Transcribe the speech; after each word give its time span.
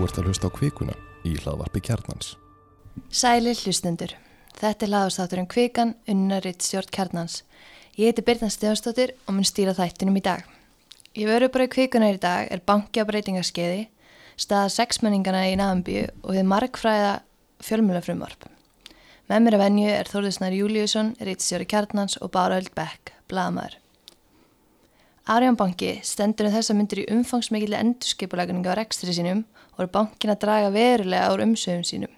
Þú 0.00 0.06
ert 0.08 0.18
að 0.18 0.28
hlusta 0.30 0.48
á 0.48 0.56
kvikuna 0.56 0.92
í 1.28 1.30
hlaðvarpi 1.36 1.80
kjarnans. 1.84 2.28
Sæli 3.12 3.52
hlustendur. 3.52 4.14
Þetta 4.56 4.86
er 4.86 4.90
hlaðastátturinn 4.94 5.48
Kvikan, 5.52 5.90
unnaritt 6.08 6.64
stjórn 6.64 6.88
kjarnans. 6.96 7.34
Ég 8.00 8.08
heiti 8.08 8.24
Birna 8.24 8.48
Stefansdóttir 8.48 9.12
og 9.26 9.36
mun 9.36 9.44
stýra 9.44 9.74
þættinum 9.76 10.16
í 10.16 10.22
dag. 10.24 10.46
Ég 11.12 11.28
veru 11.28 11.50
bara 11.52 11.66
í 11.68 11.72
kvikunar 11.74 12.16
í 12.16 12.22
dag 12.22 12.48
er 12.48 12.64
banki 12.64 13.04
á 13.04 13.08
breytingarskeiði, 13.10 13.90
staða 14.40 14.72
sexmenningana 14.72 15.44
í 15.50 15.60
Nafnbíu 15.60 16.06
og 16.22 16.32
þið 16.32 16.48
markfræða 16.54 17.12
fjölmjölafrumvarp. 17.68 18.48
Með 19.28 19.44
mér 19.44 19.58
að 19.58 19.64
venju 19.66 19.94
er 19.98 20.12
Þórðisnar 20.14 20.56
Júliusson, 20.56 21.12
rittstjóri 21.20 21.68
kjarnans 21.68 22.16
og 22.24 22.32
Báröld 22.32 22.72
Beck, 22.72 23.12
blagamæður. 23.28 23.76
Arjón 25.30 25.54
banki 25.60 25.98
stendur 26.02 26.48
um 26.48 26.54
þessa 26.56 26.74
myndir 26.74 27.04
í 27.04 27.10
umfangsmikili 27.12 27.76
endurskipulækuninga 27.76 28.72
á 28.72 28.78
rekstri 28.80 29.12
sínum 29.14 29.44
er 29.84 29.92
bankin 29.92 30.32
að 30.32 30.42
draga 30.44 30.72
verulega 30.74 31.28
ár 31.30 31.42
umsöfum 31.44 31.84
sínum. 31.86 32.12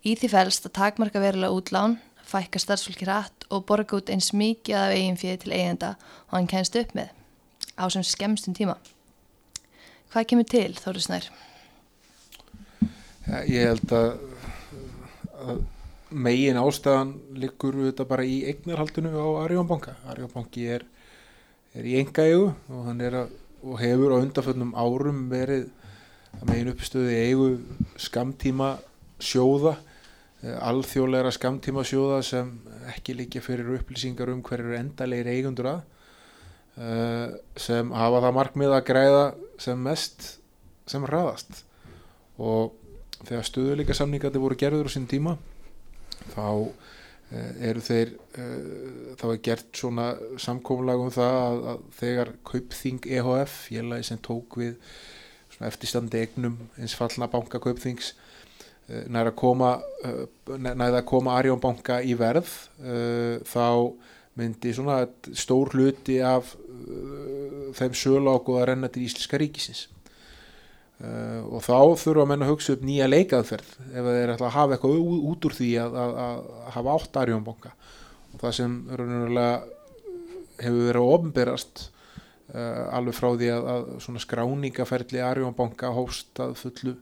Í 0.00 0.14
því 0.16 0.30
fælst 0.32 0.68
að 0.68 0.76
takmarka 0.78 1.20
verulega 1.20 1.52
útlán, 1.52 1.98
fækka 2.24 2.60
starfsfólki 2.62 3.08
rætt 3.08 3.46
og 3.50 3.66
borga 3.68 3.98
út 3.98 4.12
eins 4.12 4.30
mikið 4.32 4.78
af 4.78 4.94
eigin 4.94 5.18
fyrir 5.20 5.40
til 5.42 5.52
eigenda 5.52 5.96
og 6.28 6.36
hann 6.38 6.48
kennst 6.50 6.78
upp 6.78 6.94
með 6.96 7.10
á 7.76 7.84
sem 7.90 8.04
skemmstum 8.06 8.54
tíma. 8.56 8.76
Hvað 10.12 10.26
kemur 10.30 10.48
til 10.48 10.72
Þórðisnær? 10.78 11.28
Ja, 13.28 13.42
ég 13.46 13.68
held 13.70 13.92
að, 13.94 14.08
að 15.44 15.60
megin 16.10 16.58
ástæðan 16.58 17.12
liggur 17.38 17.76
þetta 17.84 18.08
bara 18.10 18.26
í 18.26 18.40
eignarhaldinu 18.50 19.12
á 19.14 19.26
Arjónbanka. 19.44 19.94
Arjónbanki 20.10 20.66
er, 20.78 20.86
er 21.74 21.86
í 21.86 21.98
engaegu 22.00 22.50
og 22.72 22.88
og 23.60 23.76
hefur 23.80 24.16
á 24.16 24.22
undanföllnum 24.24 24.72
árum 24.72 25.28
verið 25.28 25.68
að 26.38 26.48
megin 26.50 26.72
uppstöði 26.72 27.16
eigu 27.26 27.48
skamtíma 28.00 28.74
sjóða, 29.20 29.76
eh, 30.42 30.56
alþjóðleira 30.56 31.32
skamtíma 31.34 31.84
sjóða 31.84 32.22
sem 32.24 32.52
ekki 32.94 33.16
líka 33.18 33.42
fyrir 33.44 33.74
upplýsingar 33.76 34.32
um 34.32 34.42
hverju 34.42 34.76
endalegir 34.78 35.30
eigundur 35.34 35.74
að 35.74 35.80
uh, 36.80 37.36
sem 37.60 37.90
hafa 37.92 38.22
það 38.24 38.36
markmið 38.38 38.74
að 38.76 38.86
græða 38.88 39.24
sem 39.60 39.82
mest 39.84 40.28
sem 40.90 41.04
hraðast. 41.06 41.64
Og 42.40 42.72
þegar 43.20 43.46
stöðuleika 43.46 43.96
samningandi 43.96 44.40
voru 44.40 44.56
gerður 44.58 44.88
á 44.88 44.94
sín 44.94 45.08
tíma 45.10 45.36
þá 46.32 46.46
uh, 46.48 46.72
eru 47.60 47.84
þeir 47.84 48.16
þá 49.20 49.24
er 49.28 49.40
gert 49.44 49.68
svona 49.76 50.10
samkómulag 50.40 51.04
um 51.04 51.12
það 51.14 51.36
að, 51.38 51.58
að 51.72 51.82
þegar 52.00 52.34
Kaupþing 52.48 53.08
EHF, 53.18 53.56
félagi 53.68 54.08
sem 54.08 54.20
tók 54.24 54.56
við 54.58 54.78
eftirstandi 55.68 56.22
egnum 56.24 56.56
eins 56.80 56.96
fallna 56.96 57.28
banka 57.30 57.60
Kaupþings 57.62 58.14
næða 58.90 59.30
að 59.30 60.96
að 60.98 61.06
koma 61.06 61.36
Arjónbanka 61.38 62.00
í 62.02 62.16
verð 62.18 62.48
þá 63.46 63.92
myndi 64.38 64.72
svona 64.74 65.04
stór 65.36 65.72
hluti 65.74 66.18
af 66.24 66.54
þeim 67.76 67.94
sölu 67.94 68.32
ágóða 68.32 68.62
að 68.62 68.68
renna 68.72 68.90
til 68.90 69.04
Ísliska 69.04 69.38
ríkisins. 69.40 69.86
Og 71.00 71.62
þá 71.64 71.96
þurfa 72.00 72.24
að 72.24 72.30
menna 72.32 72.46
að 72.48 72.52
hugsa 72.54 72.74
upp 72.74 72.82
nýja 72.84 73.08
leikaðferð 73.08 73.70
ef 73.88 74.10
þeir 74.10 74.34
ætla 74.34 74.48
að 74.50 74.56
hafa 74.56 74.76
eitthvað 74.76 74.98
út 75.30 75.48
úr 75.48 75.56
því 75.56 75.70
að, 75.80 75.96
að, 76.02 76.18
að 76.24 76.42
hafa 76.76 76.96
átt 76.96 77.20
Arjónbanka 77.22 77.72
og 78.30 78.42
það 78.42 78.56
sem 78.58 78.76
hefur 80.60 80.82
verið 80.90 81.00
að 81.00 81.14
ofnberast 81.14 81.86
alveg 82.50 83.14
frá 83.14 83.28
því 83.34 83.50
að, 83.54 83.68
að 83.74 83.90
svona 84.04 84.22
skráningaferðli 84.24 85.22
Arjónbanka 85.22 85.92
hóst 85.94 86.40
að 86.42 86.56
fullu 86.58 86.96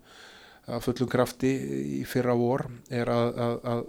að 0.68 0.82
fullum 0.84 1.08
krafti 1.08 1.52
í 1.98 2.02
fyrra 2.04 2.34
vor 2.36 2.66
er 2.92 3.08
að 3.08 3.86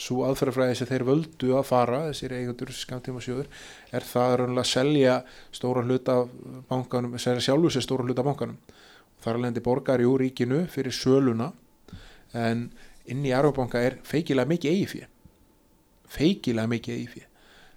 svo 0.00 0.22
aðferðafræði 0.24 0.76
sem 0.78 0.88
þeir 0.88 1.04
völdu 1.08 1.50
að 1.58 1.66
fara 1.68 1.98
þessir 2.06 2.34
eigundur 2.38 2.70
skamtíma 2.72 3.20
sjóður 3.24 3.50
er 3.92 4.06
það 4.06 4.36
raunlega 4.40 4.62
að 4.62 4.70
selja 4.70 5.16
stóra 5.52 5.82
hluta 5.84 6.16
bankanum, 6.70 7.18
selja 7.20 7.44
sjálfu 7.50 7.72
sér 7.74 7.84
stóra 7.84 8.06
hluta 8.06 8.24
bankanum. 8.24 8.56
Þar 9.20 9.36
alveg 9.36 9.50
endur 9.50 9.66
borgar 9.66 10.00
í 10.00 10.06
úr 10.08 10.24
ríkinu 10.24 10.62
fyrir 10.72 10.94
söluna 10.96 11.50
en 12.32 12.70
inn 13.10 13.26
í 13.26 13.34
Arvabanka 13.36 13.82
er 13.82 13.98
feikilega 14.06 14.48
mikið 14.48 14.76
eigifið 14.76 15.08
feikilega 16.10 16.70
mikið 16.70 16.96
eigifið 16.96 17.26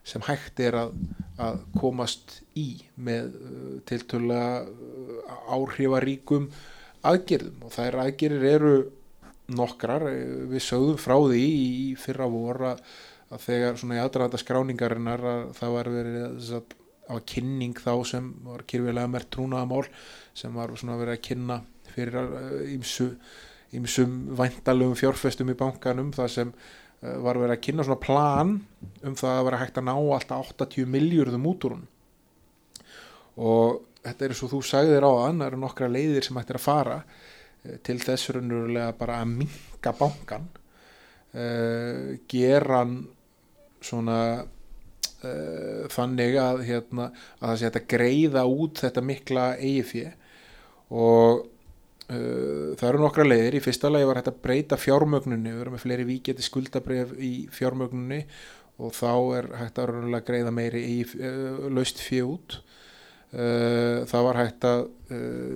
sem 0.07 0.23
hægt 0.27 0.59
er 0.63 0.77
að, 0.77 0.93
að 1.41 1.61
komast 1.79 2.41
í 2.59 2.67
með 2.95 3.37
uh, 3.39 3.77
tiltöla 3.87 4.43
uh, 4.65 5.37
áhrifaríkum 5.55 6.49
aðgerðum. 7.07 7.63
Og 7.67 7.73
þær 7.75 7.99
aðgerðir 8.03 8.47
eru 8.51 8.75
nokkrar, 9.53 10.05
við 10.51 10.63
sögðum 10.63 10.99
frá 11.01 11.17
því 11.19 11.41
í 11.43 11.87
fyrra 11.99 12.29
voru 12.31 12.71
að 12.73 12.83
þegar 13.43 13.79
svona 13.79 13.97
í 13.97 14.03
aðdraðanda 14.03 14.39
skráningarinnar 14.39 15.25
að 15.27 15.41
það 15.57 15.73
var 15.77 15.89
verið 15.91 16.51
að, 16.59 16.75
á 17.11 17.15
kynning 17.27 17.79
þá 17.81 17.93
sem 18.07 18.29
var 18.45 18.63
kyrfilega 18.69 19.11
mert 19.11 19.31
trúnaðamál 19.33 19.83
sem 20.37 20.53
var 20.55 20.71
svona 20.79 20.99
verið 20.99 21.17
að 21.17 21.25
kynna 21.27 21.57
fyrir 21.91 22.29
ímsu 22.71 23.09
ímsum 23.73 24.13
væntalögum 24.37 24.95
fjárfestum 24.95 25.49
í 25.49 25.57
bankanum 25.57 26.13
það 26.15 26.31
sem 26.31 26.53
uh, 26.53 26.82
var 27.03 27.39
verið 27.41 27.55
að 27.57 27.63
kynna 27.67 27.87
svona 27.87 28.03
plan 28.03 28.53
um 29.03 29.17
það 29.19 29.37
að 29.39 29.45
vera 29.49 29.61
hægt 29.63 29.79
að 29.81 29.87
ná 29.89 29.95
alltaf 29.95 30.53
80 30.53 30.87
miljardum 30.93 31.49
út 31.49 31.67
úr 31.67 31.77
hún 31.77 31.87
og 33.43 33.81
þetta 34.03 34.25
er 34.25 34.33
eins 34.33 34.43
og 34.45 34.51
þú 34.53 34.59
sagðir 34.67 35.05
á 35.07 35.11
þann, 35.11 35.41
það 35.41 35.47
eru 35.49 35.61
nokkra 35.63 35.89
leiðir 35.91 36.27
sem 36.27 36.37
hægt 36.37 36.53
er 36.53 36.59
að 36.59 36.67
fara 36.67 36.97
Eh, 37.63 37.79
til 37.83 37.99
þess 38.03 38.33
raunverulega 38.35 38.91
bara 38.99 39.21
að 39.23 39.37
minka 39.37 39.93
bankan 39.95 40.49
uh, 41.31 42.15
gera 42.27 42.81
hann 42.81 42.97
svona 43.83 44.17
uh, 44.43 45.85
þannig 45.91 46.35
að, 46.39 46.63
hérna, 46.67 47.07
að 47.39 47.47
það 47.47 47.57
sé 47.61 47.69
að 47.69 47.87
greiða 47.95 48.43
út 48.51 48.83
þetta 48.83 49.05
mikla 49.07 49.45
eigifið 49.61 50.11
og 50.91 51.45
það 52.07 52.87
eru 52.89 53.03
nokkra 53.03 53.25
leiðir. 53.27 53.57
Í 53.57 53.63
fyrsta 53.63 53.91
lagi 53.91 54.09
var 54.09 54.19
hægt 54.19 54.31
að 54.33 54.41
breyta 54.43 54.79
fjármögnunni 54.79 55.53
við 55.53 55.63
erum 55.63 55.77
með 55.77 55.85
fleiri 55.85 56.07
víkjandi 56.09 56.45
skuldabref 56.45 57.15
í 57.17 57.31
fjármögnunni 57.53 58.21
og 58.83 58.93
þá 58.97 59.11
er 59.37 59.47
hægt 59.61 59.79
að 59.79 59.89
raunverulega 59.89 60.27
greiða 60.27 60.51
meiri 60.53 60.83
eigif, 60.89 61.15
laust 61.71 62.01
fyrir 62.01 62.29
út. 62.33 62.59
Það 63.33 64.27
var 64.27 64.39
hægt 64.41 64.67
að 64.67 64.85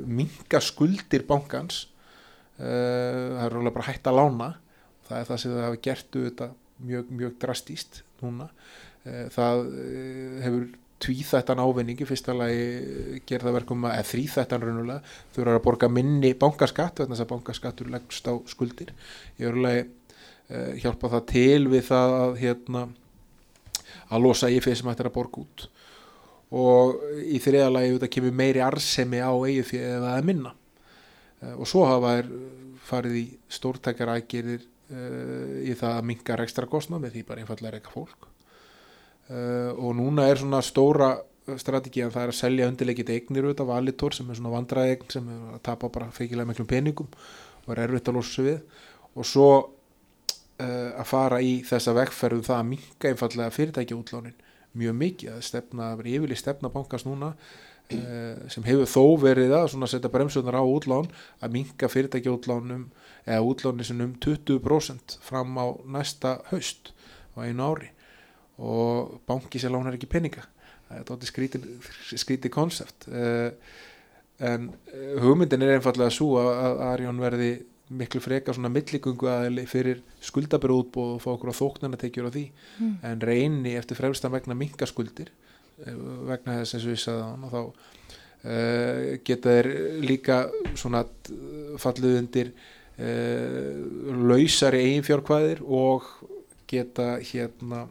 minka 0.07 0.61
skuldir 0.63 1.25
bankans. 1.27 1.87
Uh, 2.57 3.37
það 3.37 3.43
er 3.43 3.53
ráðlega 3.53 3.75
bara 3.75 3.87
hægt 3.91 4.07
að 4.09 4.17
lána. 4.17 4.49
Það 5.07 5.19
er 5.19 5.27
það 5.29 5.39
sem 5.41 5.53
það 5.53 5.65
hefur 5.67 5.81
gert 5.85 6.15
mjög, 6.87 7.11
mjög 7.19 7.35
drastíst 7.43 7.99
núna. 8.23 8.47
Uh, 9.05 9.25
það 9.33 9.61
uh, 9.67 10.39
hefur 10.41 10.63
tvíþættan 11.03 11.61
ávinningi 11.61 12.07
fyrst 12.09 12.29
alveg 12.33 13.23
gerða 13.29 13.53
verkum 13.59 13.85
að 13.89 14.07
þrýþættan 14.11 14.63
raunulega 14.63 15.01
þau 15.35 15.41
eru 15.43 15.55
að 15.55 15.65
borga 15.67 15.89
minni 15.91 16.33
bankaskatt 16.37 17.03
þannig 17.03 17.21
að 17.21 17.31
bankaskattur 17.33 17.91
leggst 17.93 18.29
á 18.29 18.33
skuldir. 18.49 18.93
Ég 19.37 19.51
er 19.51 19.59
alveg 19.59 19.93
hjálpa 20.81 21.11
það 21.11 21.27
til 21.29 21.67
við 21.69 21.83
það 21.89 22.15
að 22.17 22.37
hérna 22.41 22.87
að 24.13 24.23
losa 24.23 24.49
í 24.51 24.59
fyrir 24.63 24.79
sem 24.79 24.89
hægt 24.89 25.03
er 25.03 25.09
að 25.09 25.17
borga 25.17 25.43
út. 25.43 25.67
Og 26.57 26.95
í 27.27 27.41
þriðalagi 27.43 27.91
auðvitað 27.91 28.13
kemur 28.15 28.39
meiri 28.39 28.63
arsemi 28.63 29.19
á 29.19 29.31
eigið 29.31 29.67
fyrir 29.73 30.07
að 30.07 30.29
minna. 30.29 30.53
Eh, 31.41 31.53
og 31.53 31.67
svo 31.69 31.83
hafa 31.87 32.15
þær 32.17 32.31
farið 32.87 33.19
í 33.19 33.25
stórtækjar 33.51 34.13
aðgerir 34.13 34.61
uh, 34.63 34.95
eh, 34.95 35.55
í 35.67 35.73
það 35.75 35.97
að 35.97 36.05
minga 36.07 36.37
ekstra 36.45 36.69
kostna 36.71 37.01
með 37.03 37.17
því 37.17 37.23
bara 37.27 37.43
einfallega 37.43 37.73
reyka 37.75 37.91
fólk 37.91 38.29
uh, 39.29 39.71
og 39.75 39.95
núna 39.97 40.27
er 40.29 40.41
svona 40.41 40.61
stóra 40.65 41.15
strategi 41.57 42.03
að 42.03 42.15
það 42.15 42.25
er 42.25 42.33
að 42.33 42.39
selja 42.41 42.67
undirleikit 42.67 43.11
eignir 43.13 43.45
auðvitað 43.47 43.69
valitor 43.69 44.15
sem 44.17 44.27
er 44.27 44.39
svona 44.39 44.51
vandraðegn 44.51 45.13
sem 45.13 45.29
er 45.31 45.53
að 45.55 45.61
tapa 45.63 45.89
bara 45.93 46.09
feikilega 46.11 46.49
miklum 46.49 46.67
peningum 46.67 47.07
og 47.63 47.69
er 47.71 47.85
erfitt 47.85 48.11
að 48.11 48.19
losa 48.19 48.43
við. 48.43 48.57
Og 49.15 49.27
svo 49.27 49.47
uh, 49.55 50.91
að 50.91 51.07
fara 51.07 51.39
í 51.39 51.61
þessa 51.67 51.95
vegferðu 51.95 52.43
það 52.49 52.59
að 52.59 52.69
minga 52.73 53.13
einfallega 53.13 53.55
fyrirtækja 53.55 53.99
útlánin 53.99 54.35
mjög 54.77 54.99
mikið. 54.99 55.31
Að 55.37 55.47
stefna, 55.47 55.93
að 55.93 56.03
vera 56.03 56.15
yfirlega 56.17 56.43
stefna 56.43 56.73
bankast 56.73 57.07
núna 57.07 57.31
Eh, 57.87 58.35
sem 58.51 58.65
hefur 58.67 58.89
þó 58.91 59.03
verið 59.21 59.53
að 59.55 59.85
setja 59.87 60.09
bremsunar 60.11 60.57
á 60.59 60.63
útlán 60.67 61.05
að 61.39 61.53
minka 61.53 61.87
fyrirtæki 61.87 62.27
útlánum 62.27 62.89
eða 63.23 63.45
útláni 63.47 63.85
sem 63.87 64.01
um 64.03 64.11
20% 64.19 65.15
fram 65.23 65.55
á 65.55 65.71
næsta 65.87 66.33
haust 66.49 66.91
á 67.39 67.47
einu 67.47 67.63
ári 67.63 67.93
og 68.57 69.17
banki 69.29 69.61
sem 69.61 69.73
lánar 69.73 69.97
ekki 69.97 70.09
peninga. 70.09 70.45
Það 70.87 71.25
er 71.27 72.17
skrítið 72.17 72.51
konsept. 72.53 73.09
Eh, 73.11 73.49
en 74.47 74.69
eh, 74.93 75.17
hugmyndin 75.21 75.65
er 75.65 75.77
einfallega 75.77 76.13
svo 76.13 76.37
að 76.41 76.83
Arjón 76.91 77.19
verði 77.21 77.51
miklu 77.87 78.19
freka 78.19 78.53
svona 78.55 78.71
milligungu 78.71 79.29
aðeili 79.31 79.63
fyrir 79.69 80.01
skuldabrúðbóð 80.27 81.13
og 81.15 81.21
fá 81.23 81.29
okkur 81.33 81.51
á 81.55 81.59
þóknarnatekjur 81.59 82.27
á 82.27 82.31
því. 82.35 82.45
Mm. 82.79 82.95
en 83.09 83.21
reyni 83.23 83.75
eftir 83.79 83.99
fremstan 83.99 84.33
vegna 84.33 84.57
mingaskuldir 84.59 85.31
vegna 85.77 86.61
þess 86.61 86.75
eins 86.75 86.87
og 86.87 86.95
ég 86.95 87.01
sagði 87.01 87.25
hann 87.27 87.45
og 87.45 87.53
þá 87.53 87.61
uh, 87.63 89.11
geta 89.27 89.53
þeir 89.57 89.69
líka 90.03 90.39
svona 90.79 91.03
fallið 91.81 92.17
undir 92.21 92.51
uh, 92.51 93.83
lausari 94.31 94.83
eiginfjárkvæðir 94.87 95.61
og 95.63 96.07
geta 96.67 97.15
hérna 97.21 97.85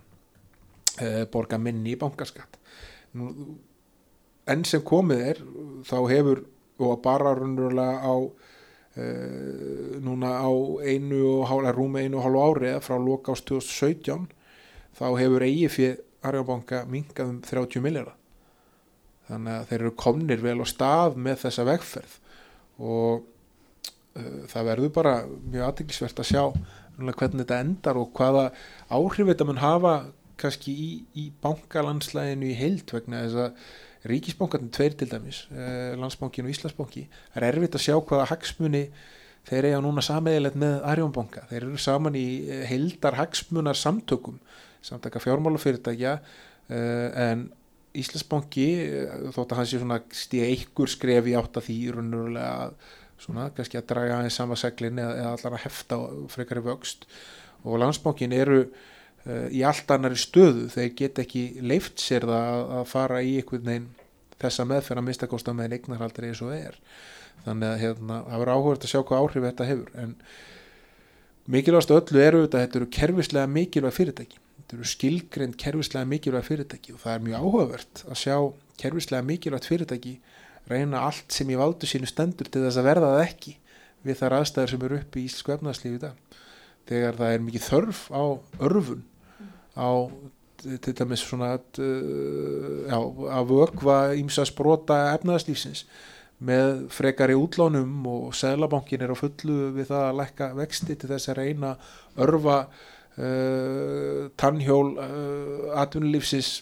borga 1.32 1.58
minni 1.60 1.94
í 1.94 2.00
bankaskatt. 2.00 2.58
Enn 4.46 4.64
sem 4.68 4.84
komið 4.86 5.22
er 5.30 5.40
þá 5.86 5.98
hefur 6.10 6.44
og 6.78 7.00
bara 7.02 7.34
raunverulega 7.34 8.04
á 8.04 8.14
uh, 8.16 10.00
núna 10.04 10.32
á 10.44 10.50
einu 10.84 11.22
og 11.38 11.46
hálfa 11.50 11.72
rúmi 11.72 12.04
einu 12.04 12.20
og 12.20 12.26
hálfu 12.26 12.42
ári 12.44 12.70
eða 12.72 12.84
frá 12.84 12.98
loka 13.00 13.32
ást 13.32 13.48
2017 13.48 14.28
þá 14.98 15.06
hefur 15.16 15.46
eigi 15.46 15.70
fyrir 15.72 16.02
Arjónbanka 16.26 16.84
minkað 16.90 17.32
um 17.32 17.40
30 17.44 17.84
miljardar 17.84 18.16
þannig 19.28 19.56
að 19.56 19.66
þeir 19.70 19.80
eru 19.80 19.94
komnir 19.98 20.42
vel 20.42 20.58
á 20.62 20.66
stað 20.68 21.16
með 21.18 21.40
þessa 21.44 21.64
vegferð. 21.66 22.12
Og 22.78 23.24
uh, 24.18 24.42
það 24.52 24.68
verður 24.70 24.92
bara 25.00 25.14
mjög 25.26 25.68
aðdeglisvert 25.70 26.22
að 26.22 26.30
sjá 26.30 26.44
hvernig 26.96 27.42
þetta 27.42 27.60
endar 27.60 27.98
og 28.00 28.12
hvaða 28.16 28.46
áhrif 28.88 29.28
þetta 29.28 29.46
mun 29.48 29.60
hafa 29.60 29.94
kannski 30.40 30.72
í, 30.72 30.88
í 31.16 31.26
bankalandslæðinu 31.44 32.50
í 32.50 32.56
heild 32.58 32.92
vegna 32.94 33.22
þess 33.24 33.42
að 33.44 34.10
ríkisbankarnir 34.10 34.72
tveir 34.74 34.96
til 34.98 35.08
dæmis, 35.10 35.44
eh, 35.50 35.94
landsbankin 35.98 36.46
og 36.46 36.54
Íslandsbanki 36.54 37.06
það 37.34 37.38
er 37.42 37.48
erfitt 37.48 37.78
að 37.78 37.84
sjá 37.86 37.96
hvaða 37.96 38.28
hagsmuni 38.32 38.82
þeir 39.46 39.70
eiga 39.70 39.82
núna 39.82 40.02
sameigilegt 40.02 40.58
með 40.58 40.76
Arjónbanka, 40.92 41.46
þeir 41.50 41.62
eru 41.62 41.80
saman 41.80 42.18
í 42.18 42.26
heildar 42.70 43.18
hagsmunar 43.18 43.78
samtökum 43.78 44.38
samtaka 44.86 45.22
fjármálafyrirtækja 45.22 46.18
eh, 46.70 47.30
en 47.30 47.48
Íslandsbanki 47.96 48.68
þótt 49.32 49.54
að 49.54 49.58
hans 49.62 49.72
sé 49.72 49.80
svona 49.80 50.02
stíða 50.12 50.50
einhver 50.52 50.92
skref 50.92 51.28
í 51.30 51.34
átt 51.38 51.56
að 51.56 51.68
því 51.70 51.76
raunverulega 51.96 52.50
að 52.66 52.74
svona 53.24 53.46
kannski 53.56 53.80
að 53.80 53.86
draga 53.92 54.18
aðeins 54.18 54.36
sama 54.36 54.58
seglin 54.60 55.00
eða, 55.00 55.14
eða 55.16 55.30
allar 55.32 55.56
að 55.56 55.62
hefta 55.64 55.98
frekari 56.32 56.62
vöxt. 56.66 57.06
Og 57.64 57.80
landsbankin 57.80 58.34
eru 58.36 58.66
í 59.26 59.62
allt 59.66 59.90
annari 59.90 60.18
stöðu. 60.20 60.66
Þeir 60.72 60.90
get 60.98 61.20
ekki 61.22 61.44
leift 61.64 62.02
sér 62.02 62.26
það 62.28 62.74
að, 62.78 62.82
fara 62.90 63.22
í 63.22 63.36
einhvern 63.40 63.70
veginn 63.70 63.88
þessa 64.40 64.66
meðferð 64.68 65.02
að 65.02 65.08
mistakosta 65.08 65.54
með 65.56 65.68
einn 65.68 65.78
eignarhaldur 65.78 66.28
eins 66.28 66.42
og 66.44 66.52
er. 66.54 66.76
Þannig 67.46 67.72
að 67.72 67.82
hérna, 67.82 68.20
það 68.26 68.42
verður 68.42 68.54
áhugast 68.54 68.86
að 68.86 68.92
sjá 68.92 69.00
hvað 69.00 69.24
áhrif 69.24 69.46
þetta 69.48 69.68
hefur. 69.70 69.90
En 70.02 70.14
mikilvægast 71.56 71.94
öllu 71.96 72.22
eru 72.22 72.42
þetta, 72.44 72.62
þetta 72.64 72.80
eru 72.80 72.90
kerfislega 72.98 73.52
mikilvæg 73.56 73.96
fyrirtæki. 73.96 74.40
Þetta 74.56 74.78
eru 74.78 74.88
skilgrend 74.92 75.58
kerfislega 75.62 76.10
mikilvæg 76.10 76.46
fyrirtæki 76.46 76.94
og 76.94 77.02
það 77.02 77.14
er 77.16 77.26
mjög 77.26 77.44
áhugavert 77.44 78.02
að 78.06 78.20
sjá 78.22 78.36
kerfislega 78.82 79.26
mikilvægt 79.26 79.68
fyrirtæki 79.70 80.16
reyna 80.70 81.04
allt 81.06 81.34
sem 81.34 81.50
í 81.50 81.58
valdu 81.58 81.86
sínu 81.88 82.08
stendur 82.10 82.50
til 82.50 82.64
þess 82.64 82.80
að 82.80 82.88
verða 82.88 83.12
það 83.14 83.24
ekki 83.26 83.54
við 84.06 84.20
þar 84.20 84.38
aðstæður 84.40 84.72
sem 84.72 84.86
eru 84.88 84.98
upp 85.00 85.16
í 85.16 85.26
Íslandsku 85.26 85.54
efnarslífi 85.54 86.10
þegar 86.86 87.20
það 87.20 87.34
er 87.34 87.44
mikið 87.46 87.66
þörf 87.66 88.00
á 88.10 88.22
örfun 88.66 89.04
á 89.76 89.90
til 90.82 90.94
dæmis 90.96 91.22
svona 91.22 91.54
uh, 91.54 92.88
já, 92.88 92.98
að 93.38 93.50
vökva 93.50 93.96
ímsa 94.16 94.46
sprota 94.48 94.96
efnaðarslífsins 95.14 95.84
með 96.46 96.86
frekari 96.92 97.36
útlánum 97.36 98.04
og 98.10 98.34
Sælabankin 98.36 99.04
er 99.04 99.12
á 99.12 99.16
fullu 99.16 99.70
við 99.76 99.90
það 99.90 100.04
að 100.04 100.18
lækka 100.20 100.50
vexti 100.58 100.96
til 100.96 101.10
þess 101.12 101.30
að 101.32 101.38
reyna 101.40 101.72
örfa 102.20 102.58
uh, 102.66 104.26
tannhjól 104.36 104.96
uh, 104.96 105.80
atvinnulífsins 105.80 106.58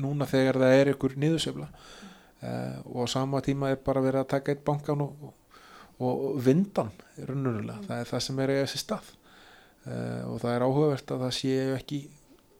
núna 0.00 0.26
þegar 0.30 0.58
það 0.62 0.76
er 0.78 0.92
ykkur 0.94 1.16
niðursefla 1.18 1.68
uh, 1.68 2.76
og 2.86 3.06
á 3.06 3.12
sama 3.14 3.42
tíma 3.46 3.70
er 3.74 3.82
bara 3.84 4.02
verið 4.02 4.24
að 4.24 4.32
taka 4.34 4.54
eitt 4.54 4.66
bankan 4.66 5.06
og, 5.06 5.30
og, 5.98 6.26
vindan 6.42 6.90
runnurulega, 7.18 7.82
það 7.86 8.02
er 8.02 8.10
það 8.14 8.26
sem 8.26 8.42
er 8.42 8.54
í 8.54 8.60
þessi 8.62 8.84
stað. 8.86 9.16
Og 9.80 10.34
það 10.42 10.50
er 10.52 10.62
áhugavert 10.66 11.12
að 11.14 11.22
það 11.24 11.30
sé 11.32 11.52
ekki 11.72 11.98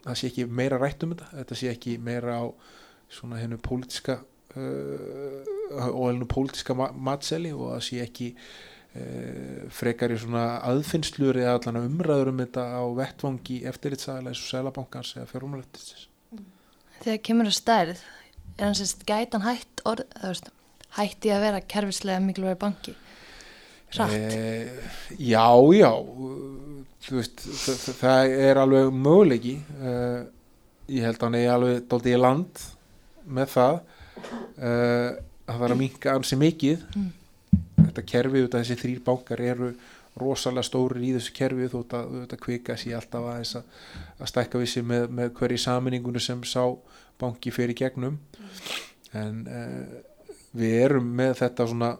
það 0.04 0.18
sé 0.18 0.30
ekki 0.30 0.46
meira 0.60 0.80
rætt 0.80 1.04
um 1.04 1.14
þetta 1.14 1.30
þetta 1.38 1.60
sé 1.60 1.70
ekki 1.74 1.96
meira 2.02 2.40
á 2.40 2.44
svona 3.10 3.40
hennu 3.40 3.58
pólitiska 3.62 4.20
uh, 4.56 5.40
og 5.90 6.04
hennu 6.10 6.28
pólitiska 6.30 6.76
matseli 6.76 7.52
og 7.54 7.74
það 7.74 7.82
sé 7.88 8.04
ekki 8.04 8.28
uh, 8.36 9.66
frekar 9.74 10.14
í 10.14 10.20
svona 10.20 10.46
aðfinnslur 10.70 11.40
eða 11.42 11.58
allan 11.58 11.82
umræður 11.84 12.32
um 12.32 12.40
þetta 12.44 12.66
á 12.80 12.82
vettvangi 13.02 13.60
eftirlitsaðilega 13.70 14.34
eins 14.34 14.46
og 14.46 14.54
selabankans 14.54 15.12
eða 15.18 15.28
fjármálættisins 15.34 16.06
Þegar 17.00 17.20
kemur 17.24 17.48
að 17.48 17.56
stærð 17.56 18.00
er 18.58 18.66
hans 18.66 18.82
að 18.84 19.06
gætan 19.08 19.44
hætt 19.46 19.82
orð, 19.88 20.02
veist, 20.20 20.50
hætti 20.98 21.30
að 21.32 21.46
vera 21.46 21.62
kerfislega 21.64 22.20
mikilvægur 22.24 22.60
banki 22.60 22.96
rætt 23.98 24.10
Eh, 24.14 24.68
já, 25.18 25.46
já. 25.74 25.92
Veist, 27.10 27.40
það, 27.42 27.78
það 27.98 28.34
er 28.46 28.60
alveg 28.60 28.90
möguleiki. 28.94 29.56
Uh, 29.80 30.26
ég 30.90 31.06
held 31.06 31.16
að 31.18 31.24
hann 31.26 31.38
er 31.38 31.52
alveg 31.54 31.86
dálítið 31.90 32.14
í 32.14 32.20
land 32.20 32.60
með 33.26 33.54
það. 33.54 33.80
Að 34.60 35.56
það 35.56 35.64
er 35.66 35.74
að 35.74 35.80
minka 35.80 36.12
ansi 36.14 36.38
mikið. 36.38 36.84
Þetta 37.80 38.04
kerfi, 38.12 38.44
þetta, 38.44 38.60
þessi 38.60 38.78
þrýr 38.82 39.00
bánkar 39.06 39.42
eru 39.42 39.70
rosalega 40.20 40.66
stórir 40.66 41.06
í 41.08 41.14
þessu 41.16 41.34
kerfi. 41.34 41.70
Þótt 41.72 41.96
að 41.98 42.12
þetta 42.20 42.40
kvika 42.44 42.76
sér 42.78 43.00
alltaf 43.00 43.26
að, 43.32 43.56
að 44.20 44.30
stækka 44.30 44.60
við 44.62 44.72
sér 44.74 44.86
með, 44.92 45.08
með 45.18 45.32
hverju 45.40 45.64
saminningunum 45.64 46.22
sem 46.22 46.44
sá 46.46 46.62
banki 47.20 47.50
fyrir 47.54 47.78
gegnum. 47.78 48.20
En 49.16 49.42
uh, 49.48 49.98
við 50.54 50.78
erum 50.84 51.10
með 51.16 51.40
þetta 51.42 51.66
svona 51.70 51.94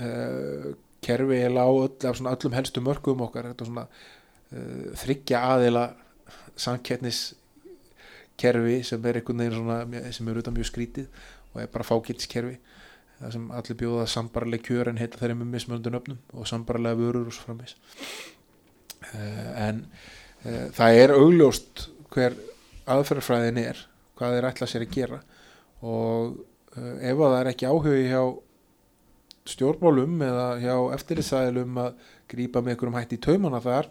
uh, 0.00 0.72
kerfi 1.04 1.40
á 1.44 1.66
öll, 1.68 1.88
öllum 2.10 2.56
helstu 2.56 2.82
mörgum 2.84 3.24
okkar. 3.26 3.52
Svona 3.60 3.86
uh, 3.88 4.90
þryggja 5.00 5.42
aðila 5.54 5.86
samkettnis 6.56 7.34
kerfi 8.40 8.82
sem 8.86 9.04
er 9.06 9.20
einhvern 9.20 9.42
veginn 9.44 9.58
svona 9.58 10.12
sem 10.12 10.28
er 10.28 10.34
auðvitað 10.34 10.56
mjög 10.56 10.70
skrítið 10.70 11.26
og 11.52 11.60
er 11.62 11.68
bara 11.70 11.86
fákittskerfi 11.86 12.56
það 13.20 13.34
sem 13.36 13.44
allir 13.54 13.78
bjóða 13.78 14.06
sambarlega 14.10 14.66
kjör 14.66 14.90
en 14.90 14.98
heita 14.98 15.20
þeirri 15.20 15.36
með 15.38 15.52
mismöndun 15.52 15.98
öfnum 16.00 16.18
og 16.34 16.48
sambarlega 16.50 16.98
vörur 16.98 17.28
og 17.30 17.36
svo 17.36 17.46
framins 17.46 17.76
uh, 19.12 19.52
en 19.68 19.84
uh, 20.42 20.66
það 20.74 21.00
er 21.04 21.14
augljóst 21.14 21.86
hver 22.14 22.34
aðferðarfræðin 22.90 23.60
er 23.62 23.84
hvað 24.18 24.36
þeir 24.36 24.48
ætla 24.50 24.68
sér 24.70 24.84
að 24.86 24.94
gera. 24.94 25.20
Og 25.84 26.36
ef 26.74 27.14
að 27.14 27.24
það 27.24 27.38
er 27.40 27.50
ekki 27.50 27.70
áhugi 27.70 28.08
hjá 28.10 28.22
stjórnmálum 29.48 30.22
eða 30.24 30.46
hjá 30.62 30.74
eftirlitsæðilum 30.96 31.80
að 31.82 32.04
grípa 32.30 32.62
með 32.62 32.74
einhverjum 32.74 32.98
hætti 32.98 33.18
í 33.18 33.24
taumana 33.26 33.60
þar 33.64 33.90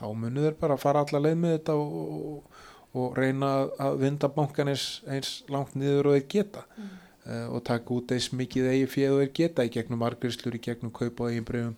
þá 0.00 0.04
munu 0.16 0.44
þeir 0.44 0.58
bara 0.60 0.80
fara 0.80 1.04
alla 1.04 1.22
leið 1.26 1.38
með 1.40 1.54
þetta 1.56 1.76
og, 1.80 2.60
og, 2.92 3.16
reyna 3.16 3.50
að 3.80 4.00
vinda 4.04 4.30
bankan 4.34 4.72
eins, 4.72 4.86
eins 5.08 5.32
langt 5.52 5.76
niður 5.78 6.10
og 6.10 6.18
þeir 6.18 6.26
geta 6.34 6.64
mm. 6.68 6.92
uh, 7.24 7.46
og 7.56 7.64
taka 7.68 7.96
út 7.96 8.14
eins 8.16 8.30
mikið 8.36 8.70
eigi 8.74 8.92
fjöð 8.96 9.16
og 9.16 9.24
þeir 9.24 9.34
geta 9.40 9.66
í 9.66 9.74
gegnum 9.76 10.02
margriðslur, 10.04 10.56
í 10.56 10.64
gegnum 10.68 10.92
kaup 10.92 11.24
og 11.24 11.32
eigin 11.32 11.48
breyfum 11.48 11.76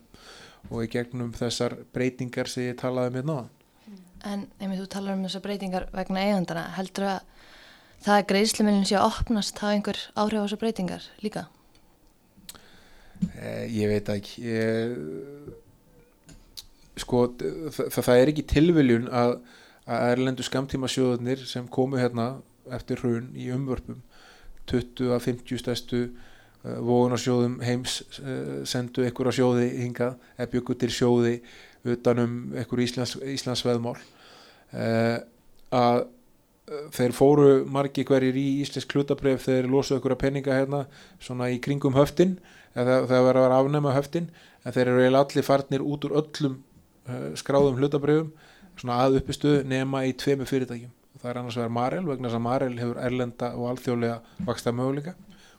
og 0.70 0.84
í 0.84 0.90
gegnum 0.90 1.32
þessar 1.34 1.78
breytingar 1.94 2.50
sem 2.50 2.70
ég 2.70 2.78
talaði 2.82 3.18
með 3.18 3.28
náðan 3.30 3.58
En 4.22 4.44
ef 4.62 4.70
þú 4.78 4.84
talar 4.86 5.16
um 5.16 5.24
þessar 5.26 5.42
breytingar 5.42 5.88
vegna 5.90 6.22
eigandana, 6.22 6.68
heldur 6.76 7.08
að 7.10 7.24
það 8.04 8.18
að 8.20 8.28
greiðslumilin 8.30 8.86
sé 8.86 8.98
að 8.98 9.08
opnast 9.08 9.58
hafa 9.58 9.74
einhver 9.74 9.98
áhrif 10.14 10.38
á 10.38 10.44
þessar 10.44 10.60
breytingar 10.62 11.08
líka? 11.22 11.48
Eh, 13.42 13.66
ég 13.74 13.90
veit 13.90 14.08
ekki. 14.12 14.42
Ég, 14.46 14.96
sko 17.02 17.24
það, 17.38 17.90
það 17.96 18.20
er 18.20 18.32
ekki 18.32 18.44
tilviljun 18.52 19.08
að, 19.08 19.36
að 19.86 20.08
erlendu 20.12 20.46
skamtíma 20.46 20.90
sjóðunir 20.90 21.42
sem 21.48 21.68
komu 21.72 22.00
hérna 22.00 22.34
eftir 22.72 23.00
hrun 23.02 23.32
í 23.34 23.48
umvörpum 23.54 24.02
20 24.70 25.10
að 25.16 25.24
50 25.26 25.62
stærstu 25.62 26.00
uh, 26.04 26.78
vogunarsjóðum 26.84 27.58
heims 27.66 28.00
uh, 28.20 28.62
sendu 28.68 29.02
einhverja 29.06 29.40
sjóði 29.40 29.68
hingað 29.80 30.14
eða 30.36 30.50
byggu 30.52 30.76
til 30.78 30.92
sjóði 30.94 31.34
utanum 31.82 32.52
einhver 32.54 32.84
Íslands, 32.84 33.16
Íslands 33.26 33.64
veðmál. 33.66 33.96
Uh, 34.70 35.18
að 35.74 36.04
þeir 36.94 37.14
fóru 37.16 37.46
margi 37.66 38.04
hverjir 38.06 38.36
í 38.38 38.46
Íslensk 38.62 38.92
klutabref 38.92 39.48
þeir 39.48 39.66
losuðu 39.70 39.98
einhverja 39.98 40.20
penninga 40.20 40.58
hérna 40.60 40.84
svona 41.18 41.50
í 41.50 41.58
kringum 41.62 41.96
höftin 41.96 42.36
það 42.74 43.08
verður 43.10 43.48
að 43.48 43.56
afnema 43.58 43.94
höftin 43.96 44.30
en 44.62 44.74
þeir 44.74 44.92
eru 44.92 45.18
allir 45.18 45.46
farnir 45.46 45.84
út 45.84 46.06
úr 46.06 46.16
öllum 46.22 46.56
uh, 47.08 47.32
skráðum 47.38 47.80
hlutabrjöfum 47.80 48.32
svona 48.78 49.02
að 49.04 49.18
uppistuðu 49.20 49.66
nema 49.68 50.06
í 50.08 50.14
tveimu 50.16 50.46
fyrirtækjum. 50.48 50.92
Það 51.20 51.28
er 51.30 51.38
annars 51.42 51.58
vegar 51.58 51.74
Marel 51.76 52.06
vegna 52.06 52.28
þess 52.28 52.38
að 52.38 52.46
Marel 52.46 52.78
hefur 52.80 52.98
erlenda 53.02 53.52
og 53.58 53.68
alþjóðlega 53.72 54.46
vaksta 54.48 54.72
möguleika 54.74 55.14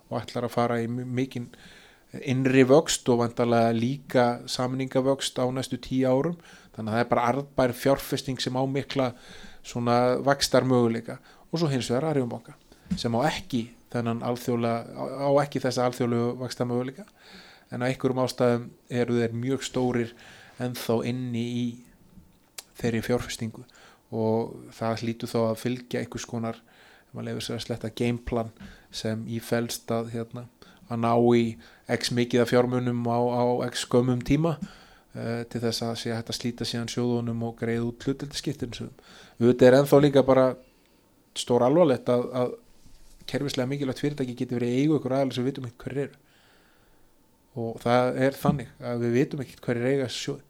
og 0.09 0.17
ætlar 0.19 0.47
að 0.47 0.55
fara 0.55 0.79
í 0.81 0.89
mikinn 0.89 1.51
innri 2.29 2.65
vöxt 2.69 3.07
og 3.09 3.21
vantarlega 3.21 3.71
líka 3.77 4.25
samningavöxt 4.49 5.39
á 5.39 5.45
næstu 5.53 5.79
tíu 5.81 6.09
árum. 6.09 6.35
Þannig 6.73 6.89
að 6.89 6.97
það 6.97 7.05
er 7.05 7.11
bara 7.13 7.27
arðbær 7.29 7.75
fjárfesting 7.77 8.41
sem 8.41 8.57
á 8.57 8.63
mikla 8.65 9.11
svona 9.63 10.17
vakstar 10.23 10.67
möguleika 10.67 11.19
og 11.51 11.59
svo 11.59 11.69
hins 11.71 11.89
vegar 11.91 12.11
Arjónbanka 12.11 12.57
sem 12.99 13.13
á 13.15 13.19
ekki 13.29 13.69
þennan 13.93 14.23
alþjóðlega, 14.25 14.79
á, 14.97 15.29
ekki 15.43 15.61
þessa 15.63 15.87
alþjóðlegu 15.87 16.37
vaksta 16.41 16.67
möguleika 16.67 17.05
en 17.71 17.85
á 17.85 17.87
einhverjum 17.87 18.21
ástæðum 18.23 18.69
eru 18.89 19.19
þeir 19.21 19.35
mjög 19.37 19.65
stórir 19.65 20.13
ennþá 20.61 20.99
inni 21.09 21.43
í 21.43 21.65
þeirri 22.79 23.01
fjárfestingu. 23.05 23.63
Og 24.13 24.53
það 24.77 25.03
hlýtu 25.03 25.29
þá 25.29 25.39
að 25.47 25.61
fylgja 25.63 26.03
einhvers 26.03 26.27
konar, 26.29 26.59
maður 27.13 27.29
lefur 27.29 27.47
sér 27.47 27.57
að 27.57 27.65
sletta 27.65 27.91
gameplan 27.97 28.51
sem 28.93 29.25
í 29.25 29.39
felst 29.41 29.89
að, 29.93 30.11
hérna, 30.13 30.45
að 30.89 31.01
ná 31.01 31.13
í 31.33 31.43
x 31.97 32.13
mikið 32.13 32.43
af 32.43 32.53
fjármunum 32.53 33.01
á, 33.09 33.17
á 33.17 33.43
x 33.71 33.87
skömmum 33.87 34.21
tíma 34.25 34.57
uh, 34.59 35.41
til 35.49 35.61
þess 35.63 35.85
að 35.85 35.95
sé 36.03 36.13
hægt 36.13 36.29
að 36.29 36.39
slíta 36.39 36.67
síðan 36.67 36.91
sjóðunum 36.93 37.45
og 37.47 37.57
greið 37.61 37.89
út 37.89 38.05
hlutildaskiptin 38.05 38.73
þetta 39.39 39.67
er 39.67 39.79
ennþá 39.79 40.01
líka 40.03 40.25
bara 40.27 40.47
stór 41.37 41.65
alvarlegt 41.65 42.09
að, 42.13 42.27
að 42.37 42.55
kerfislega 43.29 43.69
mikilvægt 43.69 44.03
fyrirtæki 44.03 44.35
getur 44.37 44.59
verið 44.59 44.79
eigu 44.79 44.99
ykkur 44.99 45.15
aðeins 45.17 45.37
sem 45.39 45.45
við 45.45 45.53
vitum 45.53 45.67
ekki 45.69 45.85
hverju 45.85 46.05
eru. 46.07 46.21
Og 47.63 47.77
það 47.83 48.23
er 48.25 48.37
þannig 48.37 48.73
að 48.81 49.05
við 49.05 49.15
vitum 49.19 49.43
ekki 49.43 49.61
hverju 49.63 49.91
eiga 49.93 50.09
sjóð 50.11 50.41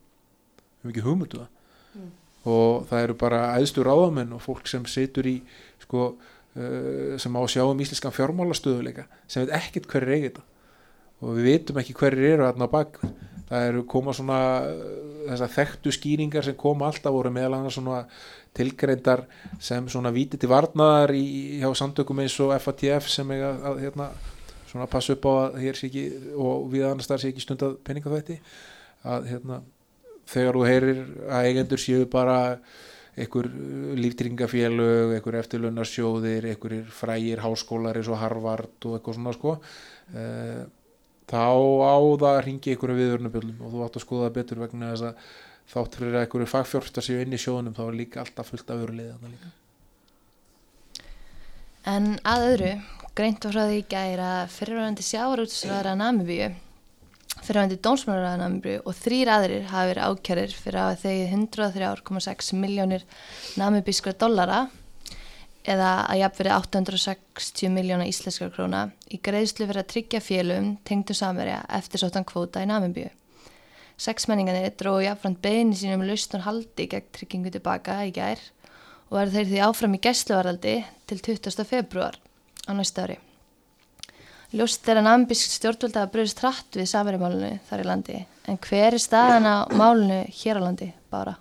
við 0.84 0.90
hefum 0.90 0.94
ekki 0.94 1.06
hugmyndu 1.08 1.40
um 1.40 2.02
mm. 2.02 2.14
og 2.52 2.88
það 2.90 3.04
eru 3.06 3.18
bara 3.20 3.42
æðstu 3.58 3.84
ráðamenn 3.86 4.34
og 4.36 4.44
fólk 4.44 4.68
sem 4.68 4.86
situr 4.90 5.28
í 5.30 5.38
sko, 5.84 6.10
uh, 6.58 7.14
sem 7.20 7.36
á 7.36 7.42
að 7.42 7.52
sjá 7.56 7.64
um 7.64 7.84
íslenskan 7.84 8.16
fjármálastöðuleika 8.16 9.08
sem 9.28 9.46
veit 9.46 9.56
ekkert 9.60 9.88
hverju 9.92 10.16
eiga 10.18 10.30
þetta 10.30 10.48
og 11.24 11.38
við 11.38 11.50
vitum 11.50 11.80
ekki 11.82 11.96
hverju 11.98 12.34
eru 12.36 12.48
aðna 12.48 12.68
á 12.68 12.76
bak. 12.76 13.00
Það 13.48 13.68
eru 13.70 13.84
koma 13.90 14.14
svona 14.16 14.40
þessar 15.28 15.52
þekktu 15.54 15.94
skýringar 15.94 16.46
sem 16.46 16.56
koma 16.60 16.90
alltaf 16.90 17.14
voru 17.16 17.32
meðal 17.34 17.58
annars 17.58 17.78
svona 17.78 18.04
tilgreindar 18.58 19.26
sem 19.62 19.88
svona 19.90 20.12
víti 20.14 20.40
til 20.40 20.50
varnaðar 20.52 21.14
í, 21.18 21.26
hjá 21.62 21.70
samtökum 21.78 22.22
eins 22.24 22.36
og 22.44 22.54
FATF 22.62 23.10
sem 23.12 23.32
er 23.36 23.46
að, 23.50 23.62
að 23.70 23.82
hérna, 23.86 24.10
svona 24.70 24.90
passa 24.92 25.16
upp 25.16 25.28
á 25.30 25.34
að 25.34 25.60
hér 25.64 25.80
sé 25.80 25.90
ekki 25.90 26.06
og 26.36 26.68
við 26.74 26.88
annars 26.90 27.10
þar 27.10 27.24
sé 27.24 27.32
ekki 27.32 27.46
stundað 27.46 27.78
peningafætti 27.88 28.40
að 29.10 29.30
hérna 29.32 29.62
þegar 30.34 30.60
þú 30.60 30.66
heyrir 30.70 31.02
að 31.28 31.50
eigendur 31.50 31.82
séu 31.82 32.06
bara 32.10 32.38
einhver 33.14 33.50
líftringafélög, 34.00 35.12
einhver 35.18 35.38
eftirlunnarsjóðir 35.44 36.48
einhver 36.50 36.80
frægir 36.94 37.44
háskólar 37.44 38.00
eins 38.00 38.10
og 38.10 38.22
Harvard 38.22 38.88
og 38.88 38.98
eitthvað 38.98 39.20
svona 39.20 39.36
sko 39.38 39.58
eða 40.14 40.72
þá 41.34 41.50
á 41.50 41.96
það 41.98 42.30
að 42.30 42.44
ringi 42.46 42.76
ykkur 42.76 42.94
viðurnabjöldum 43.00 43.66
og 43.66 43.74
þú 43.74 43.84
átt 43.86 43.98
að 43.98 44.06
skoða 44.06 44.28
það 44.28 44.36
betur 44.38 44.62
vegna 44.62 44.92
þess 44.94 45.06
að 45.10 45.30
þátt 45.74 45.96
fyrir 46.00 46.18
að 46.20 46.26
ykkur 46.28 46.50
fagfjórsta 46.52 47.04
séu 47.04 47.24
inn 47.24 47.34
í 47.34 47.40
sjónum 47.42 47.76
þá 47.78 47.84
er 47.88 47.98
líka 47.98 48.22
alltaf 48.22 48.52
fullt 48.52 48.74
af 48.74 48.84
öru 48.84 48.98
liðan 49.00 49.38
En 51.90 52.14
að 52.24 52.46
öðru 52.52 52.74
greint 53.18 53.44
var 53.44 53.56
frá 53.56 53.66
því 53.68 53.80
gæri 53.92 54.28
að 54.28 54.54
fyrirvægandi 54.54 55.08
sjáarútsræðara 55.08 55.96
Namibíu 56.00 56.52
fyrirvægandi 57.44 57.80
dónsmálaræðara 57.84 58.40
Namibíu 58.44 58.84
og 58.86 58.96
þrýr 59.00 59.34
aðrir 59.34 59.68
hafi 59.72 59.92
verið 59.92 60.08
ákjærir 60.14 60.56
fyrir 60.60 60.80
að 60.84 61.02
þegið 61.04 61.36
103,6 61.40 62.54
miljónir 62.62 63.06
namibískra 63.60 64.16
dollara 64.16 64.64
eða 65.64 65.90
að 66.12 66.20
jafnverði 66.20 66.54
860 66.58 67.72
miljóna 67.72 68.08
íslenskar 68.10 68.52
króna 68.54 68.84
í 69.08 69.20
greiðslu 69.24 69.68
fyrir 69.68 69.84
að 69.84 69.92
tryggja 69.94 70.22
félum 70.24 70.74
tengdu 70.88 71.16
samverja 71.16 71.62
eftir 71.78 72.04
sóttan 72.04 72.28
kvóta 72.28 72.64
í 72.64 72.68
Namibíu. 72.70 73.10
Seksmenningarnir 74.04 74.74
dróðu 74.80 75.06
jafnframt 75.06 75.40
beðinni 75.44 75.78
sínum 75.80 76.04
lausnum 76.08 76.44
haldi 76.44 76.88
gegn 76.92 77.12
tryggingu 77.16 77.54
tilbaka 77.54 78.02
í 78.08 78.12
gær 78.16 78.42
og 79.10 79.20
verður 79.20 79.38
þeir 79.38 79.52
því 79.52 79.62
áfram 79.68 79.96
í 79.96 80.02
gæsluvaraldi 80.04 80.76
til 81.08 81.20
20. 81.30 81.68
februar 81.70 82.18
á 82.68 82.72
næsta 82.76 83.06
ári. 83.06 83.20
Ljóst 84.54 84.86
er 84.90 85.00
að 85.00 85.08
nambísk 85.08 85.56
stjórnvölda 85.56 86.04
bröðist 86.14 86.44
hratt 86.44 86.76
við 86.78 86.92
samverjumálunu 86.92 87.56
þar 87.70 87.82
í 87.82 87.88
landi 87.88 88.20
en 88.50 88.60
hver 88.62 88.92
er 88.92 89.02
staðan 89.02 89.48
á 89.50 89.58
málunu 89.72 90.20
hér 90.30 90.60
á 90.60 90.66
landi 90.66 90.92
bara? 91.14 91.38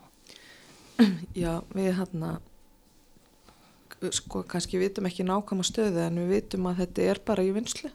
Já, 1.35 1.61
við 1.75 1.93
hérna 1.99 2.39
sko 4.11 4.43
kannski 4.49 4.81
vitum 4.81 5.07
ekki 5.09 5.27
nákvæma 5.27 5.65
stöðu 5.67 6.03
en 6.07 6.21
við 6.23 6.33
vitum 6.37 6.69
að 6.71 6.83
þetta 6.83 7.09
er 7.13 7.21
bara 7.27 7.45
í 7.47 7.53
vinslu 7.55 7.91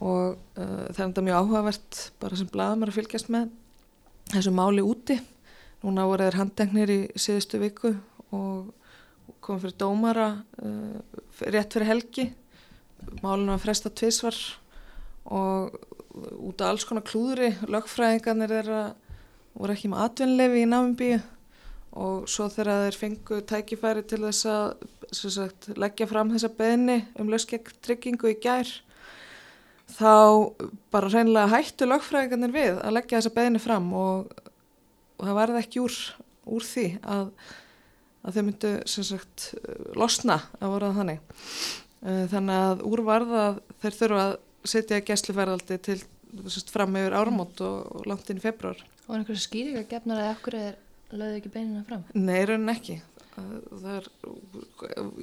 og 0.00 0.36
uh, 0.56 0.86
það 0.90 1.00
er 1.00 1.06
enda 1.06 1.24
mjög 1.26 1.40
áhugavert 1.40 2.00
bara 2.22 2.38
sem 2.38 2.48
blaðmar 2.50 2.92
að 2.92 3.00
fylgjast 3.00 3.30
með 3.32 3.50
þessu 4.30 4.52
máli 4.54 4.84
úti. 4.86 5.18
Núna 5.84 6.06
voru 6.08 6.26
þeir 6.26 6.38
handengnir 6.40 6.92
í 6.92 7.00
síðustu 7.18 7.60
viku 7.60 7.94
og 8.36 8.70
komið 9.44 9.66
fyrir 9.66 9.78
dómara 9.80 10.28
uh, 10.62 11.20
rétt 11.52 11.76
fyrir 11.76 11.90
helgi. 11.90 12.26
Málinu 13.24 13.54
að 13.56 13.64
fresta 13.64 13.92
tvísvar 13.92 14.36
og 15.30 15.76
út 16.10 16.60
af 16.60 16.72
alls 16.72 16.86
konar 16.88 17.04
klúðri 17.06 17.52
lögfræðingarnir 17.70 18.72
að 18.74 18.88
voru 19.54 19.74
ekki 19.74 19.90
með 19.92 20.04
atvinnlefi 20.06 20.64
í 20.64 20.70
námiðbíu 20.70 21.20
og 21.90 22.28
svo 22.30 22.46
þegar 22.52 22.84
þeir 22.86 22.98
fengu 23.00 23.40
tækifæri 23.50 24.04
til 24.06 24.20
þess 24.22 24.46
að 24.46 24.84
sagt, 25.10 25.70
leggja 25.74 26.06
fram 26.10 26.30
þessa 26.30 26.52
beðni 26.54 27.00
um 27.18 27.30
löskjegtryggingu 27.32 28.30
í 28.30 28.36
gær 28.42 28.68
þá 29.90 30.12
bara 30.94 31.10
reynilega 31.10 31.50
hættu 31.50 31.88
lögfræðingarnir 31.88 32.54
við 32.54 32.78
að 32.78 32.94
leggja 32.98 33.18
þessa 33.18 33.34
beðni 33.40 33.62
fram 33.62 33.88
og, 33.98 34.30
og 35.18 35.26
það 35.26 35.38
varði 35.40 35.64
ekki 35.64 35.82
úr, 35.82 35.98
úr 36.46 36.66
því 36.66 36.86
að, 37.02 37.32
að 38.22 38.38
þeir 38.38 38.46
myndu 38.46 38.72
sagt, 38.94 39.48
losna 39.98 40.38
að 40.60 40.76
voruða 40.76 40.98
þannig. 41.00 41.24
Eh, 42.00 42.22
þannig 42.30 42.62
að 42.68 42.86
úr 42.88 43.04
varða 43.04 43.44
þeir 43.82 43.98
þurfa 43.98 44.22
að 44.28 44.38
setja 44.70 45.02
gæsluferðaldi 45.04 45.80
til 45.82 45.98
sagt, 46.46 46.70
fram 46.70 46.94
yfir 47.00 47.18
áramót 47.18 47.60
og, 47.66 47.82
og 47.98 48.06
langt 48.08 48.30
inn 48.30 48.38
í 48.38 48.44
februar 48.44 48.78
Og 49.08 49.16
einhversu 49.16 49.48
skýringa 49.48 49.82
gefnar 49.90 50.20
að 50.22 50.32
okkur 50.36 50.56
er 50.60 50.78
lögðu 51.18 51.40
ekki 51.40 51.52
beinina 51.54 51.84
fram? 51.86 52.04
Nei, 52.14 52.40
raunin 52.48 52.74
ekki. 52.74 53.00
Er, 53.40 54.06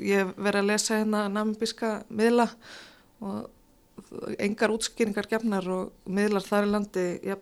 ég 0.02 0.32
verði 0.36 0.62
að 0.64 0.70
lesa 0.72 0.98
hérna 0.98 1.28
namibíska 1.30 1.92
miðla 2.10 2.48
og 3.22 4.36
engar 4.42 4.74
útskýringar 4.74 5.28
gefnar 5.30 5.68
og 5.72 6.10
miðlar 6.10 6.46
þar 6.46 6.68
í 6.68 6.72
landi 6.72 7.06
ja, 7.26 7.38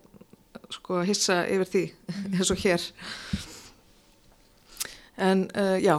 sko 0.73 1.01
að 1.01 1.09
hissa 1.11 1.41
yfir 1.51 1.71
því 1.71 1.83
eins 2.35 2.51
og 2.53 2.61
hér. 2.63 2.89
En 5.25 5.45
uh, 5.55 5.77
já, 5.79 5.95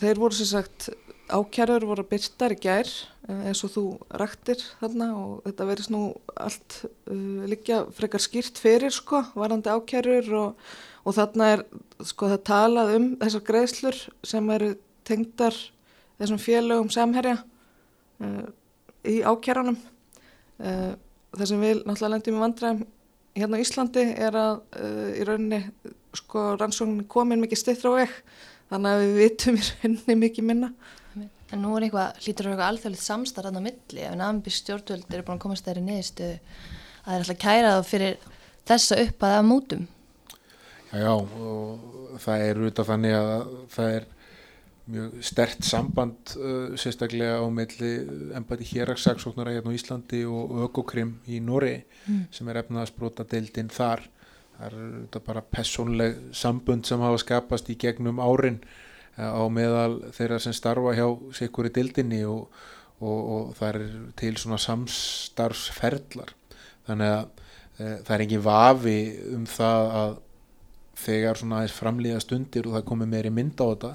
þeir 0.00 0.18
voru 0.18 0.34
sem 0.34 0.48
sagt 0.50 0.90
ákjærður 1.30 1.86
voru 1.92 2.04
byrtar 2.10 2.56
í 2.56 2.58
gær 2.58 2.88
uh, 2.88 3.44
eins 3.46 3.62
og 3.66 3.74
þú 3.76 3.84
raktir 4.18 4.62
þarna 4.80 5.10
og 5.20 5.34
þetta 5.44 5.68
verðist 5.68 5.92
nú 5.94 6.02
allt 6.34 6.80
uh, 6.82 7.44
líka 7.50 7.84
frekar 7.94 8.22
skýrt 8.24 8.58
fyrir 8.58 8.94
sko, 8.94 9.22
varandi 9.38 9.70
ákjærður 9.70 10.32
og 10.40 10.72
og 11.04 11.16
þarna 11.16 11.50
er 11.54 11.64
sko 12.06 12.30
það 12.32 12.42
talað 12.48 12.94
um 12.96 13.06
þessar 13.20 13.44
greiðslur 13.46 14.00
sem 14.26 14.50
eru 14.54 14.70
tengdar 15.08 15.56
þessum 16.20 16.40
félögum 16.40 16.90
samherja 16.92 17.38
uh, 17.40 18.46
í 19.08 19.20
ákjæranum 19.24 19.78
uh, 19.78 20.92
það 21.36 21.46
sem 21.52 21.64
við 21.64 21.82
náttúrulega 21.84 22.12
lendum 22.14 22.38
í 22.38 22.44
vandræðum 22.44 22.86
hérna 23.40 23.60
á 23.60 23.62
Íslandi 23.64 24.06
er 24.12 24.38
að 24.38 24.62
uh, 24.76 25.10
í 25.14 25.26
rauninni 25.26 25.60
sko 26.16 26.54
rannsóknin 26.60 27.06
komin 27.10 27.42
mikið 27.42 27.62
styrra 27.62 27.94
á 27.94 27.98
vekk 28.02 28.16
þannig 28.70 28.90
að 28.90 29.04
við 29.04 29.20
vitum 29.20 29.60
í 29.60 29.68
rauninni 29.68 30.18
mikið 30.24 30.50
minna. 30.50 30.72
En 31.50 31.64
nú 31.64 31.72
er 31.74 31.88
eitthvað, 31.88 32.18
hlýtur 32.22 32.46
eitthvað 32.46 32.68
alþjóðilegt 32.68 33.02
samstarðan 33.02 33.58
á 33.58 33.62
milli 33.64 34.04
ef 34.06 34.12
náttúrulega 34.14 34.54
stjórnvöld 34.54 35.14
eru 35.16 35.24
búin 35.26 35.40
að 35.40 35.44
komast 35.46 35.66
þeirri 35.66 35.82
niðurstu 35.86 36.28
að 36.30 36.36
það 37.06 37.14
er 37.14 37.24
alltaf 37.24 37.40
kærað 37.42 37.80
fyrir 37.88 38.28
þessa 38.70 38.98
upp 39.02 39.24
að 39.26 39.34
það 39.34 39.48
mútum 39.48 39.88
Já, 40.90 41.12
og 41.14 42.16
það 42.18 42.46
er 42.46 42.58
auðvitað 42.58 42.88
þannig 42.88 43.14
að 43.14 43.52
það 43.70 43.92
er 43.98 44.06
mjög 44.90 45.18
stert 45.22 45.66
samband 45.66 46.32
uh, 46.34 46.72
sérstaklega 46.80 47.38
á 47.38 47.46
melli 47.52 47.90
ennbæti 48.34 48.66
héragssaksóknara 48.72 49.54
hérna 49.54 49.70
á 49.70 49.76
Íslandi 49.76 50.24
og 50.26 50.56
Ökokrim 50.66 51.14
í 51.30 51.38
Nóri 51.44 51.76
mm. 52.06 52.24
sem 52.34 52.48
er 52.50 52.62
efnaðarsbrota 52.64 53.26
deildinn 53.30 53.70
þar. 53.70 54.02
Það 54.58 54.74
er 54.80 55.22
bara 55.24 55.44
personleg 55.46 56.18
sambund 56.36 56.88
sem 56.88 57.00
hafa 57.00 57.20
skapast 57.22 57.70
í 57.70 57.78
gegnum 57.80 58.18
árin 58.18 58.58
uh, 59.18 59.30
á 59.30 59.42
meðal 59.52 60.00
þeirra 60.16 60.40
sem 60.42 60.56
starfa 60.56 60.96
hjá 60.98 61.06
sikuri 61.38 61.70
deildinni 61.74 62.24
og, 62.26 62.48
og, 62.98 63.20
og 63.36 63.52
það 63.60 63.70
er 63.70 63.86
til 64.18 64.32
svona 64.42 64.58
samstarfsferðlar. 64.66 66.34
Þannig 66.90 67.14
að 67.14 67.22
uh, 67.22 67.94
það 68.02 68.12
er 68.16 68.26
engin 68.26 68.44
vafi 68.48 68.98
um 69.36 69.46
það 69.46 69.94
að 70.02 70.18
þegar 71.00 71.40
svona 71.40 71.60
aðeins 71.60 71.76
framlýða 71.76 72.22
stundir 72.24 72.68
og 72.68 72.76
það 72.76 72.86
komið 72.90 73.12
meiri 73.14 73.32
mynd 73.34 73.60
á 73.60 73.66
þetta 73.66 73.92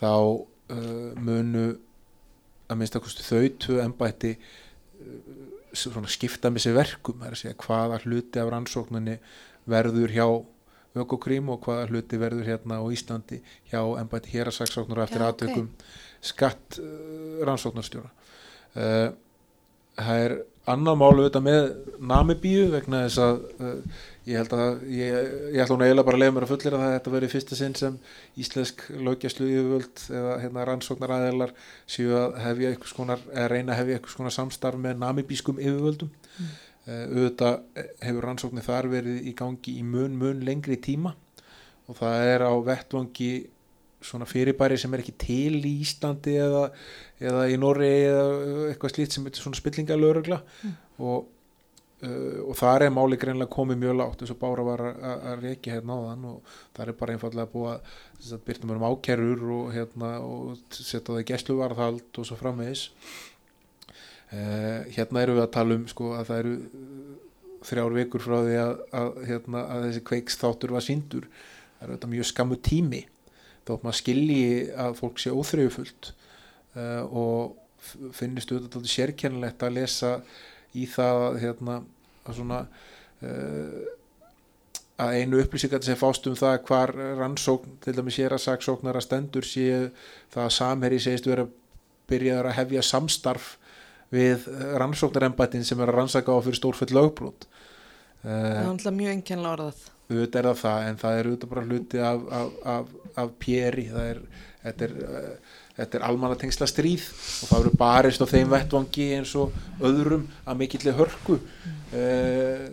þá 0.00 0.12
uh, 0.14 1.12
munu 1.20 1.66
að 2.70 2.78
minnst 2.80 2.96
að 2.98 3.08
þau 3.26 3.44
tvö 3.64 3.80
ennbætti 3.84 4.34
uh, 4.36 6.06
skipta 6.10 6.50
með 6.50 6.66
sér 6.66 6.78
verkum 6.78 7.26
segja, 7.34 7.58
hvaða 7.64 8.00
hluti 8.04 8.42
af 8.42 8.50
rannsóknunni 8.54 9.18
verður 9.70 10.16
hjá 10.16 10.26
Ökokrím 10.98 11.52
og 11.54 11.60
hvaða 11.62 11.86
hluti 11.86 12.18
verður 12.18 12.48
hérna 12.48 12.80
á 12.82 12.84
Íslandi 12.90 13.36
hjá 13.70 13.78
ennbætti 14.00 14.32
hérasaksóknur 14.32 14.98
eftir 15.04 15.22
aðtökum 15.22 15.68
okay. 15.70 15.90
skatt 16.32 16.80
uh, 16.82 17.44
rannsóknarstjóra 17.46 18.10
uh, 18.10 19.12
það 20.00 20.24
er 20.24 20.34
annað 20.72 21.00
málu 21.00 21.26
þetta 21.26 21.42
með 21.44 21.66
Namibíu 22.10 22.70
vegna 22.72 23.04
þess 23.06 23.20
að 23.24 23.42
uh, 23.60 24.00
ég 24.28 24.40
held 24.40 24.54
að 24.56 24.82
ég, 24.94 25.28
ég 25.54 25.62
ætla 25.62 25.76
hún 25.76 25.84
eiginlega 25.84 26.06
bara 26.06 26.18
að 26.18 26.22
leiða 26.22 26.34
mér 26.36 26.46
að 26.46 26.52
fullir 26.52 26.76
að 26.76 26.82
það 26.84 26.94
þetta 26.94 27.12
verið 27.14 27.32
fyrsta 27.34 27.58
sinn 27.58 27.76
sem 27.78 27.98
íslensk 28.44 28.84
lögjastlu 29.08 29.48
yfirvöld 29.50 30.02
eða 30.20 30.34
hérna, 30.42 30.66
rannsóknar 30.68 31.14
aðeinar 31.16 31.54
séu 31.90 32.12
að 32.18 32.36
hefja 32.44 32.72
eitthvað 32.72 32.92
skonar, 32.92 33.24
eða 33.32 33.48
reyna 33.54 33.74
að 33.74 33.80
hefja 33.80 33.98
eitthvað 33.98 34.16
skonar 34.16 34.36
samstarf 34.36 34.82
með 34.82 35.00
namibískum 35.04 35.62
yfirvöldum 35.62 36.10
mm. 36.10 36.52
uh, 36.90 37.06
auðvitað 37.14 37.86
hefur 38.08 38.28
rannsóknir 38.28 38.68
þar 38.68 38.90
verið 38.92 39.24
í 39.24 39.34
gangi 39.40 39.78
í 39.80 39.86
mun 39.86 40.20
mun 40.20 40.44
lengri 40.46 40.78
tíma 40.84 41.16
og 41.90 41.98
það 41.98 42.28
er 42.34 42.46
á 42.46 42.52
vettvangi 42.70 43.32
svona 44.04 44.28
fyrirbæri 44.28 44.78
sem 44.80 44.94
er 44.94 45.02
ekki 45.02 45.16
til 45.20 45.58
í 45.60 45.74
Íslandi 45.84 46.36
eða, 46.40 46.64
eða 47.20 47.44
í 47.52 47.58
Norri 47.60 47.90
eða 48.06 48.24
eitthvað 48.70 48.94
slíkt 48.94 49.16
sem 49.16 49.28
er 49.28 49.36
svona 49.36 49.58
spillingalörugla 49.58 50.40
mm. 50.40 50.74
og, 51.04 51.28
uh, 52.06 52.38
og 52.46 52.58
þar 52.58 52.86
er 52.86 52.94
máli 52.96 53.18
greinlega 53.20 53.52
komið 53.52 53.82
mjög 53.82 53.98
lágt 54.00 54.24
þess 54.24 54.34
að 54.36 54.40
Bára 54.44 54.66
var 54.66 54.84
að 54.88 55.44
reykja 55.44 55.76
hérna 55.76 55.98
á 55.98 56.00
þann 56.08 56.28
og 56.32 56.54
það 56.78 56.84
er 56.86 56.98
bara 57.02 57.16
einfallega 57.16 57.52
búið 57.52 57.72
að, 57.74 57.94
að 58.30 58.44
byrja 58.48 58.70
mjög 58.70 58.80
um 58.80 58.88
ákerur 58.88 59.46
og, 59.58 59.72
hérna, 59.76 60.12
og 60.24 60.76
setja 60.76 61.04
það 61.10 61.22
í 61.22 61.28
gæsluvarðhald 61.32 62.22
og 62.22 62.30
svo 62.30 62.40
framvegis. 62.40 62.86
Uh, 64.30 64.86
hérna 64.94 65.24
eru 65.24 65.40
við 65.40 65.44
að 65.44 65.54
tala 65.58 65.76
um 65.76 65.88
sko 65.90 66.14
að 66.14 66.28
það 66.28 66.44
eru 66.44 66.58
þrjár 67.66 67.96
vikur 67.96 68.22
frá 68.24 68.36
því 68.46 68.60
að, 68.60 68.76
að, 68.96 69.16
hérna, 69.28 69.64
að 69.74 69.88
þessi 69.88 70.02
kveiksþáttur 70.08 70.72
var 70.72 70.84
síndur 70.84 71.26
það 71.80 71.82
eru 71.86 71.96
þetta 71.96 72.10
mjög 72.14 72.28
skamu 72.30 72.58
tími 72.64 73.00
þótt 73.68 73.84
maður 73.86 74.00
skilji 74.00 74.50
að 74.74 74.96
fólk 75.00 75.20
sé 75.20 75.32
óþreyfullt 75.34 76.12
uh, 76.76 77.04
og 77.06 77.56
finnist 78.16 78.52
auðvitað 78.52 78.90
sérkennilegt 78.90 79.62
að 79.64 79.76
lesa 79.78 80.12
í 80.76 80.86
það 80.90 81.40
hérna, 81.42 81.78
að 82.26 82.40
svona 82.40 82.60
uh, 82.64 83.80
að 85.00 85.16
einu 85.16 85.40
upplýsingar 85.40 85.82
sem 85.84 85.98
fást 85.98 86.26
um 86.28 86.36
það 86.36 86.58
hvar 86.68 86.92
rannsókn 87.20 87.78
til 87.84 87.94
dæmis 87.96 88.18
ég 88.20 88.28
er 88.28 88.36
að 88.36 88.44
saksóknara 88.44 89.00
stendur 89.04 89.46
sé 89.48 89.88
það 90.32 90.44
að 90.44 90.56
samherri 90.58 91.00
segist 91.00 91.28
vera 91.30 91.46
byrjaður 92.10 92.50
að 92.50 92.58
hefja 92.58 92.84
samstarf 92.84 93.54
við 94.10 94.44
rannsóknarembætin 94.82 95.64
sem 95.64 95.80
er 95.80 95.92
að 95.92 96.00
rannsaka 96.00 96.34
á 96.34 96.38
fyrir 96.42 96.58
stórfell 96.58 96.90
lögbrot. 96.96 97.46
Það 98.20 98.46
er 98.50 98.66
alltaf 98.66 98.96
mjög 98.96 99.12
enginlega 99.14 99.52
orðað 99.54 99.84
auðvitað 100.10 100.40
er 100.40 100.48
það 100.50 100.60
það 100.64 100.86
en 100.88 101.00
það 101.00 101.18
er 101.18 101.28
auðvitað 101.28 101.52
bara 101.54 101.66
hluti 101.66 102.04
af, 102.04 102.22
af, 102.40 102.54
af, 102.74 102.94
af 103.24 103.34
péri 103.40 103.88
það 103.90 104.08
er 104.12 104.22
þetta 104.60 104.86
er, 104.86 104.94
uh, 105.06 105.84
er 105.84 106.04
almannatengsla 106.04 106.68
stríð 106.68 107.06
og 107.08 107.50
það 107.50 107.62
eru 107.62 107.72
barist 107.80 108.24
á 108.24 108.26
þeim 108.28 108.52
vettvangi 108.52 109.06
eins 109.16 109.32
og 109.40 109.54
öðrum 109.86 110.26
að 110.44 110.60
mikillir 110.60 110.96
hörku. 110.98 111.38
Uh, 111.90 112.66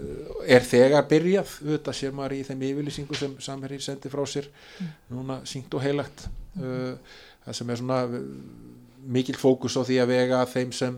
er 0.45 0.65
þegar 0.67 1.07
byrjað 1.09 1.53
auðvitað 1.63 1.99
sér 1.99 2.15
maður 2.17 2.37
í 2.37 2.43
þeim 2.47 2.65
yfirlýsingu 2.69 3.17
sem 3.17 3.37
samherri 3.43 3.79
sendi 3.81 4.11
frá 4.13 4.23
sér 4.29 4.49
núna 5.09 5.39
syngt 5.47 5.73
og 5.73 5.85
heilagt. 5.85 6.27
Uh, 6.59 6.97
það 7.45 7.59
sem 7.61 7.71
er 7.71 7.81
svona 7.81 8.01
mikil 9.07 9.37
fókus 9.39 9.77
á 9.79 9.81
því 9.87 10.01
að 10.03 10.11
vega 10.11 10.47
þeim 10.51 10.73
sem 10.75 10.97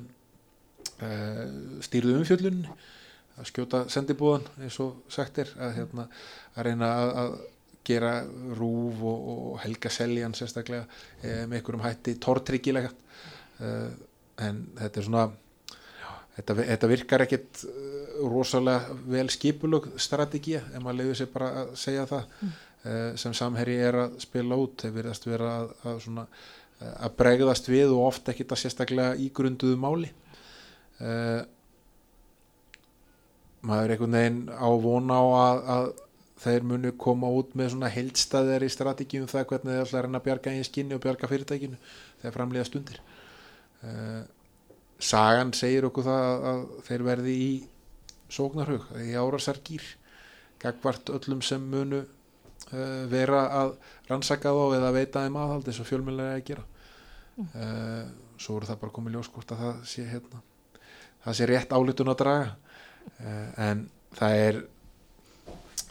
stýrðu 1.80 2.18
umfjöllunni 2.20 2.74
að 3.40 3.50
skjóta 3.52 3.86
sendibúðan 3.92 4.46
eins 4.60 4.80
og 4.84 5.02
sagt 5.12 5.40
er 5.42 5.52
að, 5.58 5.74
hérna, 5.80 6.06
að 6.56 6.70
reyna 6.70 6.92
að, 7.00 7.12
að 7.24 7.34
gera 7.90 8.14
rúf 8.60 9.04
og, 9.08 9.28
og 9.34 9.60
helga 9.64 9.92
seljan 9.94 10.36
sérstaklega 10.38 10.86
e, 11.24 11.46
með 11.48 11.60
einhverjum 11.60 11.86
hætti 11.86 12.16
tortryggilega 12.22 12.92
e, 12.92 13.76
en 14.46 14.64
þetta 14.78 15.02
er 15.02 15.08
svona 15.08 15.28
þetta, 16.40 16.56
þetta 16.62 16.90
virkar 16.92 17.26
ekkit 17.26 17.64
eh, 17.68 18.16
rosalega 18.20 18.98
vel 19.12 19.28
skipulög 19.32 19.92
strategið 20.00 20.74
ef 20.74 20.84
maður 20.84 21.00
leiður 21.02 21.22
sér 21.22 21.32
bara 21.34 21.52
að 21.64 21.76
segja 21.84 22.08
það. 22.10 22.34
Mm. 22.40 22.58
e, 22.80 22.96
sem 23.20 23.36
samherri 23.36 23.78
er 23.84 24.02
að 24.06 24.18
spila 24.24 24.58
út 24.60 24.84
þeir 24.84 24.96
verðast 24.96 25.28
vera 25.28 25.54
að, 25.62 25.72
að, 25.84 26.02
svona, 26.06 26.26
að 26.90 27.16
bregðast 27.20 27.72
við 27.72 27.96
og 27.96 28.06
ofta 28.08 28.34
ekkit 28.34 28.54
að 28.56 28.62
sérstaklega 28.64 29.16
ígrunduðu 29.26 29.80
máli. 29.80 30.12
Og 31.00 31.59
maður 33.66 33.86
er 33.86 33.96
einhvern 33.96 34.18
veginn 34.18 34.42
á 34.56 34.70
vona 34.80 35.20
á 35.20 35.26
að, 35.40 35.62
að 35.76 35.88
þeir 36.40 36.68
munu 36.68 36.92
koma 37.00 37.30
út 37.36 37.56
með 37.60 37.74
svona 37.74 37.92
heldstæðar 37.92 38.64
í 38.64 38.72
strategíum 38.72 39.28
það 39.28 39.48
hvernig 39.50 39.74
þeir 39.74 39.86
ætla 39.86 40.00
að 40.00 40.06
reyna 40.06 40.22
að 40.22 40.28
bjarga 40.28 40.54
einn 40.54 40.68
skinni 40.68 40.96
og 40.96 41.02
bjarga 41.04 41.30
fyrirtækinu 41.32 41.80
þegar 42.22 42.36
framlega 42.38 42.68
stundir. 42.68 43.02
Uh, 43.84 44.22
Sagan 45.00 45.52
segir 45.56 45.88
okkur 45.88 46.08
það 46.08 46.48
að, 46.52 46.64
þeir 46.88 47.04
verði 47.08 47.36
í 47.40 47.52
sóknarhug, 48.32 48.88
í 49.04 49.12
árasargýr 49.20 49.86
gagvart 50.60 51.12
öllum 51.16 51.44
sem 51.44 51.64
munu 51.72 52.02
uh, 52.04 53.04
vera 53.12 53.44
að 53.62 53.76
rannsaka 54.10 54.56
þá 54.56 54.80
eða 54.80 54.96
veita 54.96 55.26
þeim 55.26 55.40
aðhald 55.40 55.68
eins 55.72 55.82
og 55.84 55.92
fjölmjölega 55.92 56.40
að 56.40 56.48
gera. 56.52 56.66
Uh, 57.40 58.08
svo 58.40 58.56
voru 58.56 58.68
það 58.68 58.82
bara 58.86 58.96
komið 58.96 59.20
ljóskort 59.20 59.54
að 59.56 59.64
það 59.66 59.86
sé 59.92 60.08
hérna, 60.08 60.42
það 61.26 61.40
sé 61.40 61.52
rétt 61.52 61.76
álitun 61.76 62.12
að 62.12 62.20
draga 62.24 62.50
en 63.60 63.84
það 64.16 64.36
er 64.46 64.60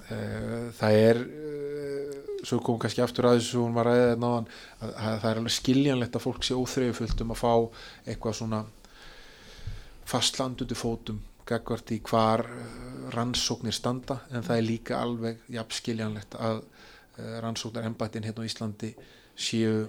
uh, 0.09 0.69
það 0.79 0.99
er 1.03 1.21
uh, 1.23 2.17
svo 2.47 2.61
kom 2.65 2.79
kannski 2.81 3.03
aftur 3.05 3.29
að 3.29 3.41
þessu 3.41 3.63
hún 3.63 3.77
var 3.77 3.91
ræðið 3.91 4.23
náðan 4.23 4.49
að, 4.49 4.91
að 4.93 5.17
það 5.23 5.31
er 5.31 5.41
alveg 5.43 5.57
skiljanlegt 5.57 6.19
að 6.19 6.25
fólk 6.25 6.47
sé 6.47 6.59
óþreyfullt 6.59 7.25
um 7.25 7.35
að 7.35 7.43
fá 7.43 7.53
eitthvað 8.09 8.39
svona 8.41 8.63
fastlandundi 10.09 10.79
fótum 10.79 11.21
gagvart 11.49 11.93
í 11.93 12.01
hvar 12.05 12.45
rannsóknir 13.15 13.77
standa 13.77 14.23
en 14.33 14.45
það 14.45 14.57
er 14.57 14.67
líka 14.67 15.01
alveg 15.01 15.47
jafn 15.53 15.77
skiljanlegt 15.79 16.37
að 16.39 16.63
rannsóknar 17.43 17.89
ennbættin 17.89 18.27
hérna 18.29 18.45
á 18.45 18.49
Íslandi 18.49 18.93
séu 19.39 19.89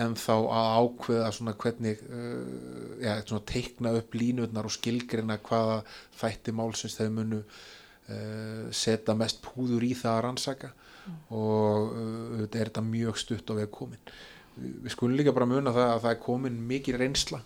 en 0.00 0.16
þá 0.18 0.34
að 0.34 0.68
ákveða 0.80 1.30
svona 1.34 1.54
hvernig 1.58 2.02
uh, 2.08 2.98
ja, 3.02 3.18
svona 3.22 3.44
teikna 3.46 3.94
upp 3.98 4.16
línutnar 4.18 4.66
og 4.66 4.74
skilgrina 4.74 5.38
hvaða 5.44 5.80
þætti 6.18 6.54
málsins 6.56 6.96
þeir 6.98 7.12
munu 7.14 7.40
uh, 7.40 8.64
setja 8.74 9.14
mest 9.18 9.42
púður 9.44 9.86
í 9.86 9.92
það 9.98 10.16
að 10.16 10.24
rannsaka. 10.28 10.72
Mm. 11.04 11.16
og 11.36 11.90
uh, 11.92 12.36
þetta 12.40 12.60
er 12.60 12.68
þetta 12.70 12.82
mjög 12.86 13.18
stutt 13.20 13.50
á 13.52 13.54
veg 13.58 13.68
komin. 13.70 14.14
Við, 14.56 14.86
skulum 14.94 15.18
líka 15.18 15.34
bara 15.36 15.50
muna 15.50 15.74
það 15.74 15.90
að 15.90 16.00
það 16.06 16.14
er 16.14 16.22
komin 16.24 16.62
mikið 16.70 16.96
reynsla 17.02 17.42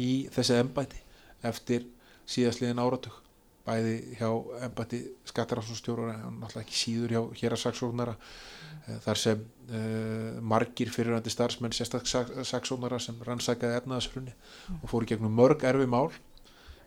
í 0.00 0.10
þessi 0.32 0.56
ennbæti 0.56 1.02
eftir 1.44 1.84
síðastliðin 2.24 2.80
áratug. 2.80 3.20
Bæði 3.64 4.16
hjá 4.16 4.28
ennbæti 4.64 5.02
skattarásunstjóru 5.28 6.08
og 6.08 6.16
náttúrulega 6.40 6.64
ekki 6.64 6.78
síður 6.78 7.14
hjá 7.14 7.20
hér 7.42 7.56
að 7.56 7.62
saksóknara 7.62 8.16
Eh, 8.84 8.98
þar 9.00 9.16
sem 9.16 9.44
uh, 9.72 10.33
margir 10.44 10.90
fyrirhandi 10.92 11.32
starfsmenn 11.32 11.74
sérstaksaksónara 11.74 13.00
sem 13.02 13.16
rannsakaði 13.24 13.80
efnaðashrunni 13.80 14.34
mm. 14.34 14.82
og 14.82 14.90
fóru 14.90 15.08
gegnum 15.08 15.34
mörg 15.38 15.64
erfi 15.66 15.88
mál 15.90 16.10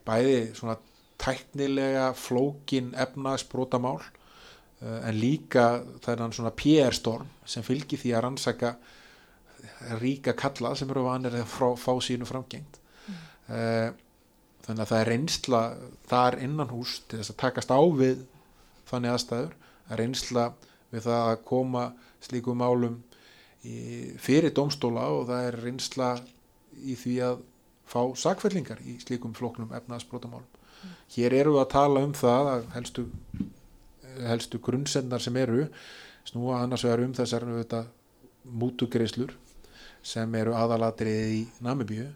bæði 0.07 0.53
svona 0.57 0.77
tæknilega 1.21 2.11
flókin 2.17 2.93
efnaðsbróta 2.97 3.79
mál 3.81 3.97
uh, 3.99 4.99
en 5.01 5.17
líka 5.17 5.81
þennan 6.05 6.35
svona 6.35 6.53
PR-storm 6.55 7.29
sem 7.45 7.65
fylgir 7.65 8.01
því 8.01 8.13
að 8.13 8.25
rannsaka 8.27 8.75
ríka 10.01 10.35
kalla 10.37 10.75
sem 10.77 10.89
eru 10.93 11.07
vanir 11.07 11.33
að 11.33 11.47
frá, 11.49 11.71
fá 11.79 11.93
sínu 12.03 12.27
framgengt 12.29 12.77
mm. 13.07 13.95
þannig 14.65 14.83
að 14.83 14.91
það 14.91 14.99
er 14.99 15.09
reynsla 15.11 15.61
þar 16.09 16.37
innan 16.45 16.71
hús 16.71 16.99
til 17.09 17.19
þess 17.21 17.33
að 17.33 17.39
takast 17.41 17.73
á 17.73 17.81
við 17.97 18.21
þannig 18.87 19.15
aðstæður 19.15 19.55
að 19.87 20.01
reynsla 20.01 20.45
við 20.91 21.07
það 21.07 21.31
að 21.31 21.43
koma 21.49 21.83
slíkum 22.23 22.61
málum 22.61 22.97
fyrir 24.21 24.53
domstóla 24.55 25.07
og 25.15 25.27
það 25.29 25.47
er 25.49 25.59
reynsla 25.63 26.09
í 26.83 26.97
því 26.99 27.15
að 27.27 27.41
fá 27.87 28.01
sakfellingar 28.19 28.81
í 28.83 28.97
slíkum 29.01 29.33
floknum 29.37 29.73
efnaðsbrótamálum. 29.77 30.47
Mm. 30.47 30.95
Hér 31.15 31.35
eru 31.39 31.55
við 31.55 31.63
að 31.63 31.71
tala 31.73 32.03
um 32.05 32.13
það 32.17 32.51
að 32.51 32.67
helstu, 32.75 33.05
helstu 34.27 34.61
grunnsendar 34.63 35.23
sem 35.23 35.39
eru 35.39 35.67
snúa 36.27 36.61
annars 36.61 36.83
vegar 36.85 37.05
um 37.05 37.15
þessar 37.15 37.47
mútugreislur 38.47 39.33
sem 40.05 40.35
eru 40.39 40.55
aðalatrið 40.55 41.35
í 41.35 41.43
Namibíu 41.63 42.07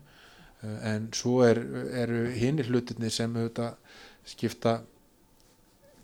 en 0.62 1.10
svo 1.16 1.42
er, 1.46 1.60
eru 2.04 2.26
hinnir 2.36 2.70
hlutinni 2.70 3.10
sem 3.12 3.34
skipta 4.28 4.82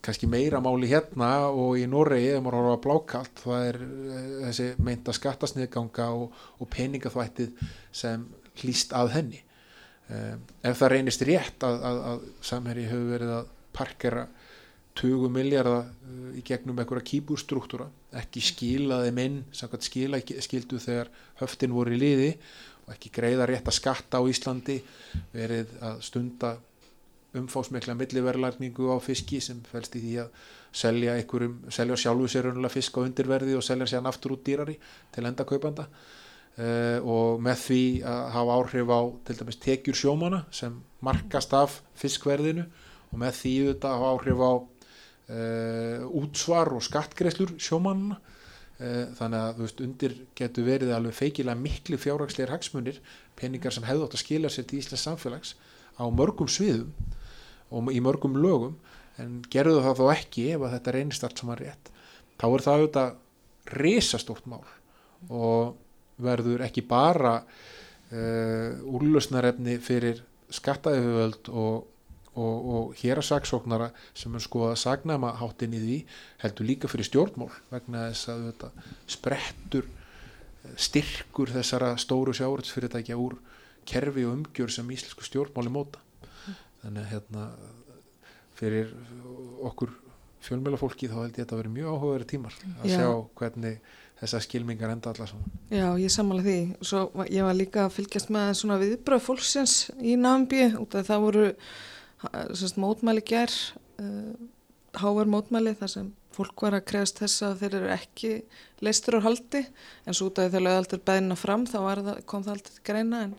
kannski 0.07 0.29
meira 0.31 0.61
máli 0.63 0.87
hérna 0.87 1.49
og 1.51 1.75
í 1.79 1.83
Noregi 1.89 2.31
eða 2.31 2.43
maður 2.45 2.61
horfa 2.61 2.83
blákalt 2.85 3.41
það 3.43 3.65
er 3.67 3.79
eh, 3.83 4.29
þessi 4.45 4.67
meinta 4.87 5.15
skattasniðganga 5.15 6.07
og, 6.15 6.37
og 6.63 6.69
peningaþvættið 6.71 7.65
sem 7.91 8.23
hlýst 8.61 8.95
að 8.97 9.13
henni. 9.17 9.43
Um, 10.07 10.43
ef 10.63 10.79
það 10.79 10.91
reynist 10.93 11.23
rétt 11.27 11.63
að, 11.67 11.81
að, 11.83 11.97
að 12.11 12.21
samhæri 12.47 12.85
hefur 12.87 13.09
verið 13.11 13.31
að 13.35 13.49
parkera 13.75 14.21
20 14.97 15.33
miljardar 15.35 15.83
uh, 15.83 16.29
í 16.39 16.43
gegnum 16.47 16.79
einhverja 16.79 17.09
kýbúrstruktúra 17.11 17.89
ekki 18.21 18.45
skilaði 18.47 19.11
minn 19.17 19.41
samkvæmt 19.51 19.89
skila 19.89 20.21
skildu 20.23 20.79
þegar 20.79 21.11
höftin 21.41 21.75
voru 21.75 21.97
í 21.97 21.99
liði 21.99 22.31
og 22.85 22.95
ekki 22.95 23.11
greiða 23.19 23.49
rétt 23.51 23.67
að 23.67 23.75
skatta 23.81 24.23
á 24.23 24.29
Íslandi 24.31 24.79
verið 25.35 25.75
að 25.83 25.99
stunda 26.07 26.55
umfásmikla 27.41 27.95
milliverðlarningu 27.97 28.91
á 28.93 28.97
fiski 29.03 29.41
sem 29.43 29.59
fælst 29.71 29.97
í 29.99 30.03
því 30.03 30.13
að 30.23 30.45
selja, 30.77 31.17
selja 31.73 31.97
sjálfu 31.97 32.29
sér 32.31 32.49
fisk 32.73 32.97
á 32.97 33.05
undirverði 33.05 33.57
og 33.57 33.65
selja 33.65 33.87
sér 33.89 34.07
aftur 34.07 34.37
út 34.37 34.45
dýrari 34.45 34.77
til 35.13 35.25
enda 35.25 35.45
kaupanda 35.47 35.87
uh, 35.87 36.99
og 37.01 37.41
með 37.43 37.63
því 37.65 37.81
að 38.07 38.23
hafa 38.35 38.57
áhrif 38.61 38.93
á 38.93 39.01
til 39.27 39.37
dæmis 39.41 39.61
tekjur 39.63 39.99
sjómana 40.01 40.43
sem 40.51 40.79
markast 41.05 41.53
af 41.53 41.81
fiskverðinu 41.97 42.65
og 43.11 43.21
með 43.21 43.37
því 43.41 43.53
þetta 43.71 43.93
hafa 43.95 44.13
áhrif 44.15 44.41
á 44.43 44.53
uh, 44.53 46.19
útsvar 46.21 46.73
og 46.75 46.85
skattgreslur 46.85 47.55
sjómanna 47.61 48.17
uh, 48.17 49.05
þannig 49.17 49.39
að 49.39 49.63
veist 49.63 49.85
undir 49.85 50.17
getur 50.37 50.67
verið 50.67 50.95
alveg 50.95 51.17
feikilega 51.17 51.59
miklu 51.61 51.99
fjárhagsleir 52.01 52.53
hagsmunir 52.53 53.01
peningar 53.39 53.75
sem 53.75 53.85
hefðu 53.87 54.07
átt 54.07 54.17
að 54.17 54.25
skila 54.25 54.53
sér 54.53 54.67
til 54.69 54.81
Íslands 54.81 55.07
samfélags 55.07 55.55
á 55.97 56.05
mörgum 56.13 56.49
sviðum 56.49 56.93
og 57.71 57.91
í 57.91 58.01
mörgum 58.03 58.37
lögum 58.39 58.77
en 59.21 59.41
gerðu 59.51 59.81
það 59.85 59.99
þó 60.01 60.05
ekki 60.13 60.45
ef 60.55 60.65
þetta 60.75 60.93
reynist 60.95 61.25
allt 61.25 61.41
saman 61.41 61.59
rétt 61.59 61.91
þá 62.37 62.47
er 62.47 62.63
það 62.65 62.79
auðvitað 62.81 63.75
risastórt 63.77 64.47
mál 64.49 64.63
og 65.33 65.75
verður 66.21 66.63
ekki 66.67 66.85
bara 66.87 67.35
uh, 67.41 68.71
úrlösnarefni 68.87 69.77
fyrir 69.83 70.23
skattaðiföld 70.53 71.49
og, 71.51 71.87
og, 72.37 72.55
og 72.77 72.97
hér 73.01 73.19
að 73.19 73.29
saksóknara 73.31 73.89
sem 74.15 74.35
er 74.37 74.45
sko 74.45 74.69
að 74.69 74.79
sagnama 74.85 75.33
hátinn 75.41 75.75
í 75.75 75.83
því 75.83 75.99
heldur 76.45 76.69
líka 76.69 76.91
fyrir 76.91 77.09
stjórnmál 77.09 77.51
vegna 77.73 78.07
þess 78.07 78.31
að 78.33 78.45
þetta 78.51 78.71
sprettur 79.17 79.89
styrkur 80.77 81.51
þessara 81.53 81.93
stóru 81.99 82.33
sjáurðsfyrirtækja 82.37 83.19
úr 83.19 83.37
kerfi 83.87 84.25
og 84.27 84.37
umgjör 84.37 84.71
sem 84.73 84.89
íslensku 84.91 85.25
stjórnmáli 85.27 85.71
móta 85.73 86.01
þannig 86.83 87.03
að 87.03 87.11
hérna 87.13 87.45
fyrir 88.57 88.91
okkur 89.67 89.93
fjölmjölafólki 90.47 91.09
þá 91.11 91.15
held 91.21 91.31
ég 91.31 91.39
að 91.39 91.43
þetta 91.43 91.59
verið 91.61 91.73
mjög 91.77 91.93
áhugaverið 91.93 92.29
tímar 92.31 92.57
að 92.63 92.89
Já. 92.91 92.97
sjá 92.97 93.07
hvernig 93.39 93.79
þessar 94.17 94.45
skilmingar 94.45 94.93
enda 94.93 95.13
alla 95.13 95.27
saman 95.29 95.57
Já, 95.69 95.87
ég 96.01 96.13
sammála 96.13 96.45
því. 96.45 96.57
Svo 96.81 97.01
ég 97.29 97.45
var 97.45 97.57
líka 97.57 97.85
að 97.85 97.95
fylgjast 97.97 98.31
með 98.33 98.53
svona 98.61 98.79
viðbröð 98.81 99.25
fólksins 99.27 99.75
í 100.01 100.15
Nambi 100.19 100.63
út 100.79 100.97
af 100.97 101.09
það 101.09 101.25
voru 101.25 101.47
ha- 102.23 102.45
sem 102.53 102.63
sagt, 102.63 102.79
mótmæli 102.81 103.25
gær, 103.25 103.53
uh, 104.01 104.33
háver 104.97 105.29
mótmæli 105.29 105.75
þar 105.77 105.93
sem 105.93 106.09
fólk 106.37 106.61
var 106.61 106.77
að 106.77 106.85
krefast 106.89 107.21
þess 107.21 107.45
að 107.45 107.61
þeir 107.63 107.75
eru 107.79 107.93
ekki 107.95 108.31
leistur 108.85 109.17
á 109.17 109.25
haldi 109.25 109.63
en 110.05 110.13
svo 110.17 110.29
út 110.29 110.37
af 110.37 110.47
því 110.47 110.53
þegar 110.53 110.65
lögaldar 110.67 111.01
beðina 111.09 111.37
fram 111.37 111.65
þá 111.65 111.77
það, 111.77 112.11
kom 112.29 112.45
það 112.45 112.55
aldrei 112.57 112.83
greina 112.89 113.21
en, 113.25 113.33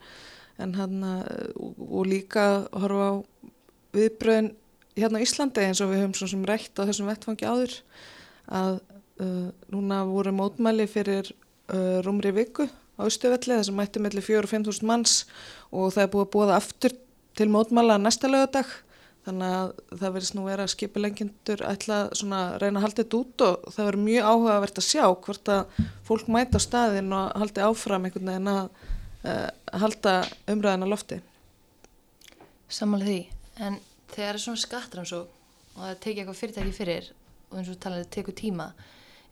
en 0.59 0.75
hann 0.75 1.03
og, 1.05 2.03
líka 2.09 2.47
horfa 2.73 3.11
á 3.11 3.15
viðbröðin 3.95 4.53
hérna 4.99 5.23
á 5.23 5.25
Íslandi 5.25 5.65
eins 5.65 5.83
og 5.83 5.93
við 5.93 6.03
höfum 6.03 6.17
svona 6.19 6.35
sem 6.35 6.47
rætt 6.49 6.81
á 6.81 6.87
þessum 6.89 7.11
vettfangi 7.11 7.47
áður 7.49 7.77
að 8.49 8.81
uh, 9.23 9.49
núna 9.73 10.03
voru 10.09 10.35
mótmæli 10.35 10.89
fyrir 10.91 11.31
uh, 11.31 12.01
rúmri 12.07 12.33
viku 12.35 12.67
á 12.99 13.07
Östuvelli 13.07 13.55
þar 13.55 13.67
sem 13.69 13.79
mætti 13.79 14.03
melli 14.03 14.25
4 14.25 14.43
og 14.43 14.51
5 14.51 14.69
þúsund 14.69 14.91
manns 14.91 15.17
og 15.71 15.95
það 15.95 16.05
er 16.05 16.13
búið 16.15 16.27
að 16.27 16.35
búa 16.35 16.51
það 16.51 16.59
aftur 16.59 16.99
til 17.39 17.49
mótmæla 17.55 17.99
næsta 18.03 18.31
lögadag 18.31 18.71
þannig 19.29 19.55
að 19.55 19.73
það 20.01 20.15
verðist 20.17 20.37
nú 20.37 20.45
vera 20.49 20.65
að 20.65 20.73
skipulengjundur 20.73 21.65
ætla 21.69 21.99
svona 22.17 22.43
reyna 22.63 22.81
að 22.81 22.87
halda 22.87 23.03
þetta 23.05 23.19
út 23.19 23.45
og 23.45 23.73
það 23.75 23.89
verður 23.89 24.07
mjög 24.07 24.29
áhugavert 24.33 24.81
að 24.81 24.89
sjá 24.89 25.05
hvort 25.27 25.51
að 25.53 25.83
fólk 26.09 26.31
mæta 26.33 26.59
á 26.59 26.65
staðin 26.65 27.13
og 27.15 27.43
haldi 27.43 27.67
áfram 27.67 28.09
einhvern 28.09 28.33
veginn 28.33 28.53
að 28.55 28.71
uh, 29.29 29.49
halda 29.83 30.15
umræðin 30.51 30.87
á 30.87 30.89
lofti. 30.89 31.21
Sammála 32.69 33.09
því, 33.09 33.21
en 33.65 33.79
þegar 34.13 34.35
er 34.37 34.43
svona 34.43 34.63
skattrannsók 34.63 35.35
og 35.77 35.83
það 35.85 36.01
tekið 36.05 36.23
eitthvað 36.23 36.41
fyrirtæki 36.43 36.77
fyrir 36.77 37.11
og 37.49 37.59
eins 37.61 37.71
og 37.73 37.81
talaði 37.81 38.09
tekur 38.13 38.37
tíma 38.37 38.73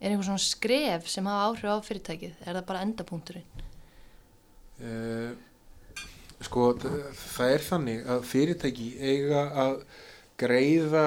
er 0.00 0.12
einhver 0.12 0.26
svona 0.28 0.42
skref 0.42 1.08
sem 1.08 1.26
hafa 1.28 1.50
áhrif 1.50 1.72
á 1.72 1.86
fyrirtækið? 1.88 2.34
Er 2.44 2.58
það 2.58 2.66
bara 2.68 2.82
endapunkturinn? 2.84 3.64
Uh, 4.76 5.32
sko 6.44 6.68
það 6.76 7.54
er 7.54 7.64
þannig 7.64 8.10
að 8.12 8.28
fyrirtæki 8.30 8.90
eiga 9.00 9.46
að 9.64 9.78
greiða 10.40 11.06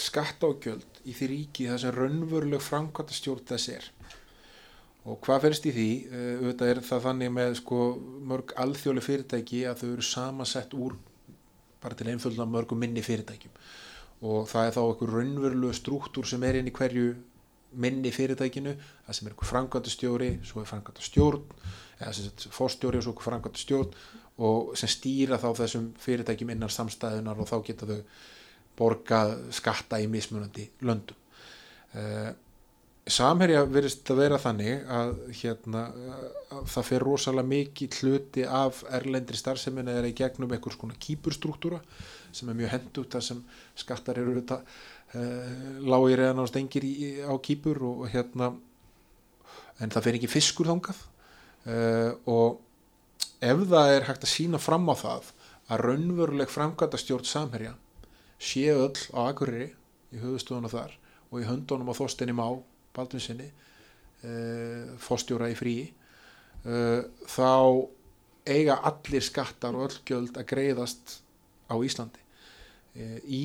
skattágjöld 0.00 1.00
í 1.06 1.14
því 1.14 1.30
ríki 1.30 1.68
það 1.70 1.82
sem 1.84 1.96
raunveruleg 1.96 2.62
framkvæmta 2.64 3.14
stjórn 3.14 3.46
þess 3.46 3.72
er 3.76 3.90
og 5.08 5.20
hvað 5.24 5.46
ferst 5.46 5.68
í 5.68 5.74
því? 5.76 5.88
Uh, 6.10 6.32
auðvitað 6.40 6.72
er 6.72 6.82
það 6.88 7.06
þannig 7.06 7.32
með 7.36 7.54
sko 7.60 7.80
mörg 8.32 8.54
alþjóli 8.64 9.04
fyrirtæki 9.04 9.64
að 9.70 9.82
þau 9.82 9.88
eru 9.92 10.06
samansett 10.10 10.76
úr 10.76 10.98
bara 11.80 11.96
til 11.96 12.10
einfölda 12.12 12.44
mörgum 12.44 12.80
minni 12.80 13.02
fyrirtækjum. 13.04 13.52
Og 14.28 14.48
það 14.50 14.66
er 14.66 14.74
þá 14.76 14.80
einhver 14.84 15.12
raunverulegu 15.16 15.76
struktúr 15.78 16.28
sem 16.28 16.42
er 16.44 16.60
inn 16.60 16.68
í 16.68 16.74
hverju 16.76 17.14
minni 17.80 18.10
fyrirtækinu, 18.12 18.74
það 19.06 19.16
sem 19.16 19.28
er 19.28 19.34
einhver 19.34 19.48
framkvæmtastjóri, 19.48 20.30
svo 20.44 20.60
er 20.60 20.68
framkvæmtastjórn 20.68 21.44
eða 22.00 22.12
sem 22.16 22.26
sagt 22.26 22.46
fórstjóri 22.56 22.98
og 22.98 23.06
svo 23.06 23.14
einhver 23.14 23.28
framkvæmtastjórn 23.28 23.94
og 24.40 24.74
sem 24.80 24.90
stýra 24.90 25.38
þá 25.40 25.48
þessum 25.62 25.88
fyrirtækjum 26.00 26.52
innan 26.54 26.72
samstæðunar 26.72 27.40
og 27.40 27.48
þá 27.48 27.56
geta 27.68 27.88
þau 27.88 28.00
borgað 28.80 29.34
skatta 29.54 30.00
í 30.00 30.08
mismunandi 30.10 30.66
löndum. 30.84 31.18
Samherja 33.10 33.64
verðist 33.66 34.10
að 34.12 34.20
vera 34.22 34.38
þannig 34.38 34.84
að, 34.92 35.12
hérna, 35.40 35.82
að 36.54 36.68
það 36.70 36.86
fer 36.86 37.04
rosalega 37.06 37.50
mikið 37.50 37.98
hluti 38.00 38.44
af 38.46 38.84
erlendri 38.98 39.38
starfseminni 39.40 39.96
er 39.98 40.06
í 40.06 40.14
gegnum 40.16 40.52
einhvers 40.54 40.78
konar 40.78 40.98
kýpurstruktúra 41.02 41.80
sem 42.30 42.50
er 42.50 42.58
mjög 42.60 42.74
hendugt 42.76 43.16
þar 43.16 43.26
sem 43.26 43.42
skattar 43.78 44.20
eru 44.22 44.36
uh, 44.38 44.62
lágir 45.82 46.22
eða 46.22 46.36
náðast 46.38 46.60
engir 46.60 46.86
í, 46.86 46.94
á 47.26 47.34
kýpur 47.42 47.82
og, 47.82 48.04
og 48.04 48.14
hérna 48.14 48.52
en 49.80 49.90
það 49.90 50.06
fer 50.06 50.18
ekki 50.20 50.30
fiskur 50.30 50.70
þangað. 50.70 51.04
Uh, 51.66 52.12
og 52.30 52.60
ef 53.42 53.66
það 53.68 53.94
er 53.96 54.08
hægt 54.08 54.24
að 54.24 54.34
sína 54.34 54.60
fram 54.62 54.86
á 54.88 54.94
það 54.96 55.30
að 55.70 55.84
raunveruleg 55.86 56.50
framkvæmda 56.50 57.00
stjórn 57.00 57.28
samherja 57.28 57.74
sé 58.40 58.68
öll 58.72 58.96
á 59.12 59.28
Akureyri 59.28 59.70
í 60.14 60.20
höfustofuna 60.22 60.70
þar 60.72 60.96
og 61.30 61.42
í 61.42 61.46
höndunum 61.46 61.90
á 61.92 61.94
þóstinni 61.98 62.34
má 62.34 62.46
Baldvinsinni 62.96 63.48
uh, 63.50 64.92
fórstjóra 65.00 65.50
í 65.52 65.56
fríi 65.58 65.86
uh, 66.66 67.02
þá 67.30 67.50
eiga 68.50 68.80
allir 68.88 69.24
skattar 69.24 69.76
og 69.76 69.88
öll 69.88 69.98
gjöld 70.08 70.38
að 70.40 70.48
greiðast 70.50 71.18
á 71.70 71.74
Íslandi. 71.78 72.22
Uh, 72.96 73.18
í 73.24 73.42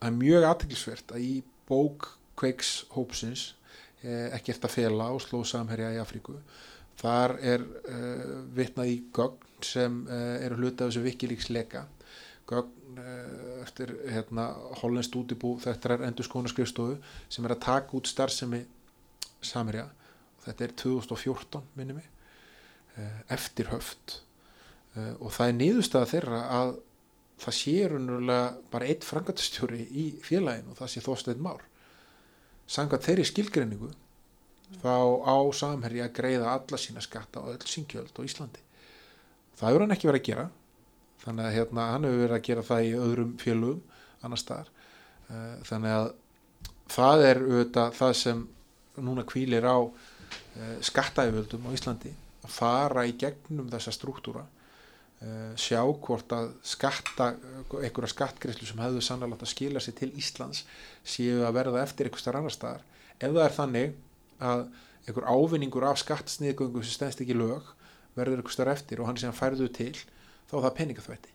það 0.00 0.08
er 0.08 0.18
mjög 0.18 0.48
aðteklisvert 0.48 1.16
að 1.16 1.26
í 1.26 1.32
bók 1.68 2.12
hópsins 2.96 3.52
uh, 4.02 4.32
ekkert 4.34 4.64
að 4.66 4.76
fela 4.78 5.10
á 5.10 5.14
slóð 5.22 5.46
samherja 5.52 5.92
í 5.94 6.00
Afríku 6.02 6.38
þar 7.02 7.32
er 7.40 7.62
vitnað 8.54 8.90
í 8.92 8.96
gögn 9.16 9.64
sem 9.64 9.94
eru 10.12 10.58
hluti 10.58 10.84
af 10.84 10.90
þessu 10.90 11.00
vikilíksleika 11.06 11.80
gögn 12.50 12.98
uh, 12.98 13.62
eftir 13.62 13.94
hérna, 14.10 14.48
hollenskt 14.82 15.16
útibú 15.18 15.54
þetta 15.62 15.94
er 15.94 16.06
endur 16.08 16.26
skrifstofu 16.26 16.98
sem 17.28 17.46
er 17.46 17.56
að 17.56 17.64
taka 17.66 17.96
út 17.98 18.10
starfsemi 18.10 18.64
Samherja. 19.42 19.88
Og 20.38 20.46
þetta 20.46 20.66
er 20.66 20.76
2014 20.82 21.66
minni 21.78 21.98
mig 21.98 22.08
uh, 22.98 23.20
eftir 23.32 23.70
höft. 23.72 24.20
Uh, 24.96 25.14
og 25.20 25.32
það 25.34 25.48
er 25.48 25.58
niðurstaða 25.60 26.10
þeirra 26.14 26.40
að 26.60 26.74
það 27.42 27.58
sé 27.58 27.76
raunverulega 27.90 28.48
bara 28.70 28.88
eitt 28.90 29.06
frangatastjóri 29.06 29.84
í 29.98 30.06
félaginu 30.22 30.74
og 30.74 30.78
það 30.82 30.92
sé 30.92 31.04
þósteinn 31.04 31.42
már. 31.42 31.62
Samkvæmt 32.70 33.06
þeirri 33.08 33.26
skilgreiningu 33.26 33.90
þá 34.82 34.94
á 35.26 35.36
Samherja 35.56 36.08
greiða 36.14 36.52
alla 36.54 36.78
sína 36.80 37.02
skatta 37.04 37.42
og 37.42 37.56
öll 37.56 37.68
síngjöld 37.68 38.14
á 38.16 38.22
Íslandi. 38.24 38.62
Það 39.58 39.68
hefur 39.68 39.84
hann 39.84 39.94
ekki 39.96 40.08
verið 40.08 40.22
að 40.22 40.28
gera 40.30 40.46
þannig 41.22 41.48
að 41.48 41.56
hérna, 41.58 41.90
hann 41.94 42.08
hefur 42.08 42.24
verið 42.24 42.38
að 42.38 42.46
gera 42.48 42.66
það 42.66 42.88
í 42.88 42.94
öðrum 42.98 43.36
félugum 43.40 43.82
annar 44.22 44.40
staðar. 44.40 44.72
Eh, 45.30 45.54
þannig 45.68 45.96
að 45.98 46.10
það 46.92 47.24
er 47.28 47.40
auðvitað 47.46 47.94
það 47.98 48.16
sem 48.20 48.42
núna 49.00 49.24
kvílir 49.24 49.64
á 49.64 49.78
uh, 49.80 50.78
skattaæföldum 50.84 51.68
á 51.68 51.70
Íslandi 51.72 52.12
að 52.42 52.52
fara 52.52 53.06
í 53.08 53.14
gegnum 53.18 53.70
þessa 53.72 53.94
struktúra 53.94 54.42
uh, 54.44 55.52
sjá 55.56 55.80
hvort 55.80 56.34
að 56.36 56.50
skatta 56.66 57.32
einhverja 57.80 58.12
skattgreyslu 58.12 58.68
sem 58.68 58.82
hefðu 58.82 59.04
sannlega 59.04 59.40
að 59.40 59.52
skila 59.54 59.82
sér 59.82 59.96
til 60.02 60.10
Íslands 60.20 60.64
séu 61.04 61.42
að 61.46 61.56
verða 61.60 61.84
eftir 61.86 62.08
einhver 62.08 62.24
starf 62.24 62.42
annar 62.42 62.56
staðar. 62.56 62.84
Ef 63.16 63.30
það 63.30 63.44
er 63.46 63.56
þannig 63.56 63.94
að 64.42 64.64
einhver 65.06 65.28
ávinningur 65.30 65.88
af 65.88 66.02
skattsniðgöngu 66.02 66.84
sem 66.84 66.98
stendst 66.98 67.22
ekki 67.24 67.38
lög 67.38 67.72
verður 68.18 68.42
einhver 68.42 68.54
starf 68.54 68.76
eftir 68.76 69.00
og 69.00 69.08
hann 69.08 69.20
sem 69.20 69.34
færðu 69.34 69.70
til 69.72 69.94
þá 70.52 70.58
er 70.58 70.66
það 70.66 70.74
peningaþvætti. 70.80 71.30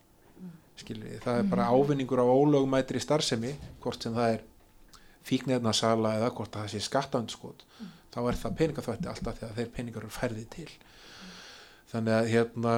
Skilur 0.78 1.22
það 1.24 1.40
er 1.40 1.48
bara 1.50 1.66
ávinningur 1.74 2.22
á 2.22 2.26
ólögumætri 2.30 3.02
starfsemi 3.02 3.50
hvort 3.82 4.04
sem 4.04 4.14
það 4.14 4.36
er 4.36 4.44
fíknefnasala 5.26 6.14
eða 6.20 6.30
hvort 6.36 6.54
það 6.54 6.70
sé 6.70 6.82
skattandskot 6.86 7.64
þá 8.14 8.20
er 8.22 8.38
það 8.38 8.56
peningaþvætti 8.60 9.10
alltaf 9.10 9.40
þegar 9.40 9.58
þeir 9.58 9.74
peningar 9.74 10.06
eru 10.06 10.14
færði 10.14 10.46
til. 10.54 10.70
Þannig 11.90 12.14
að 12.14 12.30
hérna 12.32 12.76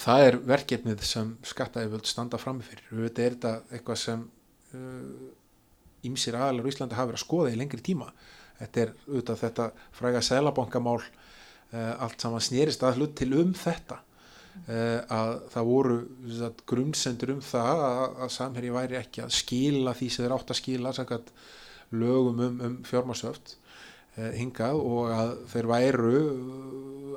það 0.00 0.24
er 0.24 0.40
verkefnið 0.54 1.06
sem 1.06 1.30
skattaðið 1.52 2.08
standa 2.08 2.40
framifyrir, 2.40 2.88
við 2.90 3.06
veitum 3.08 3.24
er 3.24 3.36
þetta 3.36 3.54
eitthvað 3.76 4.00
sem 4.00 4.26
ímsir 6.06 6.36
uh, 6.38 6.44
aðalar 6.46 6.68
í 6.68 6.72
Íslandi 6.72 6.96
hafa 6.96 7.10
verið 7.10 7.20
að 7.20 7.26
skoða 7.26 7.52
í 7.52 7.58
lengri 7.60 7.82
tíma. 7.84 8.12
Þetta 8.60 8.84
er 8.84 8.92
auðvitað 9.08 9.42
þetta 9.44 9.66
fræga 9.96 10.22
selabankamál 10.24 11.00
uh, 11.00 11.94
allt 12.06 12.22
saman 12.22 12.44
snýrist 12.44 12.84
að 12.86 13.00
hlut 13.02 13.18
til 13.20 13.34
um 13.36 13.52
þetta 13.56 14.00
að 14.70 15.30
það 15.50 15.66
voru 15.66 15.96
grunnsendur 16.68 17.34
um 17.34 17.40
það 17.42 17.80
að, 17.86 18.28
samherji 18.34 18.72
væri 18.74 18.98
ekki 19.00 19.22
að 19.24 19.32
skila 19.34 19.94
því 19.96 20.08
sem 20.10 20.24
þeir 20.24 20.34
átt 20.36 20.52
að 20.52 20.58
skila 20.60 20.92
sagt, 20.94 21.32
lögum 21.90 22.40
um, 22.44 22.58
um 22.66 22.74
fjármasöft 22.86 23.54
uh, 24.18 24.32
hingað 24.36 24.80
og 24.80 25.12
að 25.14 25.36
þeir 25.52 25.70
væru 25.70 26.16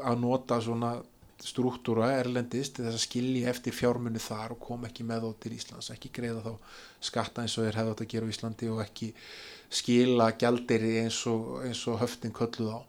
að 0.04 0.22
nota 0.24 0.60
svona 0.64 0.96
struktúra 1.44 2.14
erlendist 2.22 2.80
þess 2.80 2.96
að 2.96 3.04
skilji 3.04 3.44
eftir 3.50 3.76
fjármunni 3.76 4.22
þar 4.24 4.56
og 4.56 4.62
kom 4.64 4.86
ekki 4.88 5.04
með 5.08 5.26
þá 5.28 5.42
til 5.44 5.56
Íslands 5.58 5.92
ekki 5.92 6.14
greiða 6.16 6.46
þá 6.46 6.78
skatta 7.04 7.44
eins 7.44 7.58
og 7.58 7.68
þeir 7.68 7.80
hefði 7.82 7.94
átt 7.94 8.06
að 8.06 8.14
gera 8.14 8.30
á 8.30 8.34
Íslandi 8.34 8.70
og 8.72 8.80
ekki 8.86 9.10
skila 9.74 10.30
gældiri 10.40 10.94
eins 11.02 11.20
og, 11.28 11.60
og 11.68 12.00
höftin 12.00 12.36
kölluð 12.36 12.78
á 12.78 12.80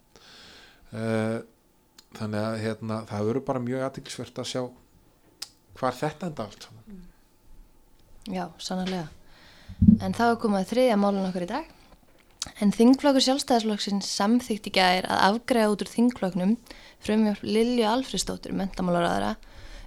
þannig 2.19 2.41
að 2.41 2.57
hérna, 2.63 3.01
það 3.09 3.29
verður 3.29 3.47
bara 3.49 3.63
mjög 3.65 3.85
aðtiklisvert 3.87 4.41
að 4.41 4.51
sjá 4.51 4.61
hvað 5.75 6.01
þetta 6.01 6.31
enda 6.31 6.47
allt 6.47 6.69
Já, 8.25 8.45
sannarlega 8.57 9.07
en 10.01 10.15
þá 10.15 10.25
er 10.29 10.37
komað 10.41 10.69
þriðja 10.71 10.99
málun 10.99 11.27
okkur 11.29 11.45
í 11.45 11.51
dag 11.51 11.73
en 12.61 12.73
þingflokkur 12.75 13.23
sjálfstæðisflokksins 13.25 14.09
samþykti 14.17 14.73
gæðir 14.75 15.07
að 15.09 15.23
afgræða 15.29 15.71
út 15.73 15.83
úr 15.85 15.91
þingflokknum 15.91 16.55
frumjöf 17.05 17.41
Lilju 17.45 17.85
Alfriðsdóttur 17.89 18.55
mentamálaráðara 18.57 19.35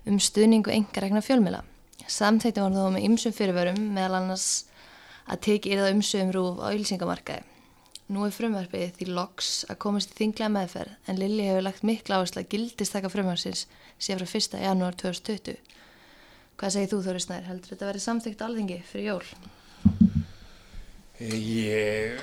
um 0.09 0.19
stuðningu 0.23 0.73
engaregna 0.73 1.23
fjölmila. 1.25 1.63
Samþykti 2.09 2.63
var 2.63 2.75
þó 2.75 2.91
með 2.95 3.07
ymsum 3.09 3.35
fyrirvörum 3.37 3.81
meðal 3.95 4.21
annars 4.23 4.49
að 5.29 5.43
teki 5.49 5.75
yfir 5.75 5.85
það 5.85 5.95
umsögum 5.97 6.35
rúf 6.35 6.61
á 6.65 6.67
ylsingamarkaði. 6.73 7.43
Nú 8.09 8.23
er 8.25 8.33
frumvarpið 8.33 8.95
því 8.97 9.07
loks 9.13 9.49
að 9.69 9.77
komast 9.85 10.15
í 10.15 10.17
þinglega 10.17 10.49
meðferð 10.55 11.11
en 11.13 11.19
Lilji 11.21 11.45
hefur 11.51 11.65
lagt 11.67 11.83
mikla 11.85 12.17
áherslu 12.17 12.41
að 12.41 12.47
gildist 12.55 12.95
taka 12.95 13.11
frumvarsins 13.13 13.67
síðan 14.01 14.23
frá 14.23 14.39
1. 14.39 14.55
janúar 14.63 14.95
2020. 15.03 15.59
Hvað 16.57 16.73
segir 16.73 16.89
þú 16.89 17.01
Þóri 17.05 17.21
Snær? 17.21 17.45
Heldur 17.51 17.75
þetta 17.75 17.85
að 17.85 17.91
verði 17.91 18.05
samþykt 18.07 18.45
alþingi 18.47 18.79
fyrir 18.89 19.11
jól? 19.11 19.27
Ég 21.21 22.23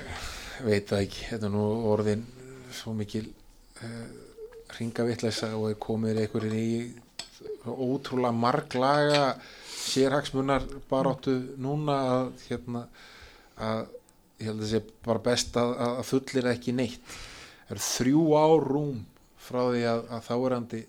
veit 0.66 0.90
það 0.90 1.04
ekki, 1.04 1.22
þetta 1.30 1.46
er 1.46 1.54
nú 1.54 1.66
orðin 1.92 2.24
svo 2.74 2.94
mikil 2.98 3.28
uh, 3.30 4.08
ringavitleisa 4.80 5.52
og 5.54 5.68
er 5.70 5.78
komið 5.86 6.22
einhverjir 6.24 6.56
í 6.58 6.70
ótrúlega 7.62 8.34
marglaga 8.34 9.22
sérhagsmunar 9.70 10.66
baráttu 10.90 11.36
núna 11.62 12.00
að 12.16 12.34
hérna 12.48 12.82
að 13.62 13.86
ég 14.40 14.48
held 14.48 14.60
að 14.60 14.64
það 14.64 14.72
sé 14.72 14.80
bara 15.06 15.24
best 15.26 15.56
að, 15.60 15.72
að 15.86 16.02
fullir 16.10 16.50
ekki 16.52 16.74
neitt. 16.76 17.16
Það 17.66 17.74
eru 17.76 17.84
þrjú 17.86 18.24
ár 18.38 18.66
rúm 18.70 19.00
frá 19.46 19.60
því 19.70 19.82
að, 19.90 20.02
að 20.16 20.26
þáerandi 20.28 20.82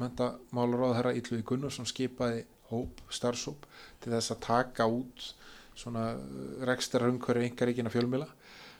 mentamálar 0.00 0.84
á 0.84 0.94
þeirra 0.98 1.14
Ylvi 1.20 1.40
Gunnarsson 1.46 1.88
skipaði 1.88 2.44
hóp, 2.70 3.02
starfsóp 3.12 3.66
til 4.02 4.14
þess 4.14 4.34
að 4.34 4.42
taka 4.46 4.86
út 4.90 5.28
svona 5.74 6.12
rekstra 6.66 7.08
umhverju 7.10 7.48
yngaríkina 7.48 7.92
fjölmila 7.92 8.28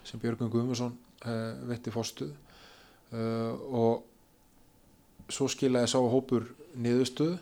sem 0.06 0.20
Björgun 0.22 0.50
Guðmusson 0.52 0.94
uh, 1.26 1.54
vetti 1.68 1.92
fórstuð 1.94 2.32
uh, 3.14 3.54
og 3.74 5.30
svo 5.32 5.48
skilaði 5.50 5.90
sá 5.90 5.98
hópur 5.98 6.46
niðurstuð 6.74 7.38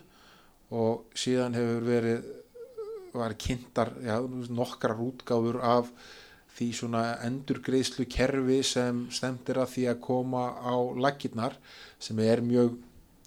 og 0.73 1.17
síðan 1.17 1.57
hefur 1.57 1.85
verið 1.85 2.29
var 3.13 3.35
kynntar 3.37 3.91
já, 4.01 4.15
nokkrar 4.49 4.97
útgáfur 5.01 5.59
af 5.61 5.89
því 6.53 6.69
svona 6.77 7.03
endurgreðslu 7.25 8.05
kerfi 8.11 8.59
sem 8.67 9.05
stemtir 9.13 9.59
að 9.61 9.71
því 9.75 9.85
að 9.91 10.01
koma 10.05 10.43
á 10.61 10.75
laginnar 11.01 11.57
sem 12.01 12.19
er 12.21 12.43
mjög 12.45 12.75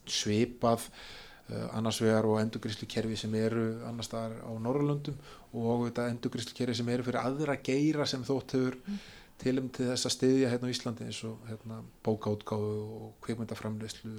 svipað 0.06 0.86
uh, 0.86 1.66
annars 1.76 2.00
vegar 2.04 2.28
og 2.28 2.38
endurgreðslu 2.42 2.88
kerfi 2.90 3.18
sem 3.18 3.34
eru 3.38 3.66
annars 3.88 4.10
staðar 4.10 4.38
á 4.46 4.50
Norrlundum 4.62 5.18
og 5.56 5.88
þetta 5.88 6.08
endurgreðslu 6.12 6.58
kerfi 6.60 6.78
sem 6.78 6.92
eru 6.94 7.06
fyrir 7.08 7.22
aðra 7.22 7.58
geira 7.70 8.06
sem 8.06 8.24
þótt 8.26 8.56
hefur 8.58 8.78
mm. 8.84 9.02
tilum 9.42 9.72
til 9.74 9.90
þess 9.90 10.10
að 10.10 10.16
stiðja 10.18 10.52
hérna 10.54 10.70
á 10.70 10.74
Íslandi 10.74 11.08
eins 11.08 11.24
og 11.26 11.50
hérna, 11.50 11.82
bókáttgáðu 12.06 12.78
og 13.00 13.10
kveikmyndaframleyslu 13.26 14.16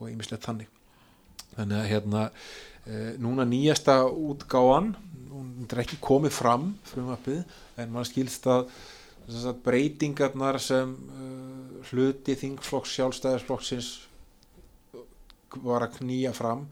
og 0.00 0.10
ímislegt 0.12 0.48
þannig 0.48 0.75
þannig 1.54 1.78
að 1.78 1.90
hérna 1.92 2.22
e, 2.26 2.98
núna 3.22 3.46
nýjasta 3.48 4.02
útgáan 4.10 4.94
hún 5.36 5.66
er 5.68 5.82
ekki 5.82 5.98
komið 6.02 6.34
fram 6.34 6.68
frumapið 6.88 7.42
en 7.80 7.92
maður 7.92 8.10
skilst 8.10 8.46
að, 8.50 8.68
að 9.28 9.58
breytingarnar 9.64 10.58
sem 10.62 10.92
uh, 10.94 11.80
hluti 11.90 12.36
þingflokks 12.40 12.94
sjálfstæðisflokksins 12.96 13.90
var 15.64 15.86
að 15.86 15.98
knýja 16.00 16.32
fram 16.36 16.66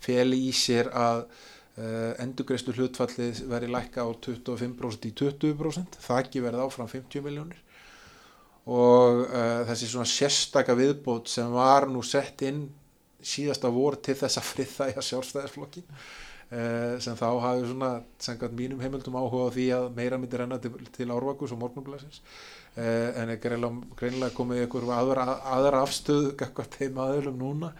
feli 0.00 0.42
í 0.48 0.52
sér 0.56 0.90
að 0.96 1.22
uh, 1.24 2.12
endugreistu 2.22 2.74
hlutfallið 2.76 3.44
veri 3.50 3.70
lækka 3.72 4.04
á 4.04 4.08
25% 4.10 5.08
í 5.08 5.14
20% 5.22 6.00
það 6.04 6.22
ekki 6.24 6.44
verið 6.44 6.64
áfram 6.66 6.90
50 6.90 7.26
miljónir 7.26 7.62
og 8.70 9.24
uh, 9.24 9.62
þessi 9.70 9.88
svona 9.88 10.08
sérstaka 10.08 10.76
viðbót 10.78 11.30
sem 11.32 11.48
var 11.52 11.88
nú 11.88 12.04
sett 12.06 12.44
inn 12.46 12.66
síðasta 13.26 13.70
vor 13.72 13.96
til 14.02 14.16
þess 14.18 14.40
að 14.40 14.48
friðþægja 14.50 15.04
sjálfstæðisflokkin 15.06 15.86
uh, 15.86 16.96
sem 17.02 17.18
þá 17.18 17.26
hafi 17.44 17.66
svona 17.68 17.90
sangat 18.22 18.54
mínum 18.56 18.80
heimildum 18.82 19.18
áhuga 19.20 19.50
á 19.50 19.54
því 19.56 19.66
að 19.76 19.90
meira 19.98 20.18
myndir 20.20 20.42
renna 20.42 20.58
til, 20.62 20.72
til 20.94 21.08
árvakus 21.10 21.54
og 21.54 21.60
morgunblæsins 21.62 22.22
uh, 22.22 23.10
en 23.20 23.34
er 23.34 23.40
greinilega 23.42 24.32
komið 24.36 24.64
ykkur 24.66 24.88
aðra, 24.96 25.26
aðra 25.56 25.84
afstöðu 25.84 26.34
eitthvað 26.34 26.72
þeim 26.78 27.00
aðeilum 27.04 27.38
núna. 27.40 27.72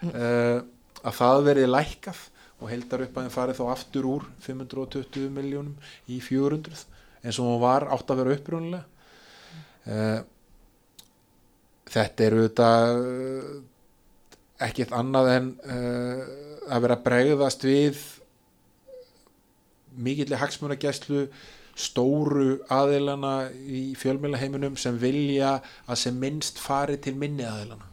Uh, 0.00 0.58
að 1.00 1.16
það 1.16 1.46
verið 1.48 1.70
lækkað 1.70 2.20
og 2.60 2.68
heldar 2.68 3.04
upp 3.06 3.16
að 3.16 3.26
það 3.26 3.36
farið 3.36 3.60
þá 3.60 3.66
aftur 3.72 4.08
úr 4.08 4.26
520 4.44 5.30
miljónum 5.32 5.92
í 6.12 6.18
400 6.24 6.82
eins 7.20 7.38
og 7.40 7.46
hún 7.46 7.62
var 7.62 7.86
átt 7.92 8.12
að 8.12 8.20
vera 8.20 8.34
upprjónulega 8.36 8.84
þetta 11.90 12.26
eru 12.26 12.44
þetta 12.44 12.68
ekkert 14.66 14.94
annað 14.96 15.30
en 15.34 15.52
uh, 15.64 16.24
að 16.70 16.84
vera 16.86 16.98
bregðast 17.04 17.64
við 17.66 18.00
mikillir 20.00 20.40
hagsmunagæslu 20.40 21.26
stóru 21.80 22.60
aðeilana 22.70 23.50
í 23.50 23.90
fjölmjölaheiminum 23.98 24.76
sem 24.78 24.98
vilja 25.00 25.58
að 25.86 26.02
sem 26.02 26.18
minnst 26.20 26.60
fari 26.60 26.98
til 27.02 27.16
minni 27.18 27.46
aðeilana 27.48 27.88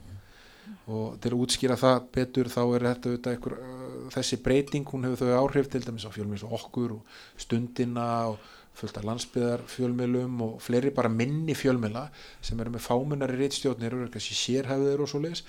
og 0.87 1.17
til 1.23 1.33
að 1.33 1.41
útskýra 1.43 1.75
það 1.79 1.97
betur 2.15 2.49
þá 2.51 2.61
er 2.63 2.85
þetta 3.03 3.33
einhver, 3.33 3.57
uh, 3.59 4.05
þessi 4.13 4.39
breyting, 4.43 4.87
hún 4.87 5.07
hefur 5.07 5.27
þau 5.27 5.41
áhrif 5.43 5.71
til 5.71 5.83
dæmis 5.83 6.07
á 6.07 6.11
fjölmjöls 6.13 6.45
og 6.47 6.55
okkur 6.61 6.99
og 6.99 7.17
stundina 7.39 8.07
og 8.31 8.53
fullt 8.77 8.97
af 8.99 9.05
landsbyðar 9.07 9.63
fjölmjölum 9.71 10.41
og 10.45 10.57
fleiri 10.61 10.91
bara 10.93 11.09
minni 11.09 11.55
fjölmjöla 11.57 12.07
sem 12.45 12.59
eru 12.61 12.75
með 12.75 12.85
fámunari 12.85 13.39
reittstjóðnir 13.39 13.95
og 13.95 14.03
eru 14.03 14.13
kannski 14.13 14.37
sérhæfður 14.37 15.03
og 15.03 15.11
svo 15.11 15.21
leiðis 15.23 15.43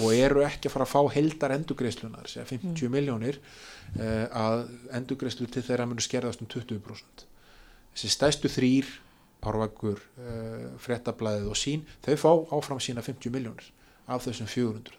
og 0.00 0.14
eru 0.16 0.44
ekki 0.46 0.70
að 0.70 0.74
fara 0.76 0.86
að 0.88 0.94
fá 0.94 1.14
heldar 1.16 1.54
endugreislunar, 1.58 2.30
50 2.30 2.70
mm. 2.72 2.94
miljónir 2.94 3.40
uh, 3.40 4.26
að 4.32 4.64
endugreislu 4.96 5.48
til 5.52 5.64
þeirra 5.66 5.88
munu 5.90 6.04
skerðast 6.04 6.44
um 6.44 6.50
20% 6.50 7.26
þessi 7.94 8.12
stæstu 8.16 8.52
þrýr 8.52 8.90
Árvakur, 9.40 10.00
uh, 10.20 10.72
Frettablaðið 10.80 11.52
og 11.52 11.56
Sín 11.56 11.84
þau 12.04 12.16
fá 12.20 12.30
áfram 12.58 12.80
sína 12.80 13.04
50 13.04 13.32
miljónir 13.32 13.68
af 14.10 14.24
þessum 14.26 14.48
400 14.50 14.96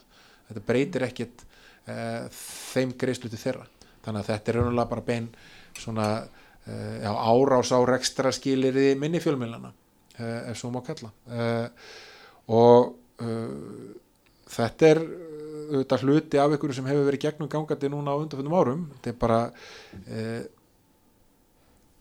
þetta 0.52 0.67
breytir 0.67 1.06
ekkit 1.08 1.46
uh, 1.88 2.28
þeim 2.74 2.94
greislu 3.00 3.32
til 3.32 3.39
þeirra. 3.41 3.65
Þannig 4.06 4.24
að 4.24 4.30
þetta 4.32 4.52
er 4.52 4.58
raunulega 4.60 4.91
bara 4.91 5.06
bein 5.06 5.28
svona 5.78 6.08
já, 6.67 7.12
árás 7.12 7.71
á 7.74 7.80
rekstra 7.88 8.32
skilir 8.36 8.78
í 8.78 8.88
minni 9.00 9.21
fjölmilana 9.24 9.74
ef 10.21 10.60
svo 10.60 10.69
má 10.69 10.82
kalla. 10.86 11.10
Og 12.52 12.95
þetta 14.52 14.89
er 14.91 15.02
auðvitað 15.71 16.04
hluti 16.06 16.39
af 16.41 16.56
ykkur 16.56 16.74
sem 16.76 16.88
hefur 16.89 17.08
verið 17.08 17.24
gegnum 17.26 17.50
gangandi 17.50 17.89
núna 17.89 18.13
á 18.13 18.19
undanfjöndum 18.19 18.58
árum. 18.58 18.82
Þetta 18.97 19.12
er 19.12 19.17
bara 19.21 19.39
e, 20.04 20.26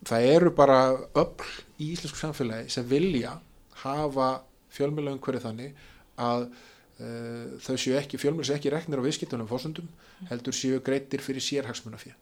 það 0.07 0.27
eru 0.35 0.53
bara 0.57 0.79
öll 1.21 1.47
í 1.79 1.93
íslensku 1.95 2.19
samfélagi 2.19 2.73
sem 2.73 2.87
vilja 2.89 3.37
hafa 3.85 4.31
fjölmjöla 4.75 5.15
umhverju 5.17 5.43
þannig 5.45 5.79
að 6.21 6.47
uh, 6.49 7.59
þau 7.65 7.77
séu 7.81 7.97
ekki, 7.99 8.21
fjölmjörn 8.21 8.49
séu 8.49 8.57
ekki 8.59 8.73
reknir 8.73 9.03
á 9.03 9.07
viðskiptunum 9.07 9.49
fórsöndum, 9.51 9.89
heldur 10.31 10.57
séu 10.57 10.81
greittir 10.85 11.25
fyrir 11.25 11.45
sérhagsmunafjö 11.45 12.15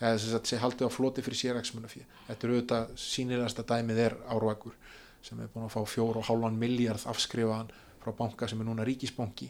eða 0.00 0.12
þess 0.16 0.36
að 0.36 0.50
sé 0.50 0.60
haldið 0.60 0.88
á 0.88 0.96
floti 0.96 1.24
fyrir 1.24 1.40
sérhagsmunafjö 1.40 2.04
þetta 2.28 2.46
eru 2.46 2.56
auðvitað 2.56 2.94
sínilegasta 3.00 3.66
dæmið 3.70 4.02
er 4.06 4.16
árvakur 4.28 4.76
sem 5.24 5.40
er 5.40 5.50
búin 5.52 5.66
að 5.66 5.74
fá 5.74 5.82
fjór 5.88 6.20
og 6.20 6.28
hálfan 6.28 6.58
miljard 6.60 7.06
afskrifaðan 7.10 7.72
frá 8.02 8.12
banka 8.18 8.48
sem 8.48 8.60
er 8.60 8.68
núna 8.68 8.86
ríkisbanki 8.86 9.48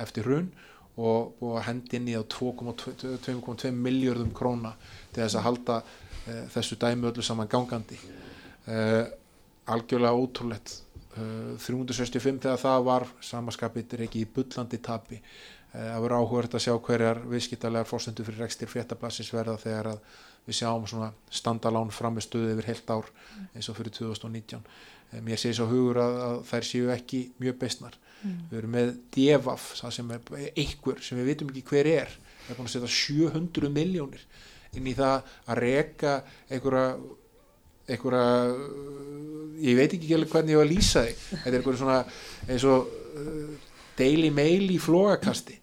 eftir 0.00 0.28
hrun 0.28 0.50
og 0.98 1.34
búið 1.38 1.60
að 1.60 1.66
hendi 1.68 1.98
inn 1.98 2.10
í 2.10 2.16
á 2.18 2.22
2,2 2.26 3.70
miljardum 3.74 4.32
króna 4.34 4.74
til 5.12 5.22
þess 5.22 5.38
að 5.38 5.46
halda 5.46 5.78
uh, 5.78 6.44
þessu 6.54 6.78
dæmi 6.80 7.08
öllu 7.10 7.22
saman 7.22 7.50
gangandi. 7.50 7.98
Uh, 8.66 9.06
algjörlega 9.70 10.18
ótrúlegt. 10.18 10.74
Uh, 11.14 11.54
365 11.62 12.42
þegar 12.42 12.58
það 12.64 12.88
var 12.88 13.06
samaskapit 13.30 13.94
er 13.94 14.04
ekki 14.08 14.24
í 14.24 14.30
bullandi 14.34 14.82
tapi 14.82 15.20
að 15.76 16.02
vera 16.04 16.18
áhugverð 16.22 16.56
að 16.56 16.64
sjá 16.64 16.74
hverjar 16.88 17.22
viðskiptarlegar 17.28 17.88
fórstendur 17.88 18.28
fyrir 18.28 18.44
rekstir 18.46 18.70
fréttablassis 18.70 19.32
verða 19.34 19.58
þegar 19.60 19.90
að 19.92 19.98
við 20.48 20.58
sjáum 20.62 20.86
svona 20.88 21.10
standalán 21.28 21.90
framistuði 21.92 22.54
yfir 22.54 22.70
heilt 22.70 22.92
ár 22.94 23.10
eins 23.52 23.68
og 23.68 23.76
fyrir 23.76 23.92
2019 23.98 24.64
mér 25.24 25.40
sé 25.40 25.52
svo 25.56 25.68
hugur 25.68 26.00
að, 26.02 26.18
að 26.24 26.38
þær 26.50 26.68
séu 26.68 26.90
ekki 26.92 27.22
mjög 27.40 27.58
bestnar. 27.62 27.96
Mm. 28.18 28.38
við 28.50 28.58
erum 28.58 28.72
með 28.74 28.88
devaf 29.14 29.64
það 29.78 29.92
sem 29.94 30.08
er 30.10 30.32
einhver 30.58 31.02
sem 31.06 31.20
við 31.20 31.28
vitum 31.30 31.52
ekki 31.52 31.62
hver 31.68 31.88
er. 31.92 32.16
Við 32.16 32.48
erum 32.50 32.58
búin 32.58 32.68
að 32.68 32.72
setja 32.74 32.90
700 32.96 33.70
miljónir 33.76 34.24
inn 34.76 34.88
í 34.90 34.94
það 34.98 35.30
að 35.46 35.60
reka 35.62 36.14
einhverja 36.50 36.88
einhverja 37.88 38.24
ég 39.64 39.78
veit 39.78 39.94
ekki 39.96 40.18
hvernig 40.28 40.52
ég 40.52 40.60
var 40.60 40.66
að 40.66 40.74
lýsa 40.74 41.04
þig 41.06 41.22
þetta 41.30 41.52
er 41.52 41.58
einhverja 41.60 41.80
svona 41.80 42.00
eins 42.48 42.66
og 42.68 42.90
uh, 43.22 43.67
Daily 43.98 44.30
Mail 44.34 44.68
í 44.72 44.78
flóakasti 44.82 45.58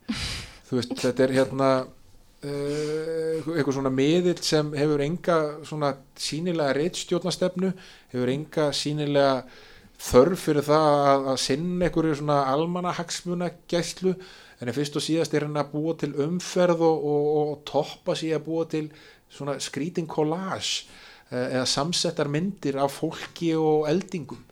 þú 0.68 0.80
veist, 0.80 0.96
þetta 1.02 1.26
er 1.26 1.36
hérna 1.36 1.70
uh, 1.86 3.54
eitthvað 3.56 3.78
svona 3.78 3.94
miðill 3.94 4.40
sem 4.44 4.74
hefur 4.78 5.04
enga 5.06 5.38
svona 5.68 5.94
sínilega 6.20 6.76
reittstjórnastefnu 6.78 7.72
hefur 8.14 8.34
enga 8.34 8.70
sínilega 8.76 9.46
þörf 10.06 10.48
fyrir 10.50 10.66
það 10.68 10.88
að, 10.92 11.30
að 11.32 11.38
sinna 11.46 11.88
einhverju 11.88 12.18
svona 12.20 12.40
almanahagsmuna 12.52 13.52
gæslu 13.72 14.16
en 14.62 14.72
fyrst 14.76 14.98
og 15.00 15.04
síðast 15.04 15.36
er 15.36 15.48
hann 15.48 15.60
að 15.60 15.72
búa 15.74 15.96
til 16.00 16.12
umferð 16.26 16.84
og, 16.88 17.06
og, 17.12 17.30
og 17.42 17.56
toppa 17.68 18.16
sig 18.18 18.36
að 18.36 18.46
búa 18.48 18.68
til 18.72 18.90
svona 19.32 19.58
skrítin 19.64 20.08
collage 20.08 20.86
uh, 21.32 21.48
eða 21.48 21.66
samsettar 21.70 22.32
myndir 22.32 22.80
af 22.82 23.00
fólki 23.00 23.54
og 23.60 23.88
eldingum 23.92 24.44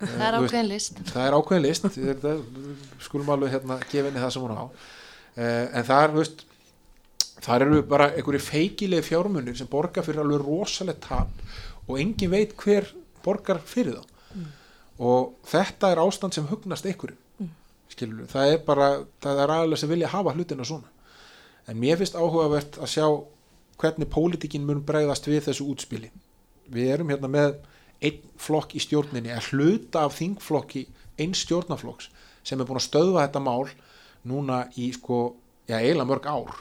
Það 0.00 0.26
er 0.26 0.36
ákveðin 0.36 0.68
list. 0.68 0.98
Það 1.08 1.26
er 1.26 1.36
ákveðin 1.36 1.64
list, 1.64 1.86
þetta, 1.94 2.34
skulum 3.06 3.30
alveg 3.32 3.54
hérna 3.54 3.78
gefa 3.86 4.10
henni 4.10 4.20
það 4.20 4.34
sem 4.34 4.44
hún 4.44 4.58
á. 4.60 4.64
Uh, 5.36 5.64
en 5.78 5.86
það 5.88 6.02
er, 6.02 6.14
veist, 6.16 6.42
það 7.46 7.64
eru 7.64 7.78
bara 7.88 8.08
einhverju 8.12 8.42
feikilegi 8.44 9.06
fjármunir 9.08 9.56
sem 9.56 9.70
borgar 9.72 10.04
fyrir 10.04 10.20
alveg 10.24 10.44
rosalega 10.44 11.00
tap 11.06 11.86
og 11.86 12.00
engin 12.02 12.32
veit 12.32 12.52
hver 12.60 12.90
borgar 13.24 13.62
fyrir 13.64 13.96
þá. 13.96 14.26
Mm. 14.34 14.50
Og 15.06 15.32
þetta 15.48 15.92
er 15.92 16.02
ástand 16.02 16.36
sem 16.36 16.48
hugnast 16.50 16.88
einhverju, 16.88 17.16
mm. 17.40 17.54
skilur. 17.94 18.28
Það 18.32 18.52
er 18.52 18.60
bara, 18.66 18.90
það 19.24 19.40
er 19.44 19.54
aðalega 19.56 19.80
sem 19.80 19.92
vilja 19.92 20.12
hafa 20.12 20.34
hlutina 20.36 20.66
svona. 20.68 20.92
En 21.66 21.80
mér 21.80 21.96
finnst 22.00 22.18
áhugavert 22.18 22.76
að 22.78 22.92
sjá 22.92 23.06
hvernig 23.80 24.12
pólitikinn 24.12 24.66
mun 24.68 24.84
bregðast 24.86 25.26
við 25.28 25.48
þessu 25.48 25.66
útspili. 25.72 26.12
Við 26.72 26.92
erum 26.94 27.10
hérna 27.12 27.30
með 27.32 27.56
einn 28.04 28.22
flokk 28.40 28.76
í 28.76 28.82
stjórninni 28.82 29.32
að 29.34 29.50
hluta 29.52 30.04
af 30.06 30.16
þingflokki 30.18 30.86
einn 31.20 31.34
stjórnaflokks 31.36 32.10
sem 32.46 32.60
er 32.60 32.68
búin 32.68 32.80
að 32.80 32.86
stöðva 32.86 33.26
þetta 33.26 33.42
mál 33.42 33.68
núna 34.26 34.64
í 34.78 34.90
sko, 34.94 35.36
já 35.68 35.78
eiginlega 35.78 36.08
mörg 36.10 36.28
ár. 36.28 36.54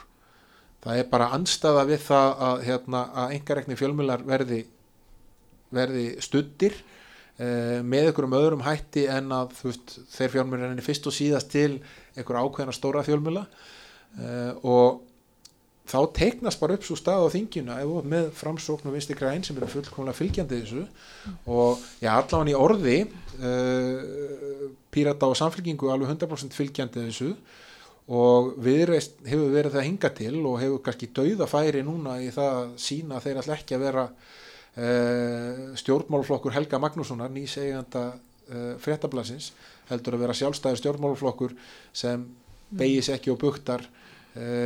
Það 0.85 0.99
er 1.01 1.07
bara 1.09 1.31
anstaða 1.33 1.85
við 1.89 2.03
það 2.05 2.43
að, 2.47 2.59
hérna, 2.67 3.01
að 3.23 3.31
engarekni 3.39 3.77
fjölmjölar 3.79 4.25
verði, 4.25 4.59
verði 5.73 6.05
stuttir 6.21 6.75
eh, 7.41 7.81
með 7.81 8.11
einhverjum 8.11 8.37
öðrum 8.37 8.65
hætti 8.65 9.07
en 9.09 9.33
að 9.33 9.55
veist, 9.63 9.95
þeir 10.13 10.35
fjölmjölar 10.35 10.75
er 10.75 10.85
fyrst 10.85 11.09
og 11.09 11.17
síðast 11.17 11.49
til 11.53 11.79
einhver 12.13 12.41
ákveðna 12.43 12.75
stóra 12.77 13.01
fjölmjöla 13.05 13.47
eh, 14.21 14.53
og 14.61 15.01
þá 15.85 15.99
teiknast 16.17 16.61
bara 16.61 16.77
upp 16.77 16.85
svo 16.85 16.97
stað 16.97 17.27
á 17.29 17.33
þingina 17.33 17.77
með 18.09 18.31
framsókn 18.37 18.89
og 18.89 18.95
vinsti 18.95 19.17
græn 19.17 19.43
sem 19.45 19.57
eru 19.59 19.69
fullkomlega 19.69 20.17
fylgjandi 20.17 20.61
þessu 20.63 20.81
mm. 20.81 21.35
og 21.53 21.83
já, 22.01 22.09
allavega 22.15 22.51
í 22.51 22.57
orði 22.57 22.95
uh, 23.05 24.65
Pírata 24.95 25.29
og 25.29 25.37
samfélkingu 25.37 25.91
alveg 25.93 26.15
100% 26.15 26.57
fylgjandi 26.57 27.05
þessu 27.05 27.33
og 28.15 28.53
viðreist 28.61 29.21
hefur 29.25 29.53
verið 29.53 29.77
það 29.77 29.87
hinga 29.89 30.11
til 30.17 30.35
og 30.41 30.59
hefur 30.61 30.81
kannski 30.85 31.09
dauða 31.13 31.47
færi 31.49 31.83
núna 31.85 32.19
í 32.21 32.31
það 32.33 32.57
að 32.61 32.73
sína 32.81 33.21
þeir 33.21 33.41
alltaf 33.41 33.59
ekki 33.59 33.77
að 33.77 33.85
vera 33.85 34.05
uh, 34.09 35.61
stjórnmálflokkur 35.81 36.55
Helga 36.55 36.81
Magnússonar 36.81 37.33
nýsegjanda 37.33 38.07
uh, 38.15 38.73
fréttablasins 38.81 39.51
heldur 39.91 40.17
að 40.17 40.25
vera 40.25 40.37
sjálfstæður 40.37 40.81
stjórnmálflokkur 40.81 41.53
sem 41.93 42.25
beigis 42.73 43.11
ekki 43.13 43.33
og 43.33 43.39
buktar 43.41 43.85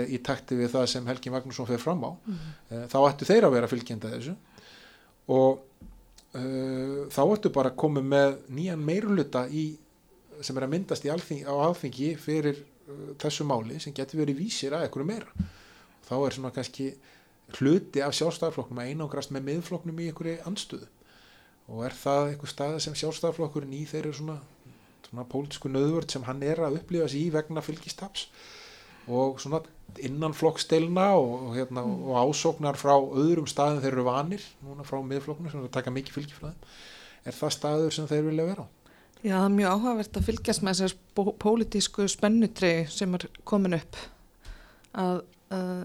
í 0.10 0.20
takti 0.26 0.58
við 0.58 0.72
það 0.74 0.88
sem 0.94 1.10
Helgi 1.10 1.34
Magnússon 1.34 1.68
fyrir 1.70 1.84
fram 1.84 2.02
á. 2.06 2.12
Mm. 2.12 2.40
uh, 2.72 2.86
þá 2.90 2.98
ættu 3.02 3.28
þeir 3.30 3.48
að 3.48 3.56
vera 3.58 3.70
fylgjenda 3.70 4.14
þessu. 4.16 4.36
Og 5.30 5.62
uh, 6.40 7.06
þá 7.14 7.22
ættu 7.28 7.54
bara 7.54 7.74
að 7.74 7.80
koma 7.84 8.04
með 8.06 8.40
nýjan 8.50 8.84
meiruluta 8.86 9.46
í, 9.52 9.70
sem 10.42 10.58
er 10.58 10.66
að 10.66 10.76
myndast 10.76 11.06
alþing, 11.06 11.46
á 11.46 11.54
alþingi 11.68 12.14
fyrir 12.22 12.66
þessu 13.22 13.46
máli 13.46 13.80
sem 13.82 13.94
getur 13.96 14.24
verið 14.24 14.40
vísir 14.42 14.74
að 14.74 14.88
einhverju 14.88 15.08
meira. 15.10 15.50
Þá 16.08 16.14
er 16.18 16.36
svona 16.36 16.54
kannski 16.56 16.88
hluti 17.58 18.02
af 18.06 18.16
sjálfstæðarflokknum 18.18 18.82
að 18.82 18.94
einangrast 18.94 19.34
með 19.34 19.46
miðflokknum 19.50 20.00
í 20.02 20.10
einhverju 20.10 20.38
andstöðu. 20.50 20.88
Og 21.70 21.84
er 21.86 21.98
það 21.98 22.32
einhver 22.32 22.52
stað 22.52 22.78
sem 22.86 22.96
sjálfstæðarflokkurinn 22.98 23.76
í 23.78 23.84
þeirri 23.90 24.14
svona, 24.18 24.40
svona 25.06 25.26
pólitísku 25.30 25.70
nöðvörd 25.70 26.14
sem 26.14 26.26
hann 26.26 26.42
er 26.46 26.62
að 26.66 26.80
upplifa 26.82 27.10
sér 27.10 27.22
í 27.22 27.34
vegna 27.34 27.64
fylgistaps 27.66 28.28
og 29.08 29.40
svona 29.42 29.62
innan 30.06 30.36
flokkstelna 30.38 31.08
og, 31.18 31.54
hérna, 31.56 31.82
mm. 31.82 32.02
og 32.10 32.30
ásóknar 32.30 32.78
frá 32.78 32.94
öðrum 32.98 33.48
staðum 33.50 33.82
þeir 33.84 33.94
eru 33.96 34.06
vanir 34.08 34.44
núna 34.66 34.86
frá 34.88 35.00
miðflokknu 35.06 35.52
sem 35.52 35.70
taka 35.74 35.94
mikið 35.94 36.20
fylgifræðum 36.20 36.76
er 37.26 37.36
það 37.36 37.56
staður 37.56 37.96
sem 37.96 38.10
þeir 38.10 38.28
vilja 38.30 38.48
vera 38.52 38.66
á? 38.66 38.68
Já, 39.20 39.36
það 39.36 39.46
er 39.46 39.56
mjög 39.58 39.74
áhugavert 39.74 40.18
að 40.18 40.28
fylgjast 40.30 40.64
með 40.64 40.82
þessar 40.82 41.34
pólitísku 41.44 42.06
spennutri 42.08 42.74
sem 42.92 43.16
er 43.18 43.26
komin 43.48 43.76
upp 43.76 43.98
að 44.96 45.18
uh, 45.52 45.82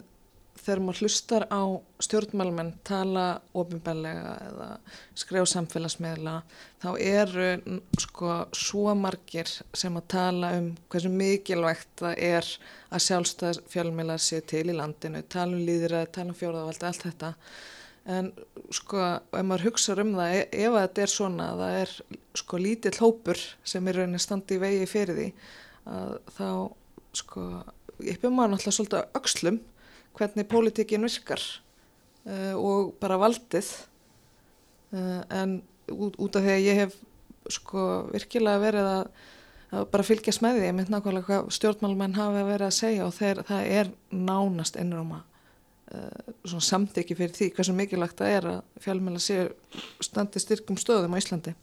þegar 0.64 0.80
maður 0.84 1.04
hlustar 1.04 1.44
á 1.52 1.62
stjórnmálmenn 2.04 2.72
tala 2.86 3.24
ofinbellega 3.56 4.32
eða 4.48 4.68
skrifa 5.18 5.50
samfélagsmiðla 5.52 6.34
þá 6.82 6.88
eru 7.00 7.48
sko 8.00 8.38
svo 8.56 8.94
margir 8.98 9.50
sem 9.76 9.96
að 10.00 10.08
tala 10.14 10.54
um 10.58 10.70
hversu 10.92 11.12
mikilvægt 11.12 11.92
það 12.00 12.24
er 12.30 12.50
að 12.90 13.04
sjálfstæðar 13.08 13.62
fjölmiðlar 13.74 14.24
sé 14.24 14.40
til 14.48 14.66
í 14.70 14.76
landinu, 14.76 15.22
tala 15.28 15.58
um 15.58 15.64
líðræði, 15.68 16.10
tala 16.14 16.32
um 16.32 16.38
fjóðavaldi, 16.38 16.88
allt 16.88 17.06
þetta. 17.08 17.32
En 18.14 18.32
sko 18.74 19.00
ef 19.32 19.44
maður 19.44 19.70
hugsa 19.70 19.96
um 20.00 20.16
það 20.16 20.34
e, 20.36 20.40
ef 20.64 20.74
þetta 20.78 21.04
er 21.04 21.12
svona 21.12 21.50
það 21.60 21.76
er 21.82 21.94
sko 22.40 22.60
lítill 22.60 22.96
hópur 23.00 23.44
sem 23.64 23.88
er 23.88 24.00
rauninni 24.00 24.20
standi 24.20 24.58
í 24.58 24.64
vegi 24.64 24.88
fyrir 24.90 25.20
því 25.20 25.28
að 25.94 26.18
þá 26.36 26.48
sko 27.14 27.46
ég 28.04 28.18
byrjum 28.18 28.36
maður 28.36 28.54
náttúrulega 28.54 28.76
svolítið 28.78 29.16
aukslum 29.16 29.60
hvernig 30.18 30.48
pólitíkin 30.50 31.04
virkar 31.06 31.42
uh, 32.26 32.54
og 32.54 32.94
bara 33.02 33.18
valdið. 33.20 33.70
Uh, 34.94 35.20
en 35.34 35.58
út, 35.90 36.16
út 36.18 36.38
af 36.38 36.44
því 36.44 36.54
að 36.54 36.66
ég 36.68 36.80
hef 36.84 36.96
sko 37.52 37.84
virkilega 38.12 38.62
verið 38.62 38.88
að, 38.88 39.04
að 39.74 39.86
bara 39.92 40.06
fylgjast 40.06 40.44
með 40.44 40.58
því, 40.58 40.66
ég 40.70 40.76
mynd 40.78 40.94
nákvæmlega 40.94 41.28
hvað 41.28 41.52
stjórnmálmenn 41.58 42.16
hafa 42.16 42.46
verið 42.46 42.68
að 42.70 42.76
segja 42.78 43.06
og 43.08 43.14
þeir, 43.16 43.42
það 43.50 43.70
er 43.80 43.92
nánast 44.14 44.78
að 44.80 45.14
uh, 45.94 46.58
samtiki 46.64 47.16
fyrir 47.18 47.34
því 47.36 47.50
hversu 47.56 47.76
mikilvægt 47.76 48.20
það 48.22 48.38
er 48.38 48.50
að 48.54 48.82
fjálmjöla 48.86 49.22
séu 49.22 49.48
standi 50.02 50.42
styrkum 50.42 50.80
stöðum 50.80 51.16
á 51.16 51.20
Íslandi. 51.20 51.54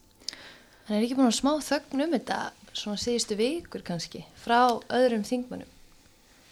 Það 0.88 0.98
er 0.98 1.06
ekki 1.06 1.18
búin 1.18 1.30
að 1.32 1.38
smá 1.40 1.54
þögn 1.64 2.06
um 2.06 2.16
þetta 2.18 2.40
svona 2.72 3.00
síðustu 3.00 3.38
vikur 3.40 3.84
kannski 3.86 4.24
frá 4.40 4.80
öðrum 4.94 5.24
þingmannum 5.28 5.70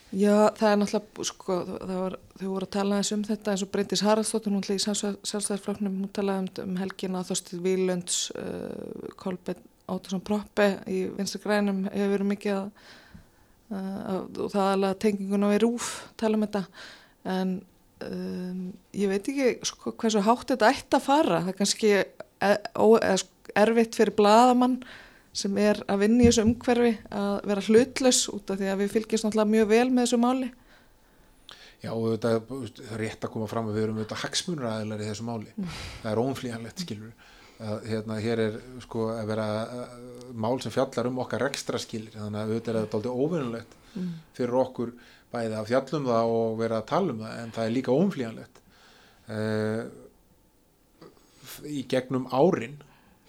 Já, 0.10 0.50
það 0.58 0.72
er 0.72 0.78
náttúrulega, 0.82 1.26
sko, 1.30 1.56
var, 1.86 2.16
þau 2.40 2.48
voru 2.50 2.66
að 2.66 2.72
tala 2.74 2.98
eins 2.98 3.12
um 3.14 3.24
þetta 3.28 3.54
eins 3.54 3.64
og 3.66 3.70
Bryndis 3.74 4.02
Haraldsdóttir, 4.02 4.54
hún 4.56 4.64
hlýði 4.66 4.96
sjálfstæðarfloknum, 4.98 6.00
hún 6.02 6.14
talaði 6.18 6.64
um, 6.64 6.72
um 6.72 6.80
helgina 6.82 7.22
Þorstíð 7.28 7.60
Vílunds, 7.66 8.22
uh, 8.34 9.12
Kolbjörn 9.22 9.62
Óttarsson 9.90 10.24
Proppe 10.26 10.70
í 10.90 11.04
vinstri 11.14 11.42
grænum 11.44 11.84
hefur 11.92 12.14
verið 12.16 12.30
mikið 12.32 12.56
að, 12.56 12.88
uh, 13.70 14.16
og 14.18 14.50
það 14.56 14.72
alveg 14.72 15.02
tengingun 15.06 15.46
á 15.46 15.50
í 15.54 15.60
rúf 15.62 15.92
tala 16.18 16.40
um 16.40 16.46
þetta, 16.48 16.64
en 17.36 17.54
um, 18.08 18.64
ég 18.98 19.14
veit 19.14 19.30
ekki 19.30 19.52
sko, 19.70 19.94
hversu 19.94 20.26
hátt 20.26 20.56
þetta 20.56 20.72
ætti 20.74 20.98
að 20.98 21.06
fara, 21.06 21.44
það 21.44 21.54
er 21.54 21.60
kannski 21.62 21.94
er, 22.00 22.10
er, 22.50 23.28
erfitt 23.62 24.02
fyrir 24.02 24.18
bladamann 24.18 24.80
sem 25.34 25.58
er 25.62 25.84
að 25.88 26.02
vinna 26.04 26.24
í 26.24 26.30
þessu 26.30 26.46
umhverfi 26.48 26.94
að 27.16 27.36
vera 27.52 27.66
hlutlaus 27.68 28.22
út 28.34 28.50
af 28.50 28.60
því 28.60 28.70
að 28.72 28.82
við 28.84 28.94
fylgjast 28.96 29.28
náttúrulega 29.28 29.54
mjög 29.54 29.68
vel 29.70 29.90
með 29.90 30.06
þessu 30.06 30.20
máli 30.24 30.52
Já, 31.80 31.94
þetta 31.96 32.30
er 32.36 33.00
rétt 33.00 33.24
að 33.24 33.32
koma 33.32 33.46
fram 33.48 33.70
að 33.70 33.78
við 33.78 33.84
erum 33.86 34.00
auðvitað 34.02 34.24
hagsmunuraðilar 34.26 35.00
í 35.00 35.06
þessu 35.08 35.24
máli. 35.30 35.54
Það 36.02 36.10
er 36.12 36.20
óumflýjanlegt, 36.20 36.82
skilur. 36.84 37.14
Að, 37.60 37.86
hérna, 37.88 38.18
hér 38.20 38.42
er 38.44 38.58
sko 38.84 39.06
að 39.14 39.30
vera 39.30 39.46
mál 40.36 40.60
sem 40.60 40.74
fjallar 40.76 41.08
um 41.08 41.22
okkar 41.24 41.46
ekstra 41.48 41.80
skilir, 41.80 42.12
þannig 42.18 42.42
að 42.42 42.52
auðvitað 42.52 42.74
er 42.74 42.82
þetta 42.84 43.00
aldrei 43.00 43.14
óvinnulegt 43.16 43.78
Mm. 43.96 44.12
fyrir 44.38 44.54
okkur 44.60 44.92
bæði 45.34 45.56
að 45.58 45.70
fjallum 45.72 46.06
það 46.06 46.34
og 46.36 46.60
vera 46.60 46.78
að 46.82 46.88
tala 46.92 47.14
um 47.14 47.24
það, 47.24 47.40
en 47.42 47.52
það 47.56 47.66
er 47.66 47.74
líka 47.74 47.96
óumflýjanlegt. 47.96 48.62
Uh, 49.30 49.82
í 51.70 51.84
gegnum 51.90 52.28
árin, 52.34 52.78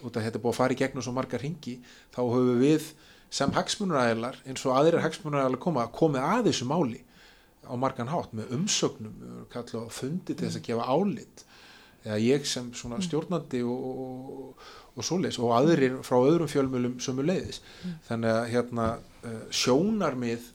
út 0.05 0.17
af 0.17 0.27
þetta 0.27 0.41
er 0.41 0.45
búið 0.45 0.55
að 0.55 0.59
fara 0.61 0.77
í 0.77 0.81
gegnum 0.81 1.05
svo 1.05 1.15
margar 1.17 1.43
ringi, 1.45 1.77
þá 2.15 2.21
höfum 2.23 2.59
við 2.61 2.91
sem 3.31 3.53
hagsmunuraðilar, 3.55 4.41
eins 4.49 4.65
og 4.67 4.75
aðrir 4.75 5.05
hagsmunuraðilar 5.05 5.63
koma, 5.63 5.87
komið 5.95 6.27
að 6.27 6.51
þessu 6.51 6.67
máli 6.71 7.05
á 7.63 7.75
margan 7.79 8.11
hátt 8.11 8.35
með 8.35 8.57
umsögnum 8.57 9.47
kallað 9.53 9.87
á 9.87 9.91
fundi 9.95 10.35
til 10.35 10.49
þess 10.49 10.59
að 10.59 10.67
gefa 10.67 10.89
álit. 10.91 11.45
Eða 12.01 12.17
ég 12.25 12.47
sem 12.49 12.71
svona 12.75 12.99
stjórnandi 13.05 13.61
og, 13.69 13.83
og, 13.85 14.69
og 14.97 15.05
svoleiðis 15.05 15.39
og 15.43 15.53
aðrir 15.59 15.99
frá 16.07 16.17
öðrum 16.17 16.49
fjölmjölum 16.49 16.97
sömu 17.05 17.27
leiðis 17.29 17.61
þannig 18.09 18.33
að 18.33 18.47
hérna 18.55 18.87
uh, 18.97 19.43
sjónarmið 19.53 20.47